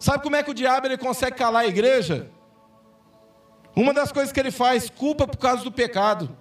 Sabe 0.00 0.22
como 0.22 0.36
é 0.36 0.42
que 0.42 0.50
o 0.50 0.54
diabo 0.54 0.86
ele 0.86 0.96
consegue 0.96 1.36
calar 1.36 1.64
a 1.64 1.66
igreja? 1.66 2.30
Uma 3.74 3.92
das 3.92 4.10
coisas 4.10 4.32
que 4.32 4.40
ele 4.40 4.50
faz, 4.50 4.88
culpa 4.88 5.26
por 5.26 5.36
causa 5.36 5.62
do 5.62 5.70
pecado. 5.70 6.34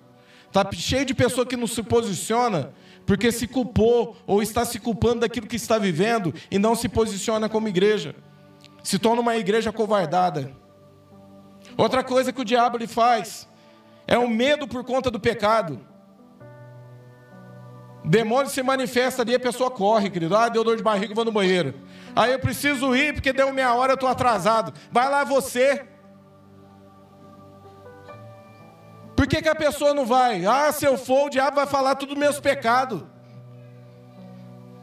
Está 0.55 0.71
cheio 0.71 1.03
de 1.03 1.13
pessoa 1.13 1.45
que 1.45 1.57
não 1.57 1.67
se 1.67 1.83
posiciona 1.83 2.71
porque 3.05 3.29
se 3.29 3.45
culpou 3.45 4.15
ou 4.25 4.41
está 4.41 4.63
se 4.63 4.79
culpando 4.79 5.19
daquilo 5.19 5.47
que 5.47 5.57
está 5.57 5.77
vivendo 5.77 6.33
e 6.49 6.57
não 6.57 6.75
se 6.75 6.87
posiciona 6.87 7.49
como 7.49 7.67
igreja. 7.67 8.15
Se 8.81 8.97
torna 8.97 9.19
uma 9.21 9.35
igreja 9.35 9.73
covardada. 9.73 10.53
Outra 11.75 12.01
coisa 12.05 12.31
que 12.31 12.39
o 12.39 12.45
diabo 12.45 12.77
lhe 12.77 12.87
faz 12.87 13.49
é 14.07 14.17
o 14.17 14.29
medo 14.29 14.65
por 14.65 14.85
conta 14.85 15.11
do 15.11 15.19
pecado. 15.19 15.77
Demônio 18.05 18.49
se 18.49 18.63
manifesta 18.63 19.23
ali, 19.23 19.35
a 19.35 19.39
pessoa 19.39 19.69
corre, 19.69 20.09
querido. 20.09 20.37
Ah, 20.37 20.47
deu 20.47 20.63
dor 20.63 20.77
de 20.77 20.83
barriga, 20.83 21.13
vou 21.13 21.25
no 21.25 21.33
banheiro. 21.33 21.73
Aí 22.15 22.31
eu 22.31 22.39
preciso 22.39 22.95
ir 22.95 23.13
porque 23.13 23.33
deu 23.33 23.51
meia 23.51 23.73
hora, 23.73 23.91
eu 23.91 23.95
estou 23.95 24.07
atrasado. 24.07 24.73
Vai 24.89 25.09
lá 25.09 25.25
você. 25.25 25.85
Por 29.15 29.27
que, 29.27 29.41
que 29.41 29.49
a 29.49 29.55
pessoa 29.55 29.93
não 29.93 30.05
vai? 30.05 30.45
Ah, 30.45 30.71
se 30.71 30.85
eu 30.85 30.97
for, 30.97 31.27
o 31.27 31.29
diabo 31.29 31.55
vai 31.55 31.65
falar 31.65 31.95
tudo 31.95 32.15
meus 32.15 32.39
pecados. 32.39 33.03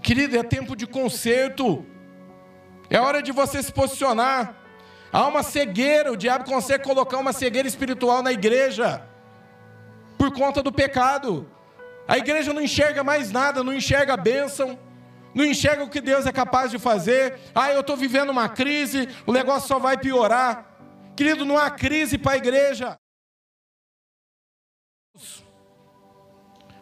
Querido, 0.03 0.37
é 0.37 0.43
tempo 0.43 0.75
de 0.75 0.87
conserto. 0.87 1.85
É 2.89 2.99
hora 2.99 3.23
de 3.23 3.31
você 3.31 3.63
se 3.63 3.73
posicionar. 3.73 4.55
Há 5.13 5.27
uma 5.27 5.43
cegueira, 5.43 6.11
o 6.11 6.17
diabo 6.17 6.45
consegue 6.45 6.83
colocar 6.83 7.19
uma 7.19 7.33
cegueira 7.33 7.69
espiritual 7.69 8.23
na 8.23 8.33
igreja 8.33 9.03
por 10.17 10.33
conta 10.33 10.63
do 10.63 10.73
pecado. 10.73 11.47
A 12.09 12.17
igreja 12.17 12.53
não 12.53 12.63
enxerga 12.63 13.05
mais 13.05 13.31
nada, 13.31 13.63
não 13.63 13.75
enxerga 13.75 14.15
a 14.15 14.17
bênção, 14.17 14.79
não 15.35 15.45
enxerga 15.45 15.85
o 15.85 15.91
que 15.91 16.01
Deus 16.01 16.27
é 16.27 16.33
capaz 16.33 16.71
de 16.71 16.79
fazer. 16.79 17.39
Ah, 17.55 17.71
eu 17.71 17.81
estou 17.81 17.97
vivendo 17.97 18.31
uma 18.31 18.49
crise, 18.49 19.09
o 19.27 19.33
negócio 19.33 19.69
só 19.69 19.79
vai 19.79 19.99
piorar. 19.99 20.67
Querido, 21.15 21.45
não 21.45 21.59
há 21.59 21.71
crise 21.71 22.17
para 22.17 22.33
a 22.33 22.37
igreja. 22.37 22.99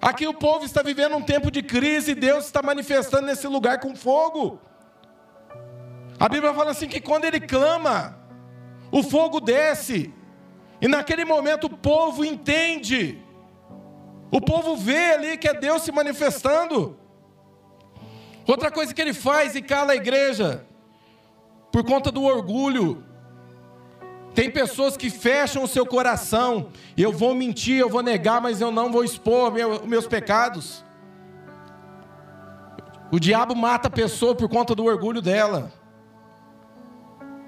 Aqui 0.00 0.26
o 0.26 0.32
povo 0.32 0.64
está 0.64 0.82
vivendo 0.82 1.16
um 1.16 1.22
tempo 1.22 1.50
de 1.50 1.62
crise 1.62 2.12
e 2.12 2.14
Deus 2.14 2.46
está 2.46 2.62
manifestando 2.62 3.26
nesse 3.26 3.46
lugar 3.46 3.80
com 3.80 3.94
fogo. 3.94 4.58
A 6.18 6.28
Bíblia 6.28 6.54
fala 6.54 6.70
assim 6.70 6.88
que 6.88 7.00
quando 7.00 7.26
ele 7.26 7.40
clama, 7.40 8.18
o 8.90 9.02
fogo 9.02 9.40
desce. 9.40 10.12
E 10.80 10.88
naquele 10.88 11.24
momento 11.26 11.64
o 11.64 11.76
povo 11.76 12.24
entende. 12.24 13.22
O 14.30 14.40
povo 14.40 14.76
vê 14.76 15.12
ali 15.12 15.36
que 15.36 15.48
é 15.48 15.54
Deus 15.54 15.82
se 15.82 15.92
manifestando. 15.92 16.98
Outra 18.46 18.70
coisa 18.70 18.94
que 18.94 19.02
ele 19.02 19.12
faz 19.12 19.54
e 19.54 19.60
cala 19.60 19.92
a 19.92 19.96
igreja, 19.96 20.66
por 21.70 21.84
conta 21.84 22.10
do 22.10 22.22
orgulho. 22.22 23.04
Tem 24.34 24.50
pessoas 24.50 24.96
que 24.96 25.10
fecham 25.10 25.64
o 25.64 25.68
seu 25.68 25.84
coração. 25.84 26.68
Eu 26.96 27.12
vou 27.12 27.34
mentir, 27.34 27.78
eu 27.78 27.88
vou 27.88 28.02
negar, 28.02 28.40
mas 28.40 28.60
eu 28.60 28.70
não 28.70 28.90
vou 28.90 29.02
expor 29.02 29.52
meus 29.86 30.06
pecados. 30.06 30.84
O 33.10 33.18
diabo 33.18 33.56
mata 33.56 33.88
a 33.88 33.90
pessoa 33.90 34.34
por 34.34 34.48
conta 34.48 34.74
do 34.74 34.84
orgulho 34.84 35.20
dela. 35.20 35.72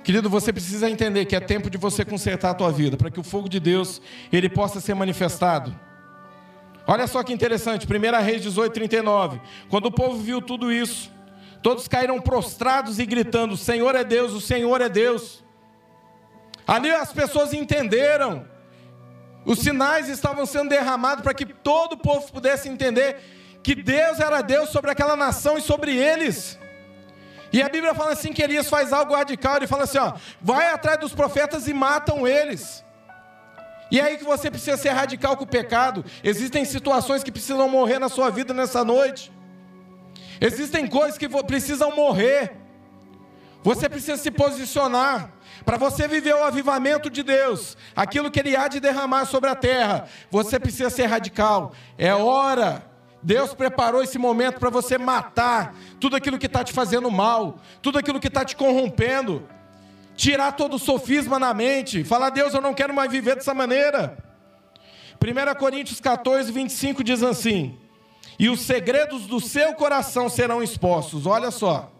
Querido, 0.03 0.28
você 0.28 0.53
precisa 0.53 0.91
entender 0.91 1.24
que 1.26 1.37
é 1.37 1.41
tempo 1.41 1.70
de 1.70 1.78
você 1.78 2.05
consertar 2.05 2.51
a 2.51 2.55
tua 2.55 2.72
vida, 2.72 2.97
para 2.97 3.11
que 3.11 3.20
o 3.20 3.22
fogo 3.22 3.49
de 3.49 3.61
Deus 3.61 4.03
ele 4.33 4.49
possa 4.49 4.80
ser 4.80 4.95
manifestado. 4.95 5.72
Olha 6.85 7.07
só 7.07 7.22
que 7.22 7.33
interessante, 7.33 7.87
1 7.87 8.24
Reis 8.24 8.43
18, 8.43 8.72
39. 8.72 9.41
Quando 9.68 9.87
o 9.87 9.93
povo 9.93 10.16
viu 10.16 10.43
tudo 10.43 10.72
isso, 10.72 11.12
todos 11.62 11.87
caíram 11.87 12.20
prostrados 12.20 12.99
e 12.99 13.07
gritando: 13.07 13.57
Senhor 13.57 13.95
é 13.95 14.03
Deus, 14.03 14.33
o 14.33 14.41
Senhor 14.41 14.80
é 14.80 14.89
Deus. 14.89 15.41
Ali 16.67 16.91
as 16.91 17.13
pessoas 17.13 17.53
entenderam, 17.53 18.47
os 19.45 19.59
sinais 19.59 20.09
estavam 20.09 20.47
sendo 20.47 20.71
derramados 20.71 21.23
para 21.23 21.35
que 21.35 21.47
todo 21.47 21.95
o 21.95 21.99
povo 21.99 22.31
pudesse 22.33 22.69
entender 22.69 23.17
que 23.63 23.75
Deus 23.75 24.21
era 24.21 24.41
Deus 24.43 24.71
sobre 24.71 24.91
aquela 24.91 25.17
nação 25.17 25.59
e 25.59 25.63
sobre 25.63 25.97
eles. 25.97 26.59
E 27.53 27.63
a 27.63 27.69
Bíblia 27.69 27.95
fala 27.95 28.13
assim 28.13 28.33
que 28.33 28.43
Elias 28.43 28.69
faz 28.69 28.93
algo 28.93 29.15
radical, 29.15 29.57
ele 29.57 29.67
fala 29.67 29.85
assim, 29.85 29.99
ó, 29.99 30.15
vai 30.41 30.69
atrás 30.69 30.99
dos 30.99 31.15
profetas 31.15 31.69
e 31.69 31.75
matam 31.75 32.27
eles. 32.27 32.83
E 33.91 34.01
é 34.01 34.05
aí 34.05 34.17
que 34.17 34.25
você 34.25 34.51
precisa 34.51 34.77
ser 34.79 34.89
radical 34.89 35.37
com 35.37 35.45
o 35.45 35.47
pecado. 35.47 36.03
Existem 36.25 36.65
situações 36.65 37.23
que 37.23 37.31
precisam 37.31 37.69
morrer 37.69 37.99
na 37.99 38.09
sua 38.09 38.31
vida 38.31 38.55
nessa 38.55 38.83
noite. 38.83 39.31
Existem 40.41 40.87
coisas 40.87 41.19
que 41.19 41.29
precisam 41.29 41.95
morrer. 41.95 42.57
Você 43.63 43.91
precisa 43.91 44.17
se 44.17 44.31
posicionar 44.31 45.31
para 45.64 45.76
você 45.76 46.09
viver 46.09 46.34
o 46.34 46.44
avivamento 46.44 47.09
de 47.09 47.22
Deus, 47.22 47.76
aquilo 47.94 48.30
que 48.30 48.40
Ele 48.40 48.57
há 48.57 48.68
de 48.68 48.80
derramar 48.80 49.26
sobre 49.26 49.50
a 49.50 49.55
terra. 49.55 50.07
Você 50.30 50.59
precisa 50.59 50.90
ser 50.90 51.07
radical. 51.07 51.72
É 51.96 52.14
hora 52.14 52.92
Deus 53.22 53.55
preparou 53.55 54.03
esse 54.03 54.18
momento 54.18 54.59
para 54.59 54.68
você 54.68 54.98
matar 54.98 55.74
tudo 56.00 56.16
aquilo 56.16 56.38
que 56.38 56.46
está 56.46 56.64
te 56.64 56.72
fazendo 56.72 57.11
mal, 57.11 57.59
tudo 57.80 57.98
aquilo 57.98 58.18
que 58.18 58.26
está 58.26 58.44
te 58.44 58.57
corrompendo, 58.57 59.48
tirar 60.16 60.53
todo 60.53 60.74
o 60.74 60.78
sofisma 60.78 61.38
na 61.38 61.55
mente, 61.55 62.03
falar: 62.03 62.30
Deus, 62.30 62.53
eu 62.53 62.61
não 62.61 62.74
quero 62.74 62.92
mais 62.92 63.11
viver 63.11 63.36
dessa 63.36 63.55
maneira. 63.55 64.18
1 65.20 65.55
Coríntios 65.59 66.00
14, 66.00 66.50
25 66.50 67.05
diz 67.05 67.22
assim: 67.22 67.78
E 68.38 68.48
os 68.48 68.61
segredos 68.62 69.26
do 69.26 69.38
seu 69.38 69.72
coração 69.74 70.28
serão 70.28 70.62
expostos, 70.62 71.24
olha 71.24 71.53
só. 71.53 71.92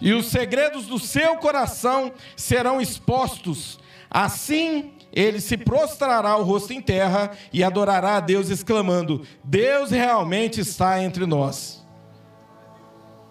E 0.00 0.12
os 0.12 0.26
segredos 0.26 0.86
do 0.86 0.98
seu 0.98 1.36
coração 1.36 2.12
serão 2.36 2.80
expostos, 2.80 3.78
assim 4.10 4.92
ele 5.12 5.40
se 5.40 5.56
prostrará 5.56 6.36
o 6.36 6.42
rosto 6.42 6.72
em 6.72 6.80
terra 6.80 7.30
e 7.52 7.62
adorará 7.62 8.16
a 8.16 8.20
Deus, 8.20 8.50
exclamando: 8.50 9.22
Deus 9.44 9.90
realmente 9.90 10.60
está 10.60 11.00
entre 11.00 11.24
nós. 11.24 11.84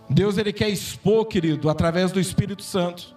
Deus 0.10 0.38
ele 0.38 0.54
quer 0.54 0.70
expor, 0.70 1.26
querido, 1.26 1.70
através 1.70 2.12
do 2.12 2.20
Espírito 2.20 2.64
Santo, 2.64 3.14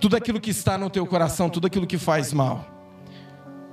tudo 0.00 0.16
aquilo 0.16 0.40
que 0.40 0.50
está 0.50 0.76
no 0.76 0.90
teu 0.90 1.06
coração, 1.06 1.48
tudo 1.48 1.66
aquilo 1.68 1.86
que 1.86 1.98
faz 1.98 2.32
mal. 2.32 2.66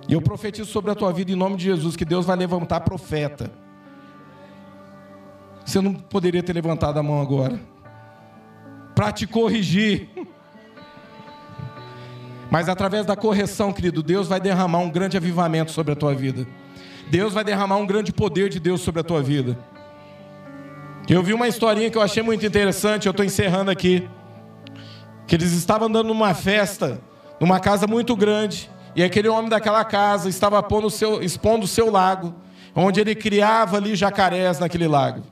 E 0.07 0.13
eu 0.13 0.21
profetizo 0.21 0.69
sobre 0.69 0.91
a 0.91 0.95
tua 0.95 1.11
vida 1.11 1.31
em 1.31 1.35
nome 1.35 1.55
de 1.55 1.63
Jesus 1.63 1.95
que 1.95 2.05
Deus 2.05 2.25
vai 2.25 2.35
levantar 2.35 2.81
profeta. 2.81 3.51
Você 5.65 5.81
não 5.81 5.93
poderia 5.93 6.43
ter 6.43 6.53
levantado 6.53 6.97
a 6.97 7.03
mão 7.03 7.21
agora 7.21 7.59
para 8.99 9.13
te 9.13 9.25
corrigir. 9.25 10.09
Mas 12.51 12.67
através 12.67 13.05
da 13.05 13.15
correção, 13.15 13.71
querido, 13.71 14.03
Deus 14.03 14.27
vai 14.27 14.41
derramar 14.41 14.79
um 14.79 14.89
grande 14.89 15.15
avivamento 15.15 15.71
sobre 15.71 15.93
a 15.93 15.95
tua 15.95 16.13
vida. 16.13 16.45
Deus 17.09 17.33
vai 17.33 17.45
derramar 17.45 17.77
um 17.77 17.87
grande 17.87 18.11
poder 18.11 18.49
de 18.49 18.59
Deus 18.59 18.81
sobre 18.81 18.99
a 18.99 19.03
tua 19.05 19.23
vida. 19.23 19.57
Eu 21.07 21.23
vi 21.23 21.33
uma 21.33 21.47
historinha 21.47 21.89
que 21.89 21.97
eu 21.97 22.01
achei 22.01 22.21
muito 22.21 22.45
interessante, 22.45 23.05
eu 23.05 23.11
estou 23.11 23.25
encerrando 23.25 23.71
aqui. 23.71 24.05
Que 25.25 25.35
eles 25.37 25.53
estavam 25.53 25.87
andando 25.87 26.07
numa 26.07 26.33
festa, 26.33 26.99
numa 27.39 27.57
casa 27.57 27.87
muito 27.87 28.17
grande, 28.17 28.69
e 28.97 29.01
aquele 29.01 29.29
homem 29.29 29.49
daquela 29.49 29.85
casa 29.85 30.27
estava 30.27 30.61
seu, 30.89 31.23
expondo 31.23 31.63
o 31.63 31.69
seu 31.69 31.89
lago, 31.89 32.35
onde 32.75 32.99
ele 32.99 33.15
criava 33.15 33.77
ali 33.77 33.95
jacarés 33.95 34.59
naquele 34.59 34.89
lago. 34.89 35.23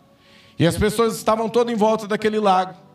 E 0.57 0.65
as 0.65 0.77
pessoas 0.77 1.17
estavam 1.17 1.49
todas 1.49 1.73
em 1.73 1.75
volta 1.75 2.07
daquele 2.07 2.39
lago. 2.39 2.86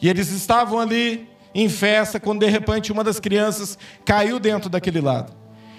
E 0.00 0.08
eles 0.08 0.30
estavam 0.30 0.78
ali 0.78 1.28
em 1.54 1.68
festa, 1.68 2.20
quando 2.20 2.40
de 2.40 2.46
repente 2.46 2.92
uma 2.92 3.04
das 3.04 3.20
crianças 3.20 3.78
caiu 4.04 4.38
dentro 4.38 4.70
daquele 4.70 5.00
lado. 5.00 5.32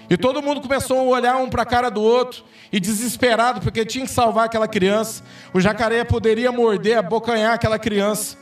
E 0.08 0.16
todo 0.16 0.42
mundo 0.42 0.60
começou 0.60 0.98
a 0.98 1.02
olhar 1.02 1.36
um 1.36 1.48
para 1.48 1.62
a 1.62 1.66
cara 1.66 1.90
do 1.90 2.02
outro, 2.02 2.44
e 2.72 2.80
desesperado, 2.80 3.60
porque 3.60 3.84
tinha 3.84 4.06
que 4.06 4.10
salvar 4.10 4.46
aquela 4.46 4.66
criança. 4.66 5.22
O 5.52 5.60
jacaré 5.60 6.04
poderia 6.04 6.50
morder, 6.50 6.98
abocanhar 6.98 7.52
aquela 7.52 7.78
criança. 7.78 8.38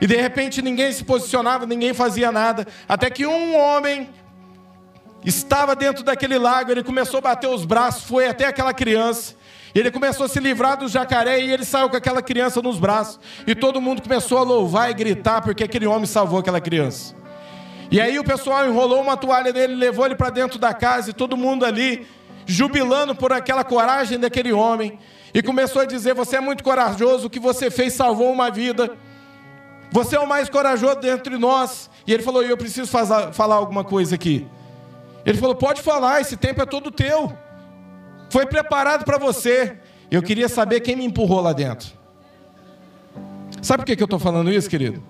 E 0.00 0.06
de 0.06 0.16
repente 0.16 0.62
ninguém 0.62 0.90
se 0.90 1.04
posicionava, 1.04 1.66
ninguém 1.66 1.92
fazia 1.92 2.32
nada. 2.32 2.66
Até 2.88 3.10
que 3.10 3.26
um 3.26 3.56
homem 3.56 4.08
estava 5.24 5.76
dentro 5.76 6.02
daquele 6.02 6.38
lago, 6.38 6.70
ele 6.70 6.82
começou 6.82 7.18
a 7.18 7.20
bater 7.20 7.48
os 7.48 7.64
braços, 7.64 8.04
foi 8.04 8.26
até 8.26 8.46
aquela 8.46 8.72
criança. 8.72 9.34
Ele 9.74 9.90
começou 9.90 10.26
a 10.26 10.28
se 10.28 10.38
livrar 10.38 10.78
do 10.78 10.86
jacaré 10.86 11.40
e 11.40 11.50
ele 11.50 11.64
saiu 11.64 11.90
com 11.90 11.96
aquela 11.96 12.22
criança 12.22 12.62
nos 12.62 12.78
braços. 12.78 13.18
E 13.46 13.54
todo 13.54 13.80
mundo 13.80 14.00
começou 14.00 14.38
a 14.38 14.42
louvar 14.42 14.90
e 14.90 14.94
gritar 14.94 15.42
porque 15.42 15.64
aquele 15.64 15.86
homem 15.86 16.06
salvou 16.06 16.38
aquela 16.38 16.60
criança. 16.60 17.14
E 17.90 18.00
aí 18.00 18.18
o 18.18 18.24
pessoal 18.24 18.66
enrolou 18.66 19.00
uma 19.00 19.16
toalha 19.16 19.52
nele, 19.52 19.74
levou 19.74 20.06
ele 20.06 20.14
para 20.14 20.30
dentro 20.30 20.58
da 20.58 20.72
casa 20.72 21.10
e 21.10 21.12
todo 21.12 21.36
mundo 21.36 21.64
ali 21.64 22.06
jubilando 22.46 23.14
por 23.14 23.32
aquela 23.32 23.64
coragem 23.64 24.18
daquele 24.18 24.52
homem. 24.52 24.98
E 25.32 25.42
começou 25.42 25.82
a 25.82 25.84
dizer: 25.84 26.14
Você 26.14 26.36
é 26.36 26.40
muito 26.40 26.62
corajoso, 26.62 27.26
o 27.26 27.30
que 27.30 27.40
você 27.40 27.70
fez 27.70 27.92
salvou 27.94 28.32
uma 28.32 28.50
vida. 28.50 28.96
Você 29.90 30.16
é 30.16 30.20
o 30.20 30.28
mais 30.28 30.48
corajoso 30.48 30.96
dentre 30.96 31.36
nós. 31.36 31.90
E 32.06 32.12
ele 32.12 32.22
falou: 32.22 32.42
Eu 32.42 32.56
preciso 32.56 32.86
falar 32.86 33.56
alguma 33.56 33.82
coisa 33.82 34.14
aqui. 34.14 34.46
Ele 35.26 35.38
falou: 35.38 35.56
Pode 35.56 35.82
falar, 35.82 36.20
esse 36.20 36.36
tempo 36.36 36.62
é 36.62 36.66
todo 36.66 36.90
teu. 36.90 37.36
Foi 38.30 38.46
preparado 38.46 39.04
para 39.04 39.18
você. 39.18 39.76
Eu 40.10 40.22
queria 40.22 40.48
saber 40.48 40.80
quem 40.80 40.96
me 40.96 41.04
empurrou 41.04 41.40
lá 41.40 41.52
dentro. 41.52 41.92
Sabe 43.62 43.84
por 43.84 43.96
que 43.96 44.02
eu 44.02 44.04
estou 44.04 44.18
falando 44.18 44.52
isso, 44.52 44.68
querido? 44.68 45.02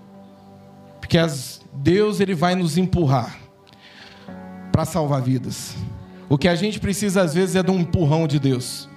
Porque 1.00 1.18
as, 1.18 1.60
Deus 1.72 2.20
ele 2.20 2.34
vai 2.34 2.54
nos 2.54 2.78
empurrar 2.78 3.38
para 4.70 4.84
salvar 4.84 5.20
vidas. 5.20 5.74
O 6.28 6.38
que 6.38 6.48
a 6.48 6.54
gente 6.54 6.80
precisa 6.80 7.22
às 7.22 7.34
vezes 7.34 7.56
é 7.56 7.62
de 7.62 7.70
um 7.70 7.80
empurrão 7.80 8.26
de 8.26 8.38
Deus. 8.38 8.88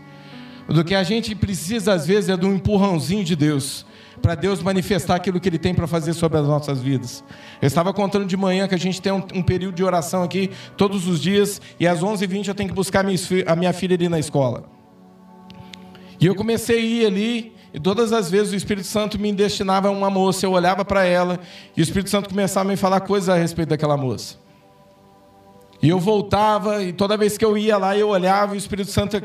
Do 0.67 0.83
que 0.83 0.95
a 0.95 1.03
gente 1.03 1.33
precisa 1.35 1.93
às 1.93 2.05
vezes 2.05 2.29
é 2.29 2.37
de 2.37 2.45
um 2.45 2.55
empurrãozinho 2.55 3.23
de 3.23 3.35
Deus 3.35 3.85
para 4.21 4.35
Deus 4.35 4.61
manifestar 4.61 5.15
aquilo 5.15 5.39
que 5.39 5.47
Ele 5.49 5.57
tem 5.57 5.73
para 5.73 5.87
fazer 5.87 6.13
sobre 6.13 6.37
as 6.37 6.45
nossas 6.45 6.81
vidas. 6.81 7.23
Eu 7.61 7.67
estava 7.67 7.93
contando 7.93 8.25
de 8.25 8.35
manhã 8.35 8.67
que 8.67 8.75
a 8.75 8.79
gente 8.79 9.01
tem 9.01 9.11
um, 9.11 9.23
um 9.33 9.41
período 9.41 9.75
de 9.75 9.83
oração 9.83 10.23
aqui 10.23 10.51
todos 10.75 11.07
os 11.07 11.19
dias 11.19 11.61
e 11.79 11.87
às 11.87 12.01
11h20 12.01 12.47
eu 12.47 12.55
tenho 12.55 12.69
que 12.69 12.75
buscar 12.75 13.05
a 13.05 13.55
minha 13.55 13.73
filha 13.73 13.95
ali 13.95 14.09
na 14.09 14.19
escola. 14.19 14.65
E 16.19 16.25
eu 16.25 16.35
comecei 16.35 16.77
a 16.77 16.81
ir 16.81 17.05
ali 17.05 17.55
e 17.73 17.79
todas 17.79 18.11
as 18.11 18.29
vezes 18.29 18.53
o 18.53 18.55
Espírito 18.55 18.87
Santo 18.87 19.19
me 19.19 19.31
destinava 19.31 19.87
a 19.87 19.91
uma 19.91 20.09
moça, 20.09 20.45
eu 20.45 20.51
olhava 20.51 20.83
para 20.83 21.05
ela 21.05 21.39
e 21.75 21.81
o 21.81 21.83
Espírito 21.83 22.09
Santo 22.09 22.29
começava 22.29 22.67
a 22.69 22.71
me 22.71 22.77
falar 22.77 23.01
coisas 23.01 23.29
a 23.29 23.35
respeito 23.35 23.69
daquela 23.69 23.95
moça. 23.95 24.47
E 25.81 25.89
eu 25.89 25.99
voltava, 25.99 26.81
e 26.81 26.91
toda 26.91 27.15
vez 27.15 27.37
que 27.37 27.45
eu 27.45 27.55
ia 27.57 27.77
lá, 27.77 27.95
eu 27.95 28.09
olhava, 28.09 28.55
e 28.55 28.57
o 28.57 28.59
Espírito 28.59 28.89
Santo 28.89 29.21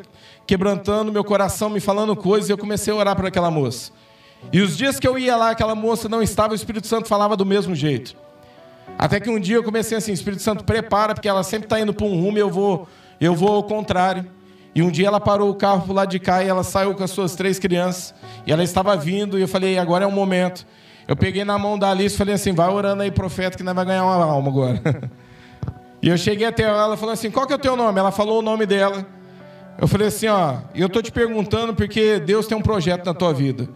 quebrantando 0.46 1.10
meu 1.10 1.24
coração, 1.24 1.70
me 1.70 1.80
falando 1.80 2.14
coisas, 2.14 2.50
e 2.50 2.52
eu 2.52 2.58
comecei 2.58 2.92
a 2.92 2.96
orar 2.96 3.16
para 3.16 3.28
aquela 3.28 3.50
moça. 3.50 3.90
E 4.50 4.60
os 4.60 4.76
dias 4.76 4.98
que 4.98 5.06
eu 5.06 5.18
ia 5.18 5.36
lá, 5.36 5.50
aquela 5.50 5.74
moça 5.74 6.08
não 6.08 6.22
estava, 6.22 6.52
o 6.52 6.56
Espírito 6.56 6.86
Santo 6.86 7.08
falava 7.08 7.36
do 7.36 7.46
mesmo 7.46 7.74
jeito. 7.74 8.16
Até 8.98 9.20
que 9.20 9.30
um 9.30 9.38
dia 9.38 9.56
eu 9.56 9.62
comecei 9.62 9.96
assim, 9.96 10.12
Espírito 10.12 10.42
Santo, 10.42 10.64
prepara, 10.64 11.14
porque 11.14 11.28
ela 11.28 11.42
sempre 11.42 11.66
está 11.66 11.80
indo 11.80 11.94
para 11.94 12.06
um 12.06 12.20
rumo 12.20 12.38
e 12.38 12.40
eu 12.40 12.50
vou, 12.50 12.88
eu 13.20 13.34
vou 13.34 13.52
ao 13.52 13.62
contrário. 13.62 14.26
E 14.74 14.82
um 14.82 14.90
dia 14.90 15.06
ela 15.06 15.20
parou 15.20 15.50
o 15.50 15.54
carro 15.54 15.82
para 15.82 15.94
lado 15.94 16.10
de 16.10 16.18
cá 16.18 16.42
e 16.42 16.48
ela 16.48 16.64
saiu 16.64 16.94
com 16.94 17.04
as 17.04 17.10
suas 17.10 17.34
três 17.34 17.58
crianças. 17.58 18.14
E 18.46 18.52
ela 18.52 18.62
estava 18.62 18.96
vindo 18.96 19.38
e 19.38 19.42
eu 19.42 19.48
falei, 19.48 19.78
agora 19.78 20.04
é 20.04 20.06
o 20.06 20.12
momento. 20.12 20.66
Eu 21.06 21.16
peguei 21.16 21.44
na 21.44 21.58
mão 21.58 21.78
da 21.78 21.90
Alice 21.90 22.14
e 22.14 22.18
falei 22.18 22.34
assim, 22.34 22.52
vai 22.52 22.68
orando 22.68 23.02
aí, 23.02 23.10
profeta, 23.10 23.56
que 23.56 23.62
nós 23.62 23.74
vai 23.74 23.84
ganhar 23.84 24.04
uma 24.04 24.24
alma 24.24 24.48
agora. 24.48 24.82
e 26.00 26.08
eu 26.08 26.16
cheguei 26.16 26.46
até 26.46 26.62
ela, 26.62 26.84
ela 26.84 26.96
falou 26.96 27.12
assim, 27.12 27.30
qual 27.30 27.46
que 27.46 27.52
é 27.52 27.56
o 27.56 27.58
teu 27.58 27.76
nome? 27.76 27.98
Ela 27.98 28.12
falou 28.12 28.38
o 28.38 28.42
nome 28.42 28.64
dela. 28.64 29.04
Eu 29.78 29.88
falei 29.88 30.08
assim, 30.08 30.28
ó, 30.28 30.58
eu 30.74 30.88
tô 30.88 31.02
te 31.02 31.10
perguntando 31.10 31.74
porque 31.74 32.18
Deus 32.20 32.46
tem 32.46 32.56
um 32.56 32.62
projeto 32.62 33.04
na 33.04 33.12
tua 33.12 33.32
vida. 33.32 33.68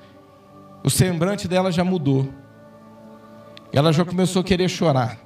O 0.86 0.90
semblante 0.90 1.48
dela 1.48 1.72
já 1.72 1.82
mudou. 1.82 2.28
Ela 3.72 3.92
já 3.92 4.04
começou 4.04 4.38
a 4.38 4.44
querer 4.44 4.68
chorar. 4.68 5.18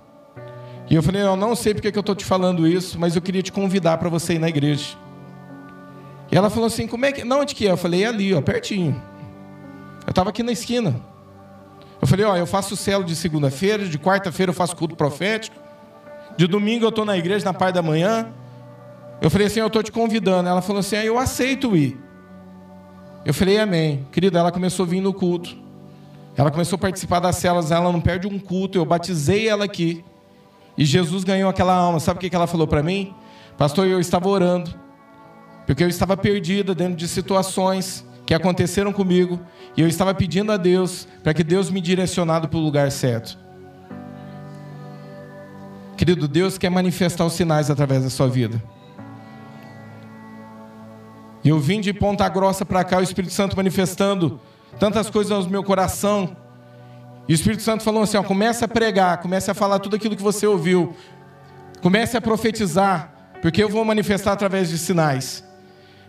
E 0.88 0.94
eu 0.94 1.02
falei, 1.02 1.20
eu 1.20 1.36
não 1.36 1.54
sei 1.54 1.74
porque 1.74 1.92
que 1.92 1.98
eu 1.98 2.02
tô 2.02 2.14
te 2.14 2.24
falando 2.24 2.66
isso, 2.66 2.98
mas 2.98 3.14
eu 3.14 3.20
queria 3.20 3.42
te 3.42 3.52
convidar 3.52 3.98
para 3.98 4.08
você 4.08 4.36
ir 4.36 4.38
na 4.38 4.48
igreja. 4.48 4.96
E 6.32 6.36
ela 6.36 6.48
falou 6.48 6.66
assim, 6.66 6.86
como 6.86 7.04
é 7.04 7.12
que, 7.12 7.24
não, 7.24 7.42
onde 7.42 7.54
que 7.54 7.68
é? 7.68 7.72
Eu 7.72 7.76
falei, 7.76 8.04
é 8.04 8.06
ali, 8.06 8.32
ó, 8.32 8.40
pertinho. 8.40 9.02
Eu 10.06 10.10
estava 10.10 10.30
aqui 10.30 10.42
na 10.42 10.50
esquina. 10.50 10.98
Eu 12.00 12.08
falei, 12.08 12.24
ó, 12.24 12.34
eu 12.38 12.46
faço 12.46 12.74
celo 12.74 13.04
de 13.04 13.14
segunda-feira, 13.14 13.84
de 13.84 13.98
quarta-feira 13.98 14.48
eu 14.48 14.54
faço 14.54 14.74
culto 14.74 14.96
profético, 14.96 15.56
de 16.38 16.46
domingo 16.46 16.86
eu 16.86 16.88
estou 16.88 17.04
na 17.04 17.18
igreja 17.18 17.44
na 17.44 17.52
parte 17.52 17.74
da 17.74 17.82
manhã. 17.82 18.32
Eu 19.20 19.28
falei 19.28 19.46
assim, 19.46 19.60
eu 19.60 19.66
estou 19.66 19.82
te 19.82 19.92
convidando. 19.92 20.48
Ela 20.48 20.62
falou 20.62 20.80
assim, 20.80 20.96
ah, 20.96 21.04
eu 21.04 21.18
aceito 21.18 21.76
ir. 21.76 22.00
Eu 23.24 23.34
falei, 23.34 23.58
amém. 23.58 24.06
Querida, 24.10 24.38
ela 24.38 24.50
começou 24.50 24.84
a 24.84 24.88
vir 24.88 25.00
no 25.00 25.12
culto. 25.12 25.56
Ela 26.36 26.50
começou 26.50 26.76
a 26.76 26.78
participar 26.78 27.20
das 27.20 27.36
celas, 27.36 27.70
ela 27.70 27.92
não 27.92 28.00
perde 28.00 28.26
um 28.26 28.38
culto. 28.38 28.78
Eu 28.78 28.84
batizei 28.84 29.48
ela 29.48 29.64
aqui. 29.64 30.04
E 30.76 30.84
Jesus 30.84 31.24
ganhou 31.24 31.50
aquela 31.50 31.74
alma. 31.74 32.00
Sabe 32.00 32.18
o 32.18 32.30
que 32.30 32.34
ela 32.34 32.46
falou 32.46 32.66
para 32.66 32.82
mim? 32.82 33.14
Pastor, 33.58 33.86
eu 33.86 34.00
estava 34.00 34.28
orando. 34.28 34.74
Porque 35.66 35.84
eu 35.84 35.88
estava 35.88 36.16
perdida 36.16 36.74
dentro 36.74 36.96
de 36.96 37.06
situações 37.06 38.04
que 38.24 38.32
aconteceram 38.32 38.92
comigo. 38.92 39.38
E 39.76 39.82
eu 39.82 39.88
estava 39.88 40.14
pedindo 40.14 40.50
a 40.50 40.56
Deus 40.56 41.06
para 41.22 41.34
que 41.34 41.44
Deus 41.44 41.70
me 41.70 41.80
direcionado 41.80 42.48
para 42.48 42.58
o 42.58 42.62
lugar 42.62 42.90
certo. 42.90 43.38
Querido, 45.96 46.26
Deus 46.26 46.56
quer 46.56 46.70
manifestar 46.70 47.26
os 47.26 47.34
sinais 47.34 47.70
através 47.70 48.02
da 48.02 48.08
sua 48.08 48.26
vida. 48.26 48.62
E 51.42 51.48
eu 51.48 51.58
vim 51.58 51.80
de 51.80 51.92
Ponta 51.92 52.28
Grossa 52.28 52.64
para 52.64 52.84
cá, 52.84 52.98
o 52.98 53.02
Espírito 53.02 53.32
Santo 53.32 53.56
manifestando 53.56 54.40
tantas 54.78 55.08
coisas 55.08 55.44
no 55.44 55.50
meu 55.50 55.64
coração. 55.64 56.36
E 57.26 57.32
o 57.32 57.34
Espírito 57.34 57.62
Santo 57.62 57.82
falou 57.82 58.02
assim: 58.02 58.16
ó, 58.16 58.22
comece 58.22 58.64
a 58.64 58.68
pregar, 58.68 59.18
comece 59.18 59.50
a 59.50 59.54
falar 59.54 59.78
tudo 59.78 59.96
aquilo 59.96 60.16
que 60.16 60.22
você 60.22 60.46
ouviu, 60.46 60.94
comece 61.80 62.16
a 62.16 62.20
profetizar, 62.20 63.12
porque 63.40 63.62
eu 63.62 63.68
vou 63.68 63.84
manifestar 63.84 64.32
através 64.32 64.68
de 64.68 64.78
sinais. 64.78 65.44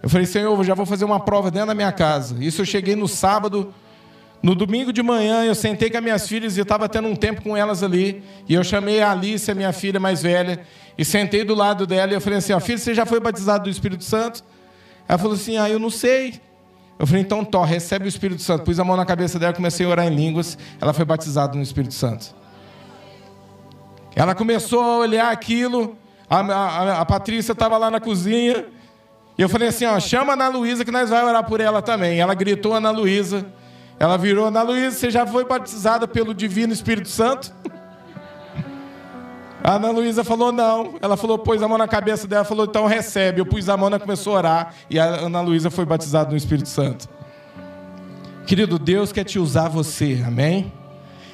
Eu 0.04 0.10
falei, 0.10 0.26
Senhor, 0.26 0.58
eu 0.58 0.64
já 0.64 0.74
vou 0.74 0.86
fazer 0.86 1.06
uma 1.06 1.20
prova 1.20 1.52
dentro 1.52 1.68
da 1.68 1.76
minha 1.76 1.92
casa. 1.92 2.36
Isso 2.44 2.62
eu 2.62 2.66
cheguei 2.66 2.96
no 2.96 3.08
sábado, 3.08 3.72
no 4.42 4.56
domingo 4.56 4.92
de 4.92 5.04
manhã, 5.04 5.46
eu 5.46 5.54
sentei 5.54 5.92
com 5.92 5.98
as 5.98 6.04
minhas 6.04 6.28
filhas 6.28 6.58
e 6.58 6.62
estava 6.62 6.90
tendo 6.90 7.08
um 7.08 7.16
tempo 7.16 7.44
com 7.44 7.56
elas 7.56 7.84
ali. 7.84 8.24
E 8.50 8.56
eu 8.56 8.64
chamei 8.64 9.02
a 9.02 9.12
Alice, 9.12 9.50
a 9.50 9.54
minha 9.54 9.72
filha 9.72 10.00
mais 10.00 10.24
velha, 10.24 10.62
e 10.98 11.06
sentei 11.06 11.44
do 11.44 11.54
lado 11.54 11.86
dela 11.86 12.12
e 12.12 12.16
eu 12.16 12.22
falei 12.22 12.40
assim: 12.40 12.52
ó, 12.52 12.60
filha, 12.60 12.80
você 12.80 12.96
já 12.96 13.06
foi 13.06 13.20
batizado 13.20 13.66
do 13.66 13.70
Espírito 13.70 14.04
Santo? 14.04 14.44
Ela 15.12 15.18
falou 15.18 15.34
assim: 15.34 15.57
ah, 15.57 15.70
eu 15.70 15.78
não 15.78 15.89
sei. 15.89 16.39
Eu 16.97 17.05
falei, 17.05 17.22
então, 17.22 17.43
Tó, 17.43 17.64
recebe 17.64 18.05
o 18.05 18.07
Espírito 18.07 18.41
Santo. 18.41 18.64
Pus 18.64 18.80
a 18.80 18.84
mão 18.86 18.95
na 18.95 19.05
cabeça 19.05 19.38
dela, 19.38 19.51
comecei 19.51 19.86
a 19.86 19.89
orar 19.89 20.07
em 20.07 20.16
línguas. 20.16 20.57
Ela 20.80 20.93
foi 20.93 21.03
batizada 21.03 21.53
no 21.53 21.62
Espírito 21.62 21.93
Santo. 21.93 22.34
Ela 24.16 24.34
começou 24.34 24.80
a 24.80 24.97
olhar 24.99 25.30
aquilo. 25.30 25.97
A, 26.30 26.39
a, 26.39 27.01
a 27.01 27.05
Patrícia 27.05 27.51
estava 27.51 27.78
lá 27.78 27.91
na 27.91 27.99
cozinha. 27.99 28.68
E 29.38 29.41
eu 29.41 29.49
falei 29.49 29.68
assim: 29.68 29.84
ó, 29.84 29.99
chama 29.99 30.32
a 30.32 30.36
Ana 30.36 30.47
Luísa 30.47 30.86
que 30.86 30.91
nós 30.91 31.09
vamos 31.09 31.28
orar 31.28 31.43
por 31.43 31.59
ela 31.59 31.82
também. 31.82 32.22
Ela 32.22 32.34
gritou 32.34 32.74
Ana 32.74 32.91
Luísa. 32.91 33.45
Ela 33.99 34.18
virou: 34.18 34.45
Ana 34.45 34.62
Luísa, 34.62 34.95
você 34.95 35.12
já 35.12 35.28
foi 35.28 35.43
batizada 35.43 36.07
pelo 36.07 36.34
Divino 36.34 36.72
Espírito 36.72 37.09
Santo? 37.09 37.53
A 39.64 39.76
Ana 39.76 39.91
Luísa 39.91 40.24
falou 40.24 40.51
não. 40.51 40.95
Ela 41.01 41.16
falou, 41.16 41.38
pôs 41.38 41.62
a 41.62 41.68
mão 41.68 41.78
na 41.78 41.88
cabeça 41.88 42.28
dela, 42.28 42.43
falou, 42.43 42.66
então 42.66 42.88
recebe. 42.88 43.41
Eu 43.41 43.45
pus 43.45 43.70
a 43.70 43.78
mão, 43.78 43.88
ela 43.88 43.99
começou 43.99 44.34
a 44.34 44.38
orar 44.38 44.76
e 44.89 44.99
a 44.99 45.05
Ana 45.05 45.41
Luísa 45.41 45.70
foi 45.70 45.86
batizada 45.86 46.32
no 46.32 46.38
Espírito 46.38 46.70
Santo. 46.70 47.07
Querido, 48.47 48.80
Deus 48.80 49.12
quer 49.12 49.24
te 49.24 49.38
usar 49.38 49.70
você, 49.70 50.24
amém? 50.26 50.74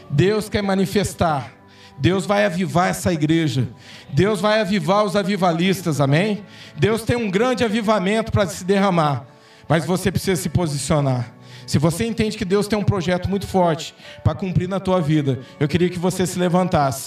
Deus 0.10 0.50
quer 0.50 0.62
manifestar. 0.62 1.54
Deus 1.98 2.26
vai 2.26 2.46
avivar 2.46 2.90
essa 2.90 3.12
igreja. 3.12 3.68
Deus 4.10 4.40
vai 4.40 4.62
avivar 4.62 5.04
os 5.04 5.16
avivalistas, 5.16 6.00
amém? 6.00 6.44
Deus 6.76 7.02
tem 7.02 7.16
um 7.16 7.32
grande 7.32 7.64
avivamento 7.64 8.32
para 8.32 8.46
se 8.46 8.64
derramar, 8.64 9.26
mas 9.68 9.86
você 9.86 10.12
precisa 10.12 10.40
se 10.40 10.50
posicionar. 10.50 11.34
Se 11.66 11.78
você 11.80 12.06
entende 12.06 12.38
que 12.38 12.46
Deus 12.46 12.68
tem 12.68 12.78
um 12.78 12.84
projeto 12.84 13.30
muito 13.30 13.48
forte 13.48 13.96
para 14.24 14.36
cumprir 14.36 14.70
na 14.70 14.80
tua 14.80 15.02
vida, 15.02 15.40
eu 15.60 15.68
queria 15.68 15.90
que 15.90 16.00
você 16.00 16.26
se 16.26 16.38
levantasse 16.40 17.06